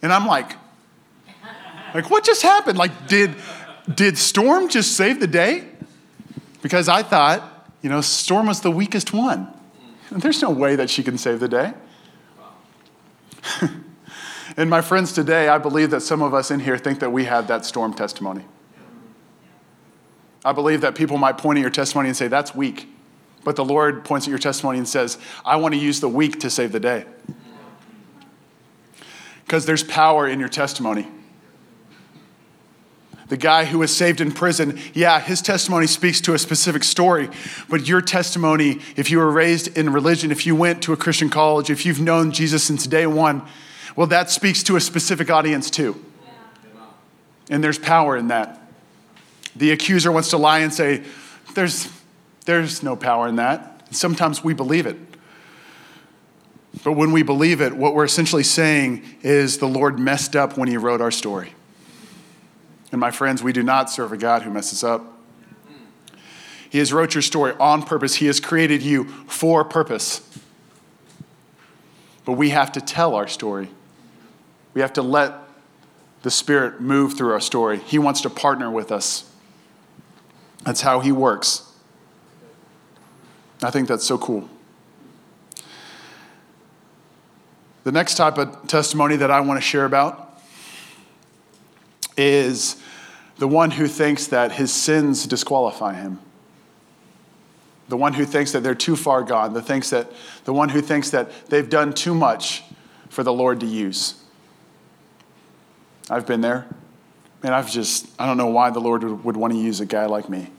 And 0.00 0.12
I'm 0.12 0.26
like, 0.26 0.52
like 1.92 2.08
what 2.10 2.24
just 2.24 2.42
happened? 2.42 2.78
Like, 2.78 3.08
did 3.08 3.34
did 3.92 4.16
Storm 4.16 4.68
just 4.68 4.96
save 4.96 5.20
the 5.20 5.26
day? 5.26 5.64
Because 6.62 6.88
I 6.88 7.02
thought, 7.02 7.68
you 7.82 7.90
know, 7.90 8.00
Storm 8.00 8.46
was 8.46 8.60
the 8.60 8.70
weakest 8.70 9.12
one. 9.12 9.48
There's 10.10 10.40
no 10.40 10.50
way 10.50 10.76
that 10.76 10.88
she 10.88 11.02
can 11.02 11.18
save 11.18 11.40
the 11.40 11.48
day. 11.48 11.74
And 14.56 14.70
my 14.70 14.82
friends, 14.82 15.12
today, 15.12 15.48
I 15.48 15.58
believe 15.58 15.90
that 15.90 16.00
some 16.00 16.22
of 16.22 16.32
us 16.32 16.50
in 16.50 16.60
here 16.60 16.78
think 16.78 17.00
that 17.00 17.10
we 17.10 17.24
have 17.24 17.48
that 17.48 17.64
storm 17.64 17.92
testimony. 17.92 18.44
I 20.44 20.52
believe 20.52 20.82
that 20.82 20.94
people 20.94 21.16
might 21.16 21.38
point 21.38 21.58
at 21.58 21.62
your 21.62 21.70
testimony 21.70 22.08
and 22.08 22.16
say, 22.16 22.28
that's 22.28 22.54
weak. 22.54 22.88
But 23.42 23.56
the 23.56 23.64
Lord 23.64 24.04
points 24.04 24.26
at 24.26 24.30
your 24.30 24.38
testimony 24.38 24.78
and 24.78 24.88
says, 24.88 25.18
I 25.44 25.56
want 25.56 25.74
to 25.74 25.80
use 25.80 26.00
the 26.00 26.08
weak 26.08 26.40
to 26.40 26.50
save 26.50 26.72
the 26.72 26.80
day. 26.80 27.04
Because 29.44 29.66
there's 29.66 29.82
power 29.82 30.28
in 30.28 30.38
your 30.38 30.48
testimony. 30.48 31.08
The 33.28 33.36
guy 33.36 33.64
who 33.64 33.78
was 33.78 33.94
saved 33.96 34.20
in 34.20 34.32
prison, 34.32 34.78
yeah, 34.92 35.18
his 35.18 35.40
testimony 35.40 35.86
speaks 35.86 36.20
to 36.22 36.34
a 36.34 36.38
specific 36.38 36.84
story, 36.84 37.30
but 37.70 37.88
your 37.88 38.02
testimony, 38.02 38.80
if 38.96 39.10
you 39.10 39.18
were 39.18 39.30
raised 39.30 39.78
in 39.78 39.90
religion, 39.90 40.30
if 40.30 40.44
you 40.46 40.54
went 40.54 40.82
to 40.82 40.92
a 40.92 40.96
Christian 40.96 41.30
college, 41.30 41.70
if 41.70 41.86
you've 41.86 42.00
known 42.00 42.32
Jesus 42.32 42.62
since 42.62 42.86
day 42.86 43.06
one, 43.06 43.42
well, 43.96 44.06
that 44.08 44.30
speaks 44.30 44.62
to 44.64 44.76
a 44.76 44.80
specific 44.80 45.30
audience 45.30 45.70
too. 45.70 46.04
And 47.48 47.62
there's 47.62 47.78
power 47.78 48.16
in 48.16 48.28
that. 48.28 48.60
The 49.56 49.70
accuser 49.70 50.10
wants 50.10 50.30
to 50.30 50.36
lie 50.36 50.60
and 50.60 50.72
say, 50.72 51.04
there's, 51.54 51.88
there's 52.44 52.82
no 52.82 52.96
power 52.96 53.28
in 53.28 53.36
that. 53.36 53.88
sometimes 53.90 54.42
we 54.42 54.54
believe 54.54 54.86
it. 54.86 54.96
But 56.82 56.92
when 56.92 57.12
we 57.12 57.22
believe 57.22 57.60
it, 57.60 57.72
what 57.72 57.94
we're 57.94 58.04
essentially 58.04 58.42
saying 58.42 59.04
is 59.22 59.58
the 59.58 59.68
Lord 59.68 59.98
messed 59.98 60.34
up 60.34 60.58
when 60.58 60.68
he 60.68 60.76
wrote 60.76 61.00
our 61.00 61.12
story. 61.12 61.53
And 62.94 63.00
my 63.00 63.10
friends, 63.10 63.42
we 63.42 63.52
do 63.52 63.64
not 63.64 63.90
serve 63.90 64.12
a 64.12 64.16
God 64.16 64.42
who 64.42 64.52
messes 64.52 64.84
up. 64.84 65.18
He 66.70 66.78
has 66.78 66.92
wrote 66.92 67.12
your 67.12 67.22
story 67.22 67.52
on 67.58 67.82
purpose. 67.82 68.14
He 68.14 68.26
has 68.26 68.38
created 68.38 68.82
you 68.82 69.06
for 69.26 69.64
purpose. 69.64 70.20
But 72.24 72.34
we 72.34 72.50
have 72.50 72.70
to 72.70 72.80
tell 72.80 73.16
our 73.16 73.26
story. 73.26 73.68
We 74.74 74.80
have 74.80 74.92
to 74.92 75.02
let 75.02 75.34
the 76.22 76.30
Spirit 76.30 76.80
move 76.80 77.18
through 77.18 77.32
our 77.32 77.40
story. 77.40 77.80
He 77.80 77.98
wants 77.98 78.20
to 78.20 78.30
partner 78.30 78.70
with 78.70 78.92
us. 78.92 79.28
That's 80.62 80.82
how 80.82 81.00
He 81.00 81.10
works. 81.10 81.68
I 83.60 83.72
think 83.72 83.88
that's 83.88 84.06
so 84.06 84.18
cool. 84.18 84.48
The 87.82 87.90
next 87.90 88.14
type 88.14 88.38
of 88.38 88.68
testimony 88.68 89.16
that 89.16 89.32
I 89.32 89.40
want 89.40 89.58
to 89.58 89.66
share 89.66 89.84
about 89.84 90.23
is 92.16 92.80
the 93.38 93.48
one 93.48 93.72
who 93.72 93.86
thinks 93.86 94.28
that 94.28 94.52
his 94.52 94.72
sins 94.72 95.26
disqualify 95.26 95.94
him. 95.94 96.20
The 97.88 97.96
one 97.96 98.14
who 98.14 98.24
thinks 98.24 98.52
that 98.52 98.62
they're 98.62 98.74
too 98.74 98.96
far 98.96 99.22
gone, 99.22 99.52
the, 99.52 99.60
thinks 99.60 99.90
that, 99.90 100.10
the 100.44 100.54
one 100.54 100.70
who 100.70 100.80
thinks 100.80 101.10
that 101.10 101.30
they've 101.48 101.68
done 101.68 101.92
too 101.92 102.14
much 102.14 102.62
for 103.10 103.22
the 103.22 103.32
Lord 103.32 103.60
to 103.60 103.66
use. 103.66 104.14
I've 106.08 106.26
been 106.26 106.40
there. 106.40 106.66
Man, 107.42 107.52
I've 107.52 107.70
just, 107.70 108.08
I 108.18 108.26
don't 108.26 108.36
know 108.36 108.46
why 108.46 108.70
the 108.70 108.80
Lord 108.80 109.02
would 109.24 109.36
want 109.36 109.52
to 109.52 109.58
use 109.58 109.80
a 109.80 109.86
guy 109.86 110.06
like 110.06 110.28
me. 110.28 110.50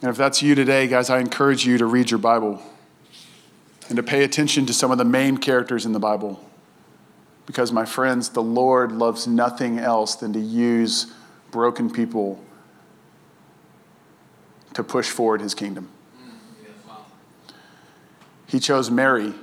And 0.00 0.10
if 0.10 0.16
that's 0.16 0.42
you 0.42 0.54
today, 0.54 0.86
guys, 0.86 1.10
I 1.10 1.18
encourage 1.18 1.66
you 1.66 1.78
to 1.78 1.86
read 1.86 2.10
your 2.10 2.18
Bible 2.18 2.62
and 3.88 3.96
to 3.96 4.02
pay 4.02 4.24
attention 4.24 4.66
to 4.66 4.72
some 4.72 4.90
of 4.90 4.98
the 4.98 5.04
main 5.04 5.38
characters 5.38 5.86
in 5.86 5.92
the 5.92 6.00
Bible. 6.00 6.44
Because, 7.46 7.72
my 7.72 7.84
friends, 7.84 8.30
the 8.30 8.42
Lord 8.42 8.92
loves 8.92 9.26
nothing 9.26 9.78
else 9.78 10.14
than 10.14 10.32
to 10.32 10.40
use 10.40 11.12
broken 11.50 11.90
people 11.90 12.42
to 14.74 14.82
push 14.82 15.10
forward 15.10 15.40
his 15.40 15.54
kingdom. 15.54 15.90
He 18.46 18.60
chose 18.60 18.90
Mary 18.90 19.34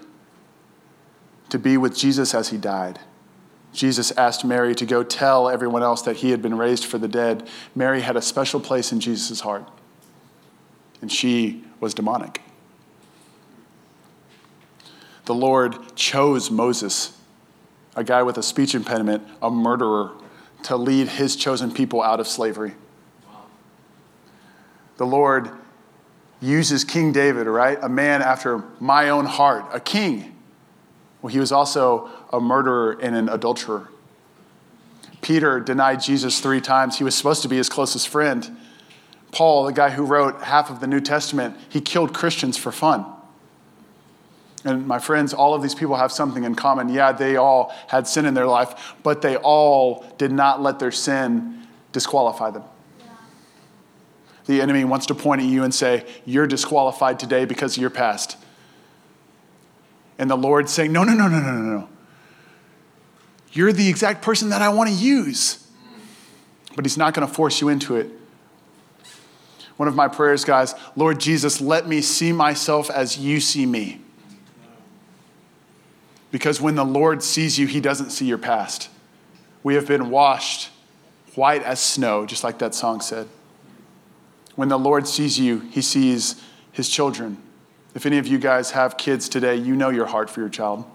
to 1.49 1.59
be 1.59 1.77
with 1.77 1.95
Jesus 1.95 2.33
as 2.33 2.49
he 2.49 2.57
died. 2.57 2.99
Jesus 3.73 4.11
asked 4.11 4.45
Mary 4.45 4.73
to 4.75 4.85
go 4.85 5.03
tell 5.03 5.49
everyone 5.49 5.83
else 5.83 6.01
that 6.03 6.17
he 6.17 6.31
had 6.31 6.41
been 6.41 6.57
raised 6.57 6.85
for 6.85 6.97
the 6.97 7.07
dead. 7.07 7.47
Mary 7.75 8.01
had 8.01 8.15
a 8.15 8.21
special 8.21 8.59
place 8.59 8.91
in 8.91 8.99
Jesus' 8.99 9.41
heart, 9.41 9.67
and 11.01 11.11
she 11.11 11.63
was 11.79 11.93
demonic. 11.93 12.41
The 15.25 15.35
Lord 15.35 15.95
chose 15.95 16.49
Moses, 16.49 17.18
a 17.95 18.03
guy 18.03 18.23
with 18.23 18.37
a 18.37 18.43
speech 18.43 18.75
impediment, 18.75 19.27
a 19.41 19.49
murderer, 19.49 20.11
to 20.63 20.75
lead 20.75 21.07
his 21.07 21.35
chosen 21.35 21.71
people 21.71 22.01
out 22.01 22.19
of 22.19 22.27
slavery. 22.27 22.73
The 24.97 25.05
Lord 25.05 25.49
uses 26.41 26.83
King 26.83 27.11
David, 27.11 27.47
right? 27.47 27.77
A 27.81 27.89
man 27.89 28.21
after 28.21 28.63
my 28.79 29.09
own 29.09 29.25
heart, 29.25 29.65
a 29.73 29.79
king. 29.79 30.35
Well, 31.21 31.31
he 31.31 31.39
was 31.39 31.51
also 31.51 32.09
a 32.31 32.39
murderer 32.39 32.97
and 33.01 33.15
an 33.15 33.29
adulterer. 33.29 33.89
Peter 35.21 35.59
denied 35.59 36.01
Jesus 36.01 36.39
three 36.39 36.61
times. 36.61 36.97
He 36.97 37.03
was 37.03 37.15
supposed 37.15 37.41
to 37.41 37.49
be 37.49 37.57
his 37.57 37.69
closest 37.69 38.07
friend. 38.07 38.57
Paul, 39.31 39.65
the 39.65 39.73
guy 39.73 39.89
who 39.89 40.05
wrote 40.05 40.41
half 40.41 40.69
of 40.69 40.79
the 40.79 40.87
New 40.87 41.01
Testament, 41.01 41.55
he 41.67 41.81
killed 41.81 42.13
Christians 42.13 42.57
for 42.57 42.71
fun. 42.71 43.05
And 44.65 44.87
my 44.87 44.99
friends, 44.99 45.33
all 45.33 45.53
of 45.53 45.61
these 45.61 45.75
people 45.75 45.95
have 45.95 46.11
something 46.11 46.43
in 46.43 46.55
common. 46.55 46.89
Yeah, 46.89 47.11
they 47.11 47.37
all 47.37 47.73
had 47.87 48.07
sin 48.07 48.25
in 48.25 48.33
their 48.33 48.45
life, 48.45 48.95
but 49.03 49.21
they 49.21 49.37
all 49.37 50.05
did 50.17 50.31
not 50.31 50.61
let 50.61 50.79
their 50.79 50.91
sin 50.91 51.67
disqualify 51.91 52.51
them. 52.51 52.63
The 54.45 54.61
enemy 54.61 54.83
wants 54.83 55.05
to 55.07 55.15
point 55.15 55.41
at 55.41 55.47
you 55.47 55.63
and 55.63 55.73
say, 55.73 56.05
You're 56.25 56.47
disqualified 56.47 57.19
today 57.19 57.45
because 57.45 57.77
of 57.77 57.81
your 57.81 57.91
past. 57.91 58.35
And 60.17 60.29
the 60.29 60.35
Lord's 60.35 60.73
saying, 60.73 60.91
No, 60.91 61.03
no, 61.03 61.13
no, 61.13 61.27
no, 61.27 61.39
no, 61.39 61.51
no, 61.51 61.79
no. 61.79 61.89
You're 63.51 63.71
the 63.71 63.87
exact 63.87 64.21
person 64.21 64.49
that 64.49 64.61
I 64.61 64.69
want 64.69 64.89
to 64.89 64.95
use. 64.95 65.65
But 66.75 66.85
He's 66.85 66.97
not 66.97 67.13
going 67.13 67.27
to 67.27 67.33
force 67.33 67.61
you 67.61 67.69
into 67.69 67.95
it. 67.95 68.09
One 69.77 69.87
of 69.87 69.95
my 69.95 70.09
prayers, 70.09 70.43
guys, 70.43 70.75
Lord 70.95 71.19
Jesus, 71.19 71.61
let 71.61 71.87
me 71.87 72.01
see 72.01 72.33
myself 72.33 72.89
as 72.89 73.17
you 73.17 73.39
see 73.39 73.65
me. 73.65 74.01
Because 76.31 76.61
when 76.61 76.75
the 76.75 76.85
Lord 76.85 77.23
sees 77.23 77.57
you, 77.57 77.67
he 77.67 77.81
doesn't 77.81 78.11
see 78.11 78.25
your 78.25 78.37
past. 78.37 78.89
We 79.63 79.75
have 79.75 79.87
been 79.87 80.09
washed 80.09 80.69
white 81.35 81.63
as 81.63 81.79
snow, 81.79 82.25
just 82.25 82.43
like 82.43 82.59
that 82.59 82.75
song 82.75 83.01
said. 83.01 83.27
When 84.55 84.69
the 84.69 84.79
Lord 84.79 85.07
sees 85.07 85.39
you, 85.39 85.59
he 85.71 85.81
sees 85.81 86.41
his 86.71 86.89
children. 86.89 87.37
If 87.95 88.05
any 88.05 88.17
of 88.17 88.27
you 88.27 88.37
guys 88.37 88.71
have 88.71 88.97
kids 88.97 89.29
today, 89.29 89.55
you 89.55 89.75
know 89.75 89.89
your 89.89 90.05
heart 90.05 90.29
for 90.29 90.41
your 90.41 90.49
child. 90.49 90.85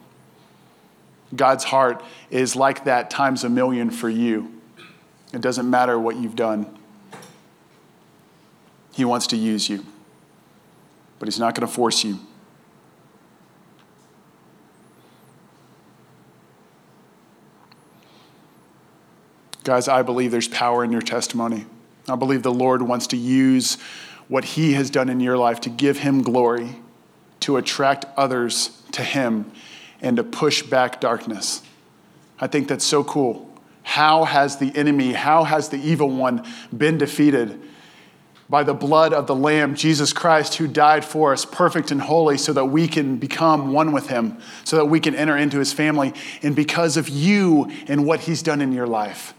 God's 1.35 1.65
heart 1.65 2.03
is 2.31 2.55
like 2.55 2.85
that 2.85 3.11
times 3.11 3.43
a 3.43 3.49
million 3.49 3.91
for 3.91 4.09
you. 4.09 4.61
It 5.33 5.41
doesn't 5.41 5.69
matter 5.69 5.99
what 5.99 6.17
you've 6.17 6.37
done, 6.37 6.79
He 8.93 9.05
wants 9.05 9.27
to 9.29 9.37
use 9.37 9.69
you, 9.69 9.85
but 11.19 11.27
He's 11.27 11.41
not 11.41 11.55
going 11.55 11.67
to 11.67 11.73
force 11.73 12.05
you. 12.05 12.21
Guys, 19.65 19.89
I 19.89 20.03
believe 20.03 20.31
there's 20.31 20.49
power 20.49 20.85
in 20.85 20.93
your 20.93 21.01
testimony. 21.01 21.65
I 22.07 22.17
believe 22.17 22.43
the 22.43 22.53
Lord 22.53 22.83
wants 22.83 23.07
to 23.09 23.17
use 23.17 23.79
what 24.29 24.45
He 24.45 24.75
has 24.75 24.91
done 24.91 25.09
in 25.09 25.21
your 25.21 25.39
life 25.39 25.61
to 25.63 25.71
give 25.71 25.99
Him 25.99 26.21
glory, 26.21 26.77
to 27.41 27.57
attract 27.57 28.05
others 28.15 28.83
to 28.93 29.03
Him, 29.03 29.51
and 30.03 30.19
to 30.19 30.23
push 30.23 30.63
back 30.63 31.01
darkness. 31.01 31.63
I 32.39 32.47
think 32.47 32.69
that's 32.69 32.85
so 32.85 33.03
cool. 33.05 33.51
How 33.83 34.25
has 34.25 34.59
the 34.59 34.71
enemy, 34.77 35.13
how 35.13 35.45
has 35.45 35.71
the 35.71 35.79
evil 35.79 36.11
one 36.11 36.47
been 36.77 36.99
defeated? 36.99 37.59
By 38.51 38.65
the 38.65 38.75
blood 38.75 39.15
of 39.15 39.27
the 39.27 39.35
Lamb, 39.35 39.75
Jesus 39.75 40.13
Christ, 40.13 40.57
who 40.57 40.69
died 40.69 41.07
for 41.07 41.33
us, 41.33 41.47
perfect 41.47 41.91
and 41.91 42.03
holy, 42.03 42.37
so 42.37 42.53
that 42.53 42.67
we 42.67 42.87
can 42.87 43.17
become 43.17 43.73
one 43.73 43.93
with 43.93 44.09
Him, 44.09 44.37
so 44.65 44.77
that 44.77 44.87
we 44.87 45.01
can 45.01 45.15
enter 45.15 45.39
into 45.39 45.59
His 45.59 45.73
family. 45.73 46.13
And 46.43 46.55
because 46.55 46.99
of 46.99 47.09
you 47.09 47.71
and 47.89 48.05
what 48.07 48.21
He's 48.21 48.43
done 48.43 48.61
in 48.61 48.71
your 48.73 48.87
life. 48.87 49.33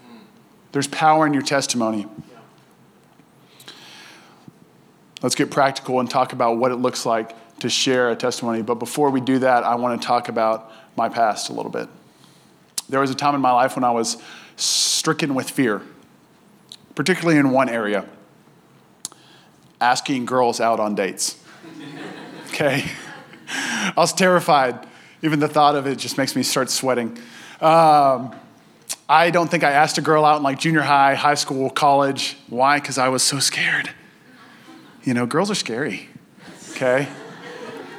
There's 0.76 0.88
power 0.88 1.26
in 1.26 1.34
your 1.34 1.42
testimony. 1.42 2.06
Let's 5.22 5.34
get 5.34 5.50
practical 5.50 6.02
and 6.02 6.10
talk 6.10 6.34
about 6.34 6.58
what 6.58 6.74
it 6.74 6.76
looks 6.76 7.06
like 7.06 7.34
to 7.60 7.70
share 7.70 8.12
a 8.12 8.16
testimony. 8.18 8.62
But 8.62 8.76
before 8.76 9.10
we 9.10 9.22
do 9.22 9.40
that, 9.40 9.64
I 9.64 9.76
want 9.76 10.02
to 10.02 10.06
talk 10.06 10.28
about 10.28 10.70
my 10.98 11.08
past 11.08 11.50
a 11.50 11.54
little 11.54 11.72
bit. 11.72 11.88
There 12.90 13.00
was 13.00 13.10
a 13.10 13.16
time 13.16 13.36
in 13.36 13.40
my 13.40 13.54
life 13.54 13.78
when 13.78 13.86
I 13.86 13.92
was 13.92 14.18
stricken 14.58 15.34
with 15.34 15.50
fear, 15.50 15.82
particularly 16.94 17.40
in 17.40 17.52
one 17.52 17.70
area 17.70 18.06
asking 19.80 20.26
girls 20.26 20.60
out 20.60 20.82
on 20.82 20.94
dates. 20.94 21.42
Okay? 22.50 22.84
I 23.48 23.94
was 23.96 24.12
terrified. 24.12 24.86
Even 25.22 25.40
the 25.40 25.48
thought 25.48 25.76
of 25.76 25.88
it 25.88 25.98
just 25.98 26.18
makes 26.18 26.36
me 26.36 26.44
start 26.44 26.70
sweating. 26.70 27.18
Um, 27.62 28.36
I 29.08 29.30
don't 29.30 29.50
think 29.50 29.64
I 29.64 29.72
asked 29.72 29.98
a 30.00 30.02
girl 30.02 30.26
out 30.26 30.38
in 30.38 30.44
like 30.44 30.60
junior 30.60 30.82
high, 30.82 31.14
high 31.14 31.36
school, 31.36 31.70
college. 31.70 32.38
Why? 32.50 32.80
Because 32.80 32.98
I 32.98 33.10
was 33.10 33.22
so 33.22 33.40
scared. 33.40 33.90
You 35.04 35.14
know, 35.14 35.28
girls 35.28 35.52
are 35.52 35.56
scary, 35.56 36.10
okay? 36.72 37.08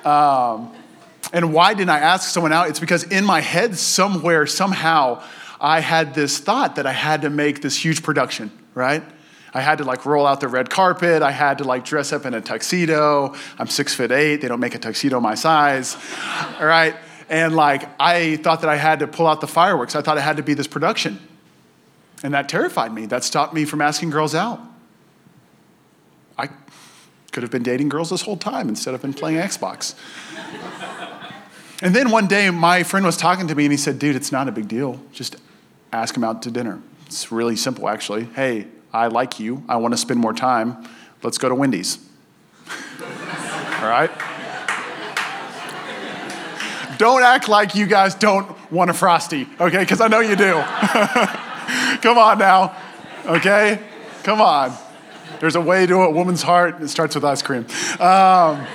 Um, 0.04 0.74
and 1.32 1.52
why 1.52 1.74
didn't 1.74 1.90
I 1.90 2.00
ask 2.00 2.28
someone 2.28 2.52
out? 2.52 2.68
It's 2.68 2.80
because 2.80 3.04
in 3.04 3.24
my 3.24 3.40
head, 3.40 3.76
somewhere, 3.76 4.46
somehow, 4.46 5.22
I 5.60 5.80
had 5.80 6.14
this 6.14 6.38
thought 6.38 6.76
that 6.76 6.86
I 6.86 6.92
had 6.92 7.22
to 7.22 7.30
make 7.30 7.62
this 7.62 7.76
huge 7.76 8.02
production, 8.02 8.50
right? 8.74 9.04
I 9.54 9.60
had 9.60 9.78
to 9.78 9.84
like 9.84 10.04
roll 10.04 10.26
out 10.26 10.40
the 10.40 10.48
red 10.48 10.68
carpet. 10.68 11.22
I 11.22 11.30
had 11.30 11.58
to 11.58 11.64
like 11.64 11.84
dress 11.84 12.12
up 12.12 12.26
in 12.26 12.34
a 12.34 12.40
tuxedo. 12.40 13.34
I'm 13.58 13.68
six 13.68 13.94
foot 13.94 14.10
eight. 14.10 14.40
They 14.40 14.48
don't 14.48 14.60
make 14.60 14.74
a 14.74 14.78
tuxedo 14.78 15.20
my 15.20 15.34
size, 15.34 15.96
all 16.58 16.66
right? 16.66 16.96
And 17.28 17.56
like, 17.56 17.88
I 18.00 18.36
thought 18.36 18.60
that 18.60 18.70
I 18.70 18.76
had 18.76 19.00
to 19.00 19.06
pull 19.06 19.26
out 19.26 19.40
the 19.40 19.46
fireworks. 19.46 19.96
I 19.96 20.02
thought 20.02 20.16
it 20.16 20.22
had 20.22 20.36
to 20.36 20.42
be 20.42 20.54
this 20.54 20.66
production. 20.66 21.18
And 22.22 22.34
that 22.34 22.48
terrified 22.48 22.92
me. 22.92 23.06
That 23.06 23.24
stopped 23.24 23.52
me 23.52 23.64
from 23.64 23.80
asking 23.80 24.10
girls 24.10 24.34
out. 24.34 24.60
I 26.38 26.48
could 27.32 27.42
have 27.42 27.50
been 27.50 27.62
dating 27.62 27.88
girls 27.88 28.10
this 28.10 28.22
whole 28.22 28.36
time 28.36 28.68
instead 28.68 28.94
of 28.94 29.02
been 29.02 29.12
playing 29.12 29.38
Xbox. 29.38 29.94
and 31.82 31.94
then 31.94 32.10
one 32.10 32.26
day, 32.26 32.48
my 32.50 32.82
friend 32.82 33.04
was 33.04 33.16
talking 33.16 33.48
to 33.48 33.54
me 33.54 33.64
and 33.64 33.72
he 33.72 33.76
said, 33.76 33.98
Dude, 33.98 34.16
it's 34.16 34.32
not 34.32 34.48
a 34.48 34.52
big 34.52 34.68
deal. 34.68 35.00
Just 35.12 35.36
ask 35.92 36.16
him 36.16 36.24
out 36.24 36.42
to 36.42 36.50
dinner. 36.50 36.80
It's 37.06 37.30
really 37.32 37.56
simple, 37.56 37.88
actually. 37.88 38.24
Hey, 38.24 38.66
I 38.92 39.08
like 39.08 39.38
you. 39.40 39.64
I 39.68 39.76
want 39.76 39.92
to 39.92 39.98
spend 39.98 40.20
more 40.20 40.32
time. 40.32 40.88
Let's 41.22 41.38
go 41.38 41.48
to 41.48 41.54
Wendy's. 41.54 41.98
All 43.00 43.88
right? 43.88 44.10
Don't 46.98 47.22
act 47.22 47.48
like 47.48 47.74
you 47.74 47.86
guys 47.86 48.14
don't 48.14 48.48
want 48.70 48.90
a 48.90 48.94
frosty, 48.94 49.46
okay? 49.60 49.78
Because 49.78 50.00
I 50.00 50.08
know 50.08 50.20
you 50.20 50.36
do. 50.36 50.52
Come 52.00 52.18
on 52.18 52.38
now, 52.38 52.76
okay? 53.26 53.80
Come 54.22 54.40
on. 54.40 54.72
There's 55.40 55.56
a 55.56 55.60
way 55.60 55.86
to 55.86 55.94
a 55.96 56.10
woman's 56.10 56.42
heart. 56.42 56.80
It 56.80 56.88
starts 56.88 57.14
with 57.14 57.24
ice 57.24 57.42
cream. 57.42 57.66
Um, 58.00 58.66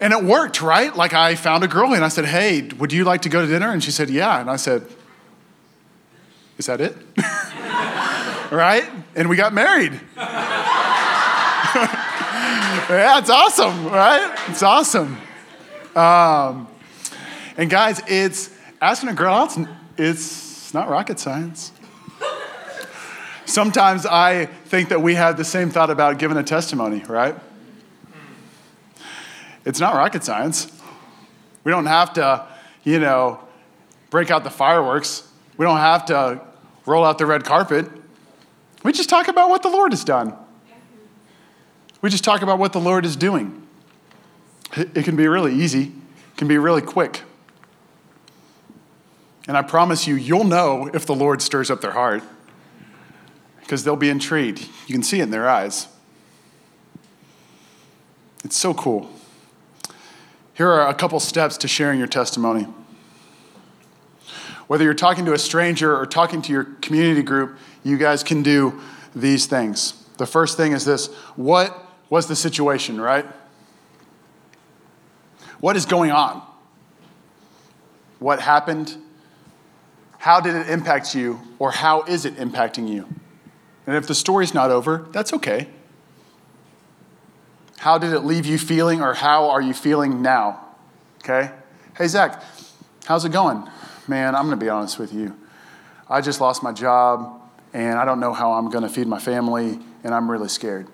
and 0.00 0.12
it 0.12 0.22
worked, 0.22 0.62
right? 0.62 0.94
Like 0.94 1.12
I 1.12 1.34
found 1.34 1.64
a 1.64 1.68
girl 1.68 1.92
and 1.92 2.04
I 2.04 2.08
said, 2.08 2.24
Hey, 2.24 2.62
would 2.78 2.92
you 2.92 3.04
like 3.04 3.22
to 3.22 3.28
go 3.28 3.42
to 3.42 3.46
dinner? 3.46 3.70
And 3.70 3.82
she 3.82 3.90
said, 3.90 4.10
Yeah. 4.10 4.40
And 4.40 4.48
I 4.48 4.56
said, 4.56 4.86
Is 6.56 6.66
that 6.66 6.80
it? 6.80 6.96
right? 8.52 8.88
And 9.16 9.28
we 9.28 9.36
got 9.36 9.52
married. 9.52 10.00
yeah, 12.88 13.18
it's 13.18 13.30
awesome, 13.30 13.86
right? 13.86 14.34
It's 14.48 14.62
awesome. 14.62 15.18
Um, 15.94 16.68
and 17.58 17.68
guys, 17.68 18.00
it's 18.06 18.56
asking 18.80 19.10
a 19.10 19.14
girl 19.14 19.34
out, 19.34 19.58
it's 19.98 20.72
not 20.72 20.88
rocket 20.88 21.18
science. 21.18 21.72
Sometimes 23.44 24.06
I 24.06 24.46
think 24.46 24.90
that 24.90 25.02
we 25.02 25.16
have 25.16 25.36
the 25.36 25.44
same 25.44 25.70
thought 25.70 25.90
about 25.90 26.18
giving 26.18 26.36
a 26.36 26.42
testimony, 26.42 27.02
right? 27.08 27.34
It's 29.64 29.80
not 29.80 29.96
rocket 29.96 30.22
science. 30.22 30.70
We 31.64 31.72
don't 31.72 31.86
have 31.86 32.12
to, 32.14 32.46
you 32.84 33.00
know, 33.00 33.40
break 34.10 34.30
out 34.30 34.44
the 34.44 34.50
fireworks. 34.50 35.26
We 35.56 35.64
don't 35.64 35.78
have 35.78 36.06
to 36.06 36.40
roll 36.86 37.04
out 37.04 37.18
the 37.18 37.26
red 37.26 37.44
carpet. 37.44 37.90
We 38.84 38.92
just 38.92 39.10
talk 39.10 39.28
about 39.28 39.50
what 39.50 39.62
the 39.62 39.68
Lord 39.68 39.92
has 39.92 40.04
done. 40.04 40.34
We 42.02 42.10
just 42.10 42.22
talk 42.22 42.42
about 42.42 42.58
what 42.58 42.72
the 42.72 42.80
Lord 42.80 43.04
is 43.04 43.16
doing. 43.16 43.66
It 44.76 45.04
can 45.04 45.16
be 45.16 45.26
really 45.26 45.54
easy, 45.54 45.84
it 45.84 46.36
can 46.36 46.46
be 46.46 46.58
really 46.58 46.82
quick. 46.82 47.22
And 49.48 49.56
I 49.56 49.62
promise 49.62 50.06
you, 50.06 50.14
you'll 50.14 50.44
know 50.44 50.90
if 50.92 51.06
the 51.06 51.14
Lord 51.14 51.40
stirs 51.40 51.70
up 51.70 51.80
their 51.80 51.92
heart 51.92 52.22
because 53.60 53.82
they'll 53.82 53.96
be 53.96 54.10
intrigued. 54.10 54.60
You 54.86 54.94
can 54.94 55.02
see 55.02 55.20
it 55.20 55.24
in 55.24 55.30
their 55.30 55.48
eyes. 55.48 55.88
It's 58.44 58.56
so 58.56 58.74
cool. 58.74 59.10
Here 60.52 60.68
are 60.68 60.88
a 60.88 60.94
couple 60.94 61.18
steps 61.18 61.56
to 61.58 61.68
sharing 61.68 61.98
your 61.98 62.08
testimony. 62.08 62.66
Whether 64.66 64.84
you're 64.84 64.92
talking 64.92 65.24
to 65.24 65.32
a 65.32 65.38
stranger 65.38 65.96
or 65.96 66.04
talking 66.04 66.42
to 66.42 66.52
your 66.52 66.64
community 66.82 67.22
group, 67.22 67.58
you 67.82 67.96
guys 67.96 68.22
can 68.22 68.42
do 68.42 68.78
these 69.16 69.46
things. 69.46 69.94
The 70.18 70.26
first 70.26 70.58
thing 70.58 70.72
is 70.72 70.84
this 70.84 71.06
what 71.36 71.86
was 72.10 72.26
the 72.26 72.36
situation, 72.36 73.00
right? 73.00 73.24
What 75.60 75.76
is 75.76 75.86
going 75.86 76.10
on? 76.10 76.42
What 78.18 78.40
happened? 78.40 78.96
How 80.18 80.40
did 80.40 80.54
it 80.54 80.68
impact 80.68 81.14
you, 81.14 81.40
or 81.58 81.70
how 81.70 82.02
is 82.02 82.24
it 82.24 82.36
impacting 82.36 82.88
you? 82.88 83.06
And 83.86 83.96
if 83.96 84.06
the 84.06 84.14
story's 84.14 84.52
not 84.52 84.70
over, 84.70 85.06
that's 85.12 85.32
okay. 85.32 85.68
How 87.78 87.96
did 87.96 88.12
it 88.12 88.20
leave 88.20 88.44
you 88.44 88.58
feeling, 88.58 89.00
or 89.00 89.14
how 89.14 89.48
are 89.48 89.62
you 89.62 89.72
feeling 89.72 90.20
now? 90.20 90.60
Okay? 91.22 91.50
Hey, 91.96 92.08
Zach, 92.08 92.42
how's 93.06 93.24
it 93.24 93.32
going? 93.32 93.68
Man, 94.08 94.34
I'm 94.34 94.46
going 94.46 94.58
to 94.58 94.64
be 94.64 94.68
honest 94.68 94.98
with 94.98 95.12
you. 95.14 95.36
I 96.10 96.20
just 96.20 96.40
lost 96.40 96.62
my 96.62 96.72
job, 96.72 97.40
and 97.72 97.98
I 97.98 98.04
don't 98.04 98.18
know 98.18 98.32
how 98.32 98.52
I'm 98.52 98.70
going 98.70 98.82
to 98.82 98.90
feed 98.90 99.06
my 99.06 99.20
family, 99.20 99.78
and 100.02 100.12
I'm 100.12 100.30
really 100.30 100.48
scared. 100.48 100.88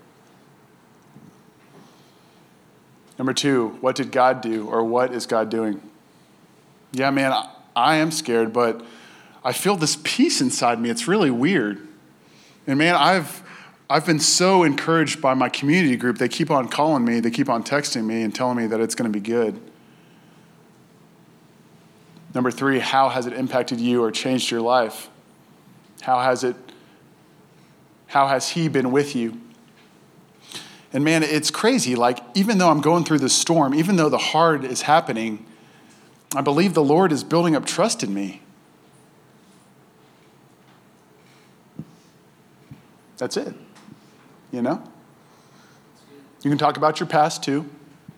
Number 3.19 3.33
two, 3.33 3.69
what 3.81 3.97
did 3.97 4.13
God 4.13 4.43
do, 4.43 4.69
or 4.69 4.85
what 4.85 5.13
is 5.13 5.27
God 5.27 5.49
doing? 5.49 5.81
Yeah, 6.93 7.11
man, 7.11 7.33
I 7.75 7.97
am 7.97 8.11
scared, 8.11 8.53
but 8.53 8.85
I 9.45 9.53
feel 9.53 9.77
this 9.77 9.99
peace 10.03 10.41
inside 10.41 10.81
me. 10.81 10.89
It's 10.89 11.07
really 11.07 11.31
weird. 11.31 11.87
And 12.67 12.79
man, 12.79 12.95
I've 12.95 13.43
I've 13.91 14.07
been 14.07 14.21
so 14.21 14.63
encouraged 14.63 15.21
by 15.21 15.35
my 15.35 15.51
community 15.51 15.97
group. 15.97 16.17
They 16.17 16.29
keep 16.29 16.51
on 16.51 16.69
calling 16.69 17.05
me, 17.05 17.21
they 17.21 17.31
keep 17.31 17.51
on 17.51 17.63
texting 17.63 18.05
me 18.05 18.23
and 18.23 18.35
telling 18.35 18.57
me 18.57 18.67
that 18.67 18.81
it's 18.81 18.95
going 18.95 19.13
to 19.13 19.17
be 19.17 19.23
good. 19.23 19.61
Number 22.35 22.51
three, 22.51 22.79
how 22.81 23.11
has 23.11 23.27
it 23.27 23.35
impacted 23.35 23.81
you 23.81 24.03
or 24.03 24.11
changed 24.11 24.51
your 24.51 24.63
life? 24.63 25.09
How 26.01 26.21
has 26.21 26.43
it, 26.43 26.57
how 28.09 28.27
has 28.27 28.51
he 28.51 28.69
been 28.69 28.91
with 28.91 29.15
you? 29.15 29.41
And 30.93 31.05
man, 31.05 31.23
it's 31.23 31.51
crazy. 31.51 31.95
Like, 31.95 32.21
even 32.35 32.59
though 32.59 32.71
I'm 32.71 32.81
going 32.81 33.05
through 33.05 33.19
this 33.19 33.35
storm, 33.35 33.75
even 33.75 33.97
though 33.97 34.09
the 34.09 34.19
hard 34.19 34.65
is 34.65 34.83
happening, 34.83 35.45
I 36.35 36.41
believe 36.41 36.75
the 36.75 36.83
Lord 36.83 37.13
is 37.13 37.23
building 37.23 37.55
up 37.55 37.67
trust 37.67 38.03
in 38.03 38.13
me. 38.13 38.41
That's 43.19 43.37
it. 43.37 43.55
You 44.53 44.63
know? 44.63 44.83
You 46.43 46.51
can 46.51 46.59
talk 46.59 46.77
about 46.77 47.01
your 47.01 47.07
past 47.09 47.43
too. 47.43 47.69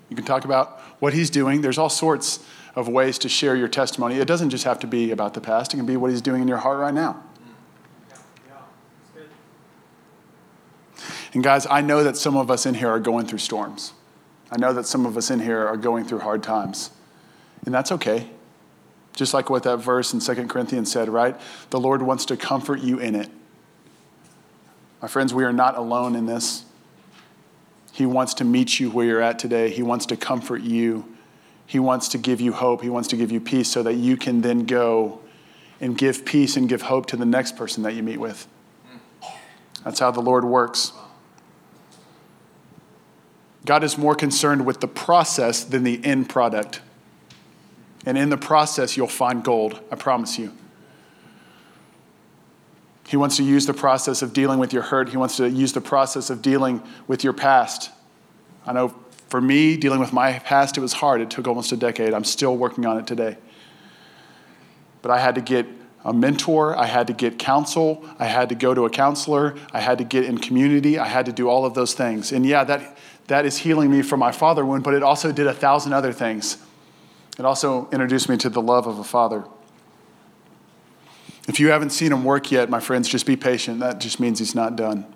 You 0.08 0.16
can 0.16 0.24
talk 0.24 0.44
about 0.44 0.80
what 0.98 1.14
he's 1.14 1.30
doing. 1.30 1.60
There's 1.60 1.78
all 1.78 1.88
sorts 1.88 2.44
of 2.74 2.88
ways 2.88 3.18
to 3.18 3.28
share 3.28 3.56
your 3.56 3.68
testimony. 3.68 4.16
It 4.16 4.28
doesn't 4.28 4.50
just 4.50 4.64
have 4.64 4.78
to 4.80 4.86
be 4.86 5.10
about 5.10 5.34
the 5.34 5.40
past, 5.40 5.72
it 5.72 5.78
can 5.78 5.86
be 5.86 5.96
what 5.96 6.10
he's 6.10 6.22
doing 6.22 6.42
in 6.42 6.48
your 6.48 6.58
heart 6.58 6.78
right 6.78 6.94
now. 6.94 7.22
And 11.32 11.44
guys, 11.44 11.66
I 11.68 11.82
know 11.82 12.02
that 12.02 12.16
some 12.16 12.36
of 12.36 12.50
us 12.50 12.64
in 12.64 12.74
here 12.74 12.88
are 12.88 13.00
going 13.00 13.26
through 13.26 13.40
storms. 13.40 13.92
I 14.50 14.56
know 14.56 14.72
that 14.72 14.86
some 14.86 15.04
of 15.04 15.16
us 15.16 15.30
in 15.30 15.40
here 15.40 15.66
are 15.66 15.76
going 15.76 16.04
through 16.04 16.20
hard 16.20 16.42
times. 16.42 16.90
And 17.66 17.74
that's 17.74 17.92
okay. 17.92 18.30
Just 19.14 19.34
like 19.34 19.50
what 19.50 19.62
that 19.64 19.78
verse 19.78 20.14
in 20.14 20.20
2 20.20 20.46
Corinthians 20.46 20.90
said, 20.90 21.08
right? 21.08 21.38
The 21.70 21.80
Lord 21.80 22.00
wants 22.00 22.24
to 22.26 22.36
comfort 22.36 22.80
you 22.80 22.98
in 22.98 23.14
it. 23.14 23.28
My 25.00 25.08
friends, 25.08 25.34
we 25.34 25.44
are 25.44 25.52
not 25.52 25.76
alone 25.76 26.16
in 26.16 26.26
this. 26.26 26.64
He 27.92 28.06
wants 28.06 28.34
to 28.34 28.44
meet 28.44 28.78
you 28.78 28.90
where 28.90 29.06
you're 29.06 29.22
at 29.22 29.38
today. 29.38 29.70
He 29.70 29.82
wants 29.82 30.06
to 30.06 30.16
comfort 30.16 30.62
you. 30.62 31.16
He 31.66 31.78
wants 31.78 32.08
to 32.08 32.18
give 32.18 32.40
you 32.40 32.52
hope. 32.52 32.82
He 32.82 32.90
wants 32.90 33.08
to 33.08 33.16
give 33.16 33.32
you 33.32 33.40
peace 33.40 33.70
so 33.70 33.82
that 33.82 33.94
you 33.94 34.16
can 34.16 34.40
then 34.40 34.64
go 34.66 35.20
and 35.80 35.96
give 35.96 36.24
peace 36.24 36.56
and 36.56 36.68
give 36.68 36.82
hope 36.82 37.06
to 37.06 37.16
the 37.16 37.26
next 37.26 37.56
person 37.56 37.82
that 37.82 37.94
you 37.94 38.02
meet 38.02 38.18
with. 38.18 38.46
That's 39.84 40.00
how 40.00 40.10
the 40.10 40.20
Lord 40.20 40.44
works. 40.44 40.92
God 43.64 43.82
is 43.82 43.98
more 43.98 44.14
concerned 44.14 44.64
with 44.64 44.80
the 44.80 44.88
process 44.88 45.64
than 45.64 45.82
the 45.82 46.02
end 46.04 46.28
product. 46.28 46.80
And 48.04 48.16
in 48.16 48.30
the 48.30 48.36
process, 48.36 48.96
you'll 48.96 49.08
find 49.08 49.42
gold, 49.42 49.80
I 49.90 49.96
promise 49.96 50.38
you. 50.38 50.52
He 53.06 53.16
wants 53.16 53.36
to 53.36 53.44
use 53.44 53.66
the 53.66 53.74
process 53.74 54.22
of 54.22 54.32
dealing 54.32 54.58
with 54.58 54.72
your 54.72 54.82
hurt. 54.82 55.08
He 55.08 55.16
wants 55.16 55.36
to 55.36 55.48
use 55.48 55.72
the 55.72 55.80
process 55.80 56.28
of 56.28 56.42
dealing 56.42 56.82
with 57.06 57.22
your 57.22 57.32
past. 57.32 57.90
I 58.66 58.72
know 58.72 58.94
for 59.28 59.40
me, 59.40 59.76
dealing 59.76 60.00
with 60.00 60.12
my 60.12 60.38
past, 60.40 60.76
it 60.76 60.80
was 60.80 60.94
hard. 60.94 61.20
It 61.20 61.30
took 61.30 61.46
almost 61.46 61.72
a 61.72 61.76
decade. 61.76 62.14
I'm 62.14 62.24
still 62.24 62.56
working 62.56 62.86
on 62.86 62.98
it 62.98 63.06
today. 63.06 63.36
But 65.02 65.10
I 65.10 65.18
had 65.18 65.34
to 65.36 65.40
get 65.40 65.66
a 66.04 66.12
mentor, 66.12 66.76
I 66.76 66.86
had 66.86 67.08
to 67.08 67.12
get 67.12 67.38
counsel, 67.38 68.04
I 68.18 68.26
had 68.26 68.48
to 68.50 68.54
go 68.54 68.74
to 68.74 68.84
a 68.84 68.90
counselor, 68.90 69.56
I 69.72 69.80
had 69.80 69.98
to 69.98 70.04
get 70.04 70.24
in 70.24 70.38
community, 70.38 71.00
I 71.00 71.08
had 71.08 71.26
to 71.26 71.32
do 71.32 71.48
all 71.48 71.64
of 71.64 71.74
those 71.74 71.94
things. 71.94 72.30
And 72.30 72.46
yeah, 72.46 72.62
that, 72.62 72.96
that 73.26 73.44
is 73.44 73.58
healing 73.58 73.90
me 73.90 74.02
from 74.02 74.20
my 74.20 74.30
father 74.30 74.64
wound, 74.64 74.84
but 74.84 74.94
it 74.94 75.02
also 75.02 75.32
did 75.32 75.48
a 75.48 75.52
thousand 75.52 75.92
other 75.92 76.12
things. 76.12 76.58
It 77.40 77.44
also 77.44 77.88
introduced 77.90 78.28
me 78.28 78.36
to 78.38 78.48
the 78.48 78.62
love 78.62 78.86
of 78.86 79.00
a 79.00 79.04
father. 79.04 79.44
If 81.46 81.60
you 81.60 81.68
haven't 81.68 81.90
seen 81.90 82.12
him 82.12 82.24
work 82.24 82.50
yet, 82.50 82.68
my 82.68 82.80
friends, 82.80 83.08
just 83.08 83.24
be 83.24 83.36
patient. 83.36 83.80
That 83.80 84.00
just 84.00 84.18
means 84.18 84.40
he's 84.40 84.54
not 84.54 84.74
done. 84.74 85.06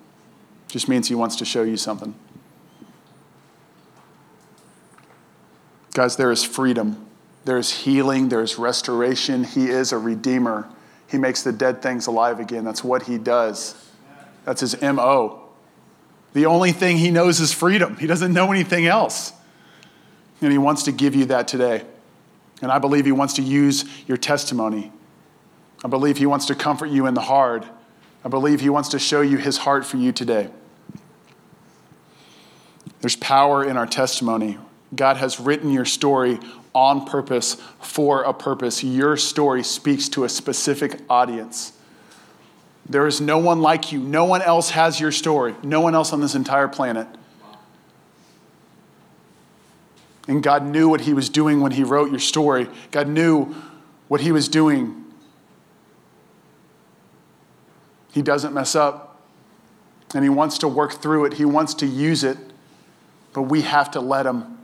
Just 0.69 0.87
means 0.87 1.09
he 1.09 1.15
wants 1.15 1.35
to 1.37 1.45
show 1.45 1.63
you 1.63 1.75
something. 1.75 2.15
Guys, 5.93 6.15
there 6.15 6.31
is 6.31 6.43
freedom. 6.43 7.05
There 7.43 7.57
is 7.57 7.71
healing. 7.71 8.29
There 8.29 8.41
is 8.41 8.57
restoration. 8.57 9.43
He 9.43 9.67
is 9.67 9.91
a 9.91 9.97
redeemer. 9.97 10.69
He 11.09 11.17
makes 11.17 11.43
the 11.43 11.51
dead 11.51 11.81
things 11.81 12.07
alive 12.07 12.39
again. 12.39 12.63
That's 12.63 12.83
what 12.83 13.03
he 13.03 13.17
does. 13.17 13.75
That's 14.45 14.61
his 14.61 14.81
MO. 14.81 15.49
The 16.31 16.45
only 16.45 16.71
thing 16.71 16.97
he 16.97 17.11
knows 17.11 17.41
is 17.41 17.51
freedom. 17.51 17.97
He 17.97 18.07
doesn't 18.07 18.31
know 18.31 18.51
anything 18.51 18.85
else. 18.85 19.33
And 20.39 20.49
he 20.51 20.57
wants 20.57 20.83
to 20.83 20.93
give 20.93 21.13
you 21.13 21.25
that 21.25 21.49
today. 21.49 21.83
And 22.61 22.71
I 22.71 22.79
believe 22.79 23.05
he 23.05 23.11
wants 23.11 23.33
to 23.33 23.41
use 23.41 23.83
your 24.07 24.17
testimony 24.17 24.93
I 25.83 25.87
believe 25.87 26.17
He 26.17 26.25
wants 26.25 26.45
to 26.47 26.55
comfort 26.55 26.87
you 26.87 27.07
in 27.07 27.13
the 27.13 27.21
hard. 27.21 27.65
I 28.23 28.29
believe 28.29 28.61
He 28.61 28.69
wants 28.69 28.89
to 28.89 28.99
show 28.99 29.21
you 29.21 29.37
His 29.37 29.57
heart 29.57 29.85
for 29.85 29.97
you 29.97 30.11
today. 30.11 30.49
There's 33.01 33.15
power 33.15 33.63
in 33.63 33.77
our 33.77 33.87
testimony. 33.87 34.57
God 34.95 35.17
has 35.17 35.39
written 35.39 35.71
your 35.71 35.85
story 35.85 36.39
on 36.73 37.05
purpose 37.05 37.55
for 37.79 38.23
a 38.23 38.33
purpose. 38.33 38.83
Your 38.83 39.17
story 39.17 39.63
speaks 39.63 40.07
to 40.09 40.23
a 40.23 40.29
specific 40.29 40.99
audience. 41.09 41.73
There 42.87 43.07
is 43.07 43.21
no 43.21 43.37
one 43.37 43.61
like 43.61 43.91
you. 43.91 43.99
No 43.99 44.25
one 44.25 44.41
else 44.41 44.71
has 44.71 44.99
your 44.99 45.11
story. 45.11 45.55
No 45.63 45.81
one 45.81 45.95
else 45.95 46.13
on 46.13 46.21
this 46.21 46.35
entire 46.35 46.67
planet. 46.67 47.07
And 50.27 50.43
God 50.43 50.65
knew 50.65 50.89
what 50.89 51.01
He 51.01 51.13
was 51.13 51.29
doing 51.29 51.61
when 51.61 51.71
He 51.71 51.83
wrote 51.83 52.11
your 52.11 52.19
story. 52.19 52.67
God 52.91 53.07
knew 53.07 53.55
what 54.07 54.21
He 54.21 54.31
was 54.31 54.47
doing 54.47 55.10
He 58.11 58.21
doesn't 58.21 58.53
mess 58.53 58.75
up. 58.75 59.21
And 60.13 60.23
He 60.23 60.29
wants 60.29 60.57
to 60.59 60.67
work 60.67 60.93
through 60.93 61.25
it, 61.25 61.33
He 61.33 61.45
wants 61.45 61.73
to 61.75 61.85
use 61.85 62.23
it, 62.23 62.37
but 63.33 63.43
we 63.43 63.61
have 63.61 63.91
to 63.91 64.01
let 64.01 64.25
Him. 64.25 64.57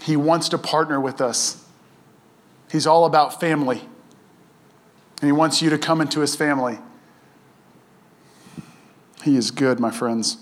He 0.00 0.16
wants 0.16 0.48
to 0.50 0.58
partner 0.58 1.00
with 1.00 1.20
us. 1.20 1.64
He's 2.70 2.86
all 2.86 3.04
about 3.04 3.40
family. 3.40 3.80
And 5.20 5.28
He 5.28 5.32
wants 5.32 5.62
you 5.62 5.70
to 5.70 5.78
come 5.78 6.00
into 6.00 6.20
His 6.20 6.34
family. 6.34 6.78
He 9.22 9.36
is 9.36 9.50
good, 9.50 9.80
my 9.80 9.90
friends. 9.90 10.38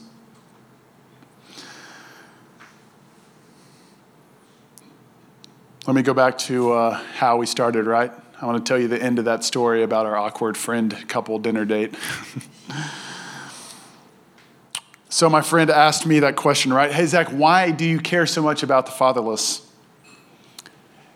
Let 5.86 5.94
me 5.94 6.02
go 6.02 6.14
back 6.14 6.38
to 6.38 6.72
uh, 6.72 6.92
how 7.16 7.36
we 7.36 7.46
started, 7.46 7.86
right? 7.86 8.12
I 8.42 8.46
want 8.46 8.66
to 8.66 8.68
tell 8.68 8.78
you 8.78 8.88
the 8.88 9.00
end 9.00 9.20
of 9.20 9.26
that 9.26 9.44
story 9.44 9.84
about 9.84 10.04
our 10.04 10.16
awkward 10.16 10.56
friend 10.56 10.92
couple 11.08 11.38
dinner 11.38 11.64
date. 11.64 11.94
so, 15.08 15.30
my 15.30 15.40
friend 15.40 15.70
asked 15.70 16.06
me 16.06 16.18
that 16.20 16.34
question, 16.34 16.72
right? 16.72 16.90
Hey, 16.90 17.06
Zach, 17.06 17.28
why 17.28 17.70
do 17.70 17.84
you 17.84 18.00
care 18.00 18.26
so 18.26 18.42
much 18.42 18.64
about 18.64 18.86
the 18.86 18.92
fatherless? 18.92 19.70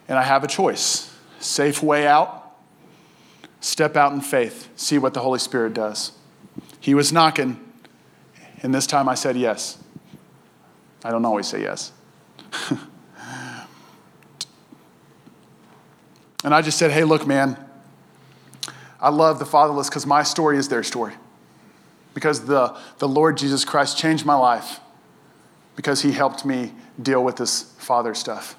And 0.06 0.16
I 0.16 0.22
have 0.22 0.44
a 0.44 0.46
choice 0.46 1.12
safe 1.40 1.82
way 1.82 2.06
out 2.06 2.44
step 3.60 3.96
out 3.96 4.12
in 4.12 4.20
faith, 4.20 4.68
see 4.76 4.96
what 4.96 5.12
the 5.12 5.20
Holy 5.20 5.40
Spirit 5.40 5.74
does. 5.74 6.12
He 6.78 6.94
was 6.94 7.12
knocking, 7.12 7.58
and 8.62 8.72
this 8.72 8.86
time 8.86 9.08
I 9.08 9.16
said 9.16 9.36
yes. 9.36 9.78
I 11.04 11.10
don't 11.10 11.24
always 11.24 11.48
say 11.48 11.62
yes. 11.62 11.90
and 16.46 16.54
I 16.54 16.62
just 16.62 16.78
said, 16.78 16.92
hey, 16.92 17.02
look, 17.02 17.26
man, 17.26 17.58
I 19.00 19.08
love 19.08 19.40
the 19.40 19.44
fatherless 19.44 19.88
because 19.88 20.06
my 20.06 20.22
story 20.22 20.58
is 20.58 20.68
their 20.68 20.84
story. 20.84 21.12
Because 22.14 22.46
the, 22.46 22.78
the 22.98 23.08
Lord 23.08 23.36
Jesus 23.36 23.64
Christ 23.64 23.98
changed 23.98 24.24
my 24.24 24.36
life 24.36 24.78
because 25.74 26.02
he 26.02 26.12
helped 26.12 26.44
me 26.44 26.72
deal 27.02 27.24
with 27.24 27.34
this 27.34 27.62
father 27.78 28.14
stuff. 28.14 28.54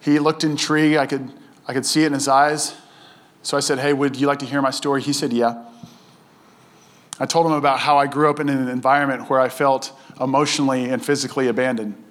He 0.00 0.18
looked 0.18 0.42
intrigued. 0.42 0.96
I 0.96 1.06
could, 1.06 1.32
I 1.68 1.72
could 1.72 1.86
see 1.86 2.02
it 2.02 2.08
in 2.08 2.14
his 2.14 2.26
eyes. 2.26 2.74
So 3.44 3.56
I 3.56 3.60
said, 3.60 3.78
Hey, 3.78 3.92
would 3.92 4.16
you 4.16 4.26
like 4.26 4.40
to 4.40 4.46
hear 4.46 4.60
my 4.60 4.72
story? 4.72 5.02
He 5.02 5.12
said, 5.12 5.32
Yeah. 5.32 5.64
I 7.20 7.26
told 7.26 7.46
him 7.46 7.52
about 7.52 7.78
how 7.78 7.96
I 7.96 8.08
grew 8.08 8.28
up 8.28 8.40
in 8.40 8.48
an 8.48 8.68
environment 8.68 9.30
where 9.30 9.38
I 9.38 9.50
felt 9.50 9.96
emotionally 10.20 10.90
and 10.90 11.02
physically 11.02 11.46
abandoned. 11.46 12.03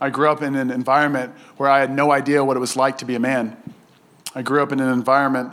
I 0.00 0.08
grew 0.08 0.30
up 0.30 0.40
in 0.40 0.54
an 0.54 0.70
environment 0.70 1.34
where 1.58 1.68
I 1.68 1.80
had 1.80 1.90
no 1.90 2.10
idea 2.10 2.42
what 2.42 2.56
it 2.56 2.60
was 2.60 2.74
like 2.74 2.98
to 2.98 3.04
be 3.04 3.14
a 3.14 3.20
man. 3.20 3.56
I 4.34 4.42
grew 4.42 4.62
up 4.62 4.72
in 4.72 4.80
an 4.80 4.90
environment 4.90 5.52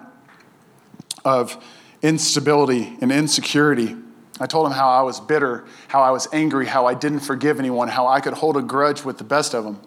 of 1.25 1.61
instability 2.01 2.97
and 3.01 3.11
insecurity. 3.11 3.95
I 4.39 4.45
told 4.45 4.67
him 4.67 4.73
how 4.73 4.89
I 4.89 5.01
was 5.01 5.19
bitter, 5.19 5.65
how 5.89 6.01
I 6.01 6.11
was 6.11 6.27
angry, 6.31 6.65
how 6.65 6.85
I 6.85 6.93
didn't 6.93 7.21
forgive 7.21 7.59
anyone, 7.59 7.89
how 7.89 8.07
I 8.07 8.21
could 8.21 8.33
hold 8.33 8.55
a 8.55 8.61
grudge 8.61 9.03
with 9.03 9.17
the 9.17 9.23
best 9.23 9.53
of 9.53 9.65
them, 9.65 9.81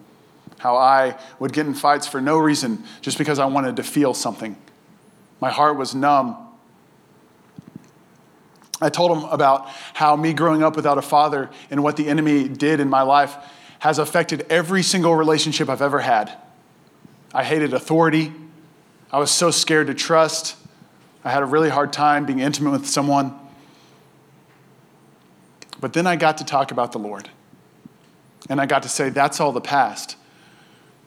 how 0.59 0.75
I 0.75 1.17
would 1.39 1.53
get 1.53 1.65
in 1.65 1.73
fights 1.73 2.05
for 2.05 2.21
no 2.21 2.37
reason 2.37 2.83
just 3.01 3.17
because 3.17 3.39
I 3.39 3.45
wanted 3.45 3.77
to 3.77 3.83
feel 3.83 4.13
something. 4.13 4.55
My 5.39 5.49
heart 5.49 5.77
was 5.77 5.95
numb. 5.95 6.37
I 8.79 8.89
told 8.89 9.17
him 9.17 9.23
about 9.29 9.67
how 9.93 10.15
me 10.15 10.33
growing 10.33 10.63
up 10.63 10.75
without 10.75 10.97
a 10.97 11.01
father 11.01 11.49
and 11.71 11.81
what 11.81 11.97
the 11.97 12.07
enemy 12.07 12.47
did 12.47 12.79
in 12.79 12.89
my 12.89 13.01
life 13.01 13.35
has 13.81 13.97
affected 13.97 14.45
every 14.47 14.83
single 14.83 15.15
relationship 15.15 15.67
I've 15.67 15.81
ever 15.81 16.01
had. 16.01 16.31
I 17.33 17.43
hated 17.43 17.73
authority. 17.73 18.31
I 19.11 19.17
was 19.17 19.31
so 19.31 19.49
scared 19.49 19.87
to 19.87 19.95
trust. 19.95 20.55
I 21.23 21.31
had 21.31 21.41
a 21.41 21.47
really 21.47 21.69
hard 21.69 21.91
time 21.91 22.27
being 22.27 22.37
intimate 22.37 22.69
with 22.69 22.87
someone. 22.87 23.33
But 25.79 25.93
then 25.93 26.05
I 26.05 26.15
got 26.15 26.37
to 26.37 26.45
talk 26.45 26.71
about 26.71 26.91
the 26.91 26.99
Lord. 26.99 27.27
And 28.51 28.61
I 28.61 28.67
got 28.67 28.83
to 28.83 28.89
say, 28.89 29.09
that's 29.09 29.39
all 29.39 29.51
the 29.51 29.59
past. 29.59 30.15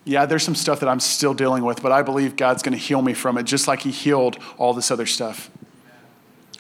Yeah, 0.04 0.26
there's 0.26 0.42
some 0.42 0.56
stuff 0.56 0.80
that 0.80 0.88
I'm 0.88 0.98
still 0.98 1.32
dealing 1.32 1.64
with, 1.64 1.80
but 1.80 1.92
I 1.92 2.02
believe 2.02 2.34
God's 2.34 2.64
going 2.64 2.76
to 2.76 2.84
heal 2.84 3.02
me 3.02 3.14
from 3.14 3.38
it, 3.38 3.44
just 3.44 3.68
like 3.68 3.82
He 3.82 3.92
healed 3.92 4.36
all 4.58 4.74
this 4.74 4.90
other 4.90 5.06
stuff. 5.06 5.48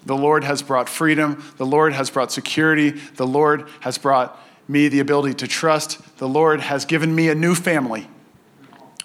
The 0.06 0.16
Lord 0.16 0.44
has 0.44 0.62
brought 0.62 0.88
freedom. 0.88 1.42
The 1.56 1.66
Lord 1.66 1.92
has 1.92 2.08
brought 2.08 2.30
security. 2.30 2.90
The 2.90 3.26
Lord 3.26 3.66
has 3.80 3.98
brought 3.98 4.40
me 4.68 4.88
the 4.88 5.00
ability 5.00 5.34
to 5.34 5.48
trust. 5.48 6.00
The 6.18 6.28
Lord 6.28 6.60
has 6.60 6.84
given 6.84 7.14
me 7.14 7.28
a 7.28 7.34
new 7.34 7.54
family, 7.54 8.08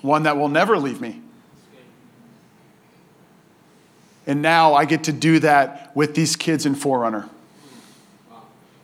one 0.02 0.24
that 0.24 0.38
will 0.38 0.50
never 0.50 0.78
leave 0.78 1.02
me. 1.02 1.22
And 4.26 4.42
now 4.42 4.76
I 4.76 4.86
get 4.86 5.06
to 5.06 5.12
do 5.12 5.40
that 5.40 5.96
with 5.96 6.14
these 6.14 6.36
kids 6.36 6.66
in 6.66 6.76
Forerunner 6.76 7.30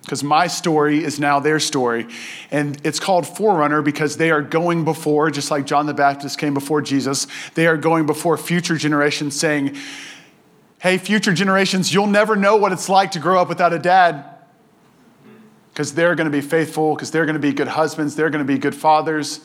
because 0.02 0.24
my 0.24 0.46
story 0.46 1.04
is 1.04 1.20
now 1.20 1.40
their 1.40 1.60
story. 1.60 2.08
And 2.52 2.80
it's 2.84 3.00
called 3.00 3.26
Forerunner 3.26 3.82
because 3.82 4.18
they 4.18 4.30
are 4.30 4.42
going 4.42 4.86
before, 4.86 5.32
just 5.32 5.50
like 5.50 5.66
John 5.66 5.88
the 5.88 5.96
Baptist 5.96 6.38
came 6.38 6.54
before 6.54 6.82
Jesus, 6.82 7.26
they 7.56 7.66
are 7.66 7.76
going 7.76 8.06
before 8.06 8.38
future 8.38 8.76
generations 8.78 9.38
saying, 9.38 9.76
Hey, 10.80 11.00
future 11.00 11.34
generations, 11.34 11.92
you'll 11.92 12.06
never 12.06 12.36
know 12.36 12.56
what 12.56 12.72
it's 12.72 12.88
like 12.88 13.12
to 13.12 13.20
grow 13.20 13.42
up 13.42 13.50
without 13.50 13.74
a 13.74 13.80
dad 13.80 14.35
because 15.76 15.94
they're 15.94 16.16
going 16.16 16.24
to 16.24 16.32
be 16.32 16.40
faithful, 16.40 16.96
because 16.96 17.12
they're 17.12 17.26
going 17.26 17.36
to 17.36 17.40
be 17.40 17.52
good 17.52 17.68
husbands, 17.68 18.16
they're 18.16 18.30
going 18.30 18.44
to 18.44 18.48
be 18.48 18.58
good 18.58 18.74
fathers 18.74 19.42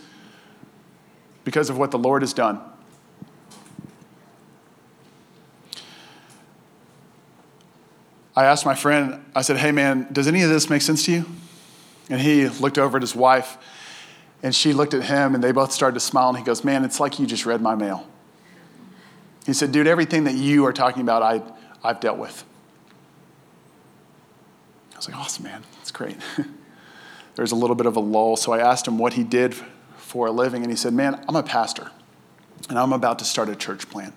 because 1.43 1.69
of 1.69 1.77
what 1.77 1.91
the 1.91 1.99
Lord 1.99 2.23
has 2.23 2.33
done. 2.33 2.61
I 8.37 8.45
asked 8.45 8.65
my 8.65 8.77
friend, 8.77 9.25
I 9.35 9.43
said, 9.43 9.57
hey 9.57 9.73
man, 9.73 10.07
does 10.13 10.29
any 10.29 10.43
of 10.43 10.51
this 10.51 10.71
make 10.71 10.83
sense 10.83 11.05
to 11.07 11.13
you? 11.13 11.27
And 12.09 12.21
he 12.21 12.49
looked 12.49 12.79
over 12.79 12.99
at 12.99 13.03
his 13.03 13.17
wife, 13.17 13.59
and 14.41 14.55
she 14.55 14.73
looked 14.73 14.95
at 14.95 15.03
him, 15.03 15.35
and 15.35 15.43
they 15.43 15.51
both 15.51 15.73
started 15.73 15.95
to 15.95 16.01
smile. 16.01 16.29
And 16.29 16.39
he 16.39 16.45
goes, 16.45 16.63
man, 16.63 16.85
it's 16.85 17.01
like 17.01 17.19
you 17.19 17.27
just 17.27 17.45
read 17.45 17.61
my 17.61 17.75
mail. 17.75 18.07
He 19.47 19.53
said, 19.53 19.73
dude, 19.73 19.89
everything 19.89 20.23
that 20.25 20.35
you 20.35 20.65
are 20.65 20.73
talking 20.73 21.03
about, 21.03 21.25
I, 21.25 21.43
I've 21.83 21.99
dealt 21.99 22.19
with. 22.19 22.45
I 25.01 25.03
was 25.03 25.09
like, 25.09 25.17
awesome, 25.17 25.45
man. 25.45 25.63
That's 25.77 25.91
great. 25.93 26.19
There's 27.35 27.53
a 27.53 27.57
little 27.57 27.75
bit 27.75 27.87
of 27.87 27.97
a 27.97 28.01
lull. 28.01 28.37
So 28.37 28.53
I 28.53 28.59
asked 28.59 28.87
him 28.87 28.99
what 28.99 29.15
he 29.15 29.25
did 29.25 29.55
for 29.97 30.27
a 30.27 30.31
living, 30.31 30.61
and 30.61 30.71
he 30.71 30.77
said, 30.77 30.93
man, 30.93 31.25
I'm 31.27 31.37
a 31.37 31.43
pastor, 31.43 31.91
and 32.69 32.79
I'm 32.79 32.93
about 32.93 33.19
to 33.21 33.25
start 33.25 33.49
a 33.49 33.57
church 33.57 33.89
plant. 33.89 34.13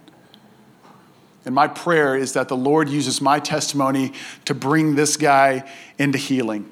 And 1.45 1.55
my 1.55 1.69
prayer 1.69 2.17
is 2.17 2.34
that 2.34 2.49
the 2.49 2.57
Lord 2.57 2.89
uses 2.89 3.21
my 3.21 3.39
testimony 3.39 4.11
to 4.43 4.53
bring 4.53 4.95
this 4.95 5.15
guy 5.15 5.71
into 5.97 6.17
healing, 6.17 6.69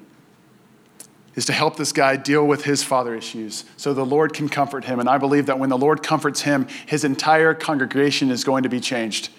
is 1.34 1.46
to 1.46 1.54
help 1.54 1.76
this 1.76 1.92
guy 1.92 2.16
deal 2.16 2.46
with 2.46 2.64
his 2.64 2.82
father 2.82 3.14
issues 3.14 3.64
so 3.78 3.94
the 3.94 4.04
Lord 4.04 4.34
can 4.34 4.50
comfort 4.50 4.84
him. 4.84 5.00
And 5.00 5.08
I 5.08 5.16
believe 5.16 5.46
that 5.46 5.58
when 5.58 5.70
the 5.70 5.78
Lord 5.78 6.02
comforts 6.02 6.42
him, 6.42 6.68
his 6.84 7.02
entire 7.02 7.54
congregation 7.54 8.30
is 8.30 8.44
going 8.44 8.64
to 8.64 8.68
be 8.68 8.78
changed. 8.78 9.30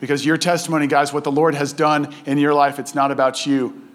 Because 0.00 0.26
your 0.26 0.36
testimony, 0.36 0.86
guys, 0.86 1.14
what 1.14 1.24
the 1.24 1.32
Lord 1.32 1.54
has 1.54 1.72
done 1.72 2.14
in 2.26 2.36
your 2.36 2.52
life, 2.52 2.78
it's 2.78 2.94
not 2.94 3.10
about 3.10 3.46
you. 3.46 3.85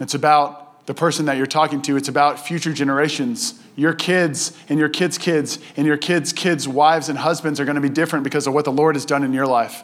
It's 0.00 0.14
about 0.14 0.86
the 0.86 0.94
person 0.94 1.26
that 1.26 1.36
you're 1.36 1.46
talking 1.46 1.82
to, 1.82 1.96
it's 1.96 2.08
about 2.08 2.40
future 2.40 2.72
generations 2.72 3.60
your 3.80 3.94
kids 3.94 4.52
and 4.68 4.78
your 4.78 4.90
kids' 4.90 5.16
kids 5.16 5.58
and 5.74 5.86
your 5.86 5.96
kids' 5.96 6.34
kids' 6.34 6.68
wives 6.68 7.08
and 7.08 7.18
husbands 7.18 7.58
are 7.60 7.64
going 7.64 7.76
to 7.76 7.80
be 7.80 7.88
different 7.88 8.24
because 8.24 8.46
of 8.46 8.52
what 8.52 8.66
the 8.66 8.72
Lord 8.72 8.94
has 8.94 9.06
done 9.06 9.24
in 9.24 9.32
your 9.32 9.46
life. 9.46 9.82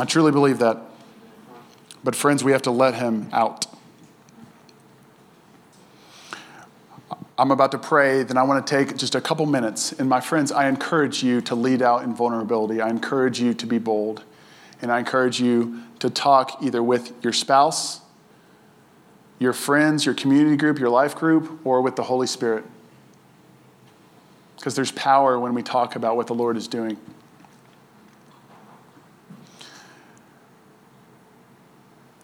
I 0.00 0.04
truly 0.04 0.32
believe 0.32 0.58
that. 0.58 0.78
But, 2.02 2.16
friends, 2.16 2.42
we 2.42 2.50
have 2.50 2.62
to 2.62 2.72
let 2.72 2.94
Him 2.94 3.28
out. 3.32 3.66
I'm 7.38 7.52
about 7.52 7.70
to 7.70 7.78
pray, 7.78 8.24
then 8.24 8.36
I 8.36 8.42
want 8.42 8.66
to 8.66 8.76
take 8.76 8.96
just 8.96 9.14
a 9.14 9.20
couple 9.20 9.46
minutes. 9.46 9.92
And, 9.92 10.08
my 10.08 10.20
friends, 10.20 10.50
I 10.50 10.68
encourage 10.68 11.22
you 11.22 11.40
to 11.42 11.54
lead 11.54 11.82
out 11.82 12.02
in 12.02 12.12
vulnerability. 12.12 12.80
I 12.80 12.88
encourage 12.88 13.40
you 13.40 13.54
to 13.54 13.66
be 13.66 13.78
bold. 13.78 14.24
And 14.82 14.90
I 14.90 14.98
encourage 14.98 15.40
you 15.40 15.82
to 16.00 16.10
talk 16.10 16.62
either 16.62 16.82
with 16.82 17.12
your 17.22 17.32
spouse, 17.32 17.99
your 19.40 19.52
friends, 19.52 20.06
your 20.06 20.14
community 20.14 20.56
group, 20.56 20.78
your 20.78 20.90
life 20.90 21.16
group, 21.16 21.60
or 21.66 21.82
with 21.82 21.96
the 21.96 22.04
Holy 22.04 22.28
Spirit 22.28 22.64
because 24.60 24.74
there's 24.74 24.92
power 24.92 25.40
when 25.40 25.54
we 25.54 25.62
talk 25.62 25.96
about 25.96 26.16
what 26.16 26.26
the 26.26 26.34
Lord 26.34 26.54
is 26.58 26.68
doing. 26.68 26.98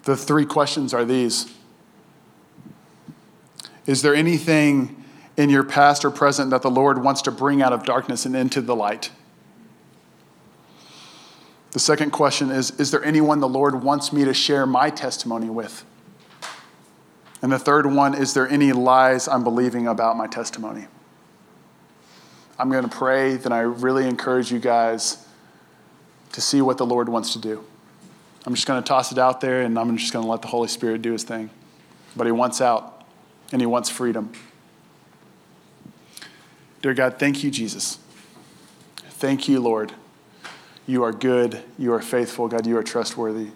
The 0.02 0.14
three 0.16 0.44
questions 0.44 0.92
are 0.92 1.04
these 1.04 1.50
Is 3.86 4.02
there 4.02 4.14
anything 4.14 5.02
in 5.38 5.48
your 5.48 5.64
past 5.64 6.04
or 6.04 6.10
present 6.10 6.50
that 6.50 6.60
the 6.60 6.70
Lord 6.70 7.02
wants 7.02 7.22
to 7.22 7.30
bring 7.30 7.62
out 7.62 7.72
of 7.72 7.86
darkness 7.86 8.26
and 8.26 8.36
into 8.36 8.60
the 8.60 8.76
light? 8.76 9.10
The 11.70 11.80
second 11.80 12.10
question 12.10 12.50
is 12.50 12.70
Is 12.72 12.90
there 12.90 13.02
anyone 13.02 13.40
the 13.40 13.48
Lord 13.48 13.82
wants 13.82 14.12
me 14.12 14.26
to 14.26 14.34
share 14.34 14.66
my 14.66 14.90
testimony 14.90 15.48
with? 15.48 15.86
And 17.42 17.52
the 17.52 17.58
third 17.58 17.86
one 17.86 18.14
Is 18.14 18.34
there 18.34 18.48
any 18.48 18.72
lies 18.72 19.28
I'm 19.28 19.44
believing 19.44 19.86
about 19.86 20.16
my 20.16 20.26
testimony? 20.26 20.86
I'm 22.58 22.70
going 22.70 22.88
to 22.88 22.96
pray, 22.96 23.36
then 23.36 23.52
I 23.52 23.60
really 23.60 24.08
encourage 24.08 24.50
you 24.50 24.58
guys 24.58 25.26
to 26.32 26.40
see 26.40 26.62
what 26.62 26.78
the 26.78 26.86
Lord 26.86 27.08
wants 27.08 27.34
to 27.34 27.38
do. 27.38 27.62
I'm 28.46 28.54
just 28.54 28.66
going 28.66 28.82
to 28.82 28.86
toss 28.86 29.12
it 29.12 29.18
out 29.18 29.40
there 29.40 29.62
and 29.62 29.78
I'm 29.78 29.96
just 29.96 30.12
going 30.12 30.24
to 30.24 30.30
let 30.30 30.40
the 30.40 30.48
Holy 30.48 30.68
Spirit 30.68 31.02
do 31.02 31.12
his 31.12 31.24
thing. 31.24 31.50
But 32.14 32.26
he 32.26 32.32
wants 32.32 32.60
out 32.60 33.04
and 33.52 33.60
he 33.60 33.66
wants 33.66 33.90
freedom. 33.90 34.32
Dear 36.80 36.94
God, 36.94 37.18
thank 37.18 37.42
you, 37.42 37.50
Jesus. 37.50 37.98
Thank 38.96 39.48
you, 39.48 39.60
Lord. 39.60 39.92
You 40.86 41.02
are 41.02 41.12
good. 41.12 41.62
You 41.78 41.92
are 41.92 42.00
faithful. 42.00 42.48
God, 42.48 42.66
you 42.66 42.76
are 42.78 42.82
trustworthy. 42.82 43.50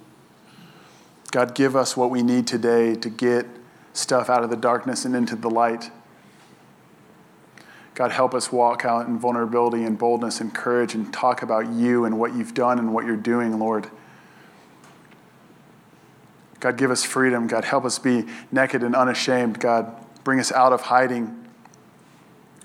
God, 1.31 1.55
give 1.55 1.76
us 1.76 1.97
what 1.97 2.11
we 2.11 2.22
need 2.22 2.47
today 2.47 2.97
to 2.97 3.09
get 3.09 3.47
stuff 4.01 4.30
out 4.30 4.42
of 4.42 4.51
the 4.51 4.57
darkness 4.57 5.05
and 5.05 5.14
into 5.14 5.36
the 5.36 5.51
light. 5.51 5.90
God, 7.94 8.12
help 8.12 8.34
us 8.34 8.51
walk 8.51 8.84
out 8.84 9.07
in 9.07 9.18
vulnerability 9.18 9.84
and 9.84 9.98
boldness 9.98 10.40
and 10.40 10.55
courage 10.55 10.94
and 10.94 11.12
talk 11.12 11.42
about 11.42 11.70
you 11.70 12.05
and 12.05 12.18
what 12.18 12.34
you've 12.34 12.55
done 12.55 12.78
and 12.78 12.94
what 12.94 13.05
you're 13.05 13.16
doing, 13.16 13.59
Lord. 13.59 13.90
God, 16.61 16.76
give 16.76 16.90
us 16.90 17.05
freedom. 17.05 17.46
God, 17.46 17.64
help 17.64 17.84
us 17.84 17.98
be 17.98 18.24
naked 18.53 18.82
and 18.82 18.94
unashamed. 18.94 19.61
God, 19.61 19.94
bring 20.24 20.40
us 20.40 20.53
out 20.53 20.72
of 20.72 20.82
hiding. 20.82 21.36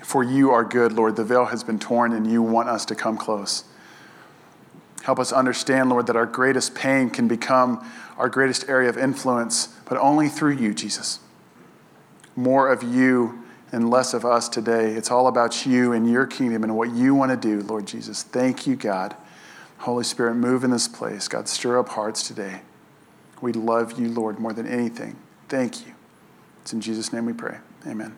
For 0.03 0.23
you 0.23 0.51
are 0.51 0.63
good, 0.63 0.93
Lord. 0.93 1.15
The 1.15 1.23
veil 1.23 1.45
has 1.45 1.63
been 1.63 1.79
torn 1.79 2.13
and 2.13 2.29
you 2.29 2.41
want 2.41 2.69
us 2.69 2.85
to 2.85 2.95
come 2.95 3.17
close. 3.17 3.63
Help 5.03 5.19
us 5.19 5.31
understand, 5.31 5.89
Lord, 5.89 6.07
that 6.07 6.15
our 6.15 6.25
greatest 6.25 6.75
pain 6.75 7.09
can 7.09 7.27
become 7.27 7.85
our 8.17 8.29
greatest 8.29 8.69
area 8.69 8.89
of 8.89 8.97
influence, 8.97 9.67
but 9.85 9.97
only 9.97 10.29
through 10.29 10.53
you, 10.53 10.73
Jesus. 10.73 11.19
More 12.35 12.71
of 12.71 12.83
you 12.83 13.43
and 13.71 13.89
less 13.89 14.13
of 14.13 14.25
us 14.25 14.47
today. 14.49 14.93
It's 14.93 15.11
all 15.11 15.27
about 15.27 15.65
you 15.65 15.93
and 15.93 16.09
your 16.09 16.25
kingdom 16.25 16.63
and 16.63 16.77
what 16.77 16.91
you 16.91 17.15
want 17.15 17.31
to 17.31 17.37
do, 17.37 17.61
Lord 17.65 17.85
Jesus. 17.85 18.23
Thank 18.23 18.67
you, 18.67 18.75
God. 18.75 19.15
Holy 19.79 20.03
Spirit, 20.03 20.35
move 20.35 20.63
in 20.63 20.71
this 20.71 20.87
place. 20.87 21.27
God, 21.27 21.47
stir 21.47 21.79
up 21.79 21.89
hearts 21.89 22.27
today. 22.27 22.61
We 23.41 23.53
love 23.53 23.99
you, 23.99 24.09
Lord, 24.09 24.39
more 24.39 24.53
than 24.53 24.67
anything. 24.67 25.17
Thank 25.49 25.85
you. 25.85 25.93
It's 26.61 26.73
in 26.73 26.81
Jesus' 26.81 27.11
name 27.11 27.25
we 27.25 27.33
pray. 27.33 27.57
Amen. 27.85 28.17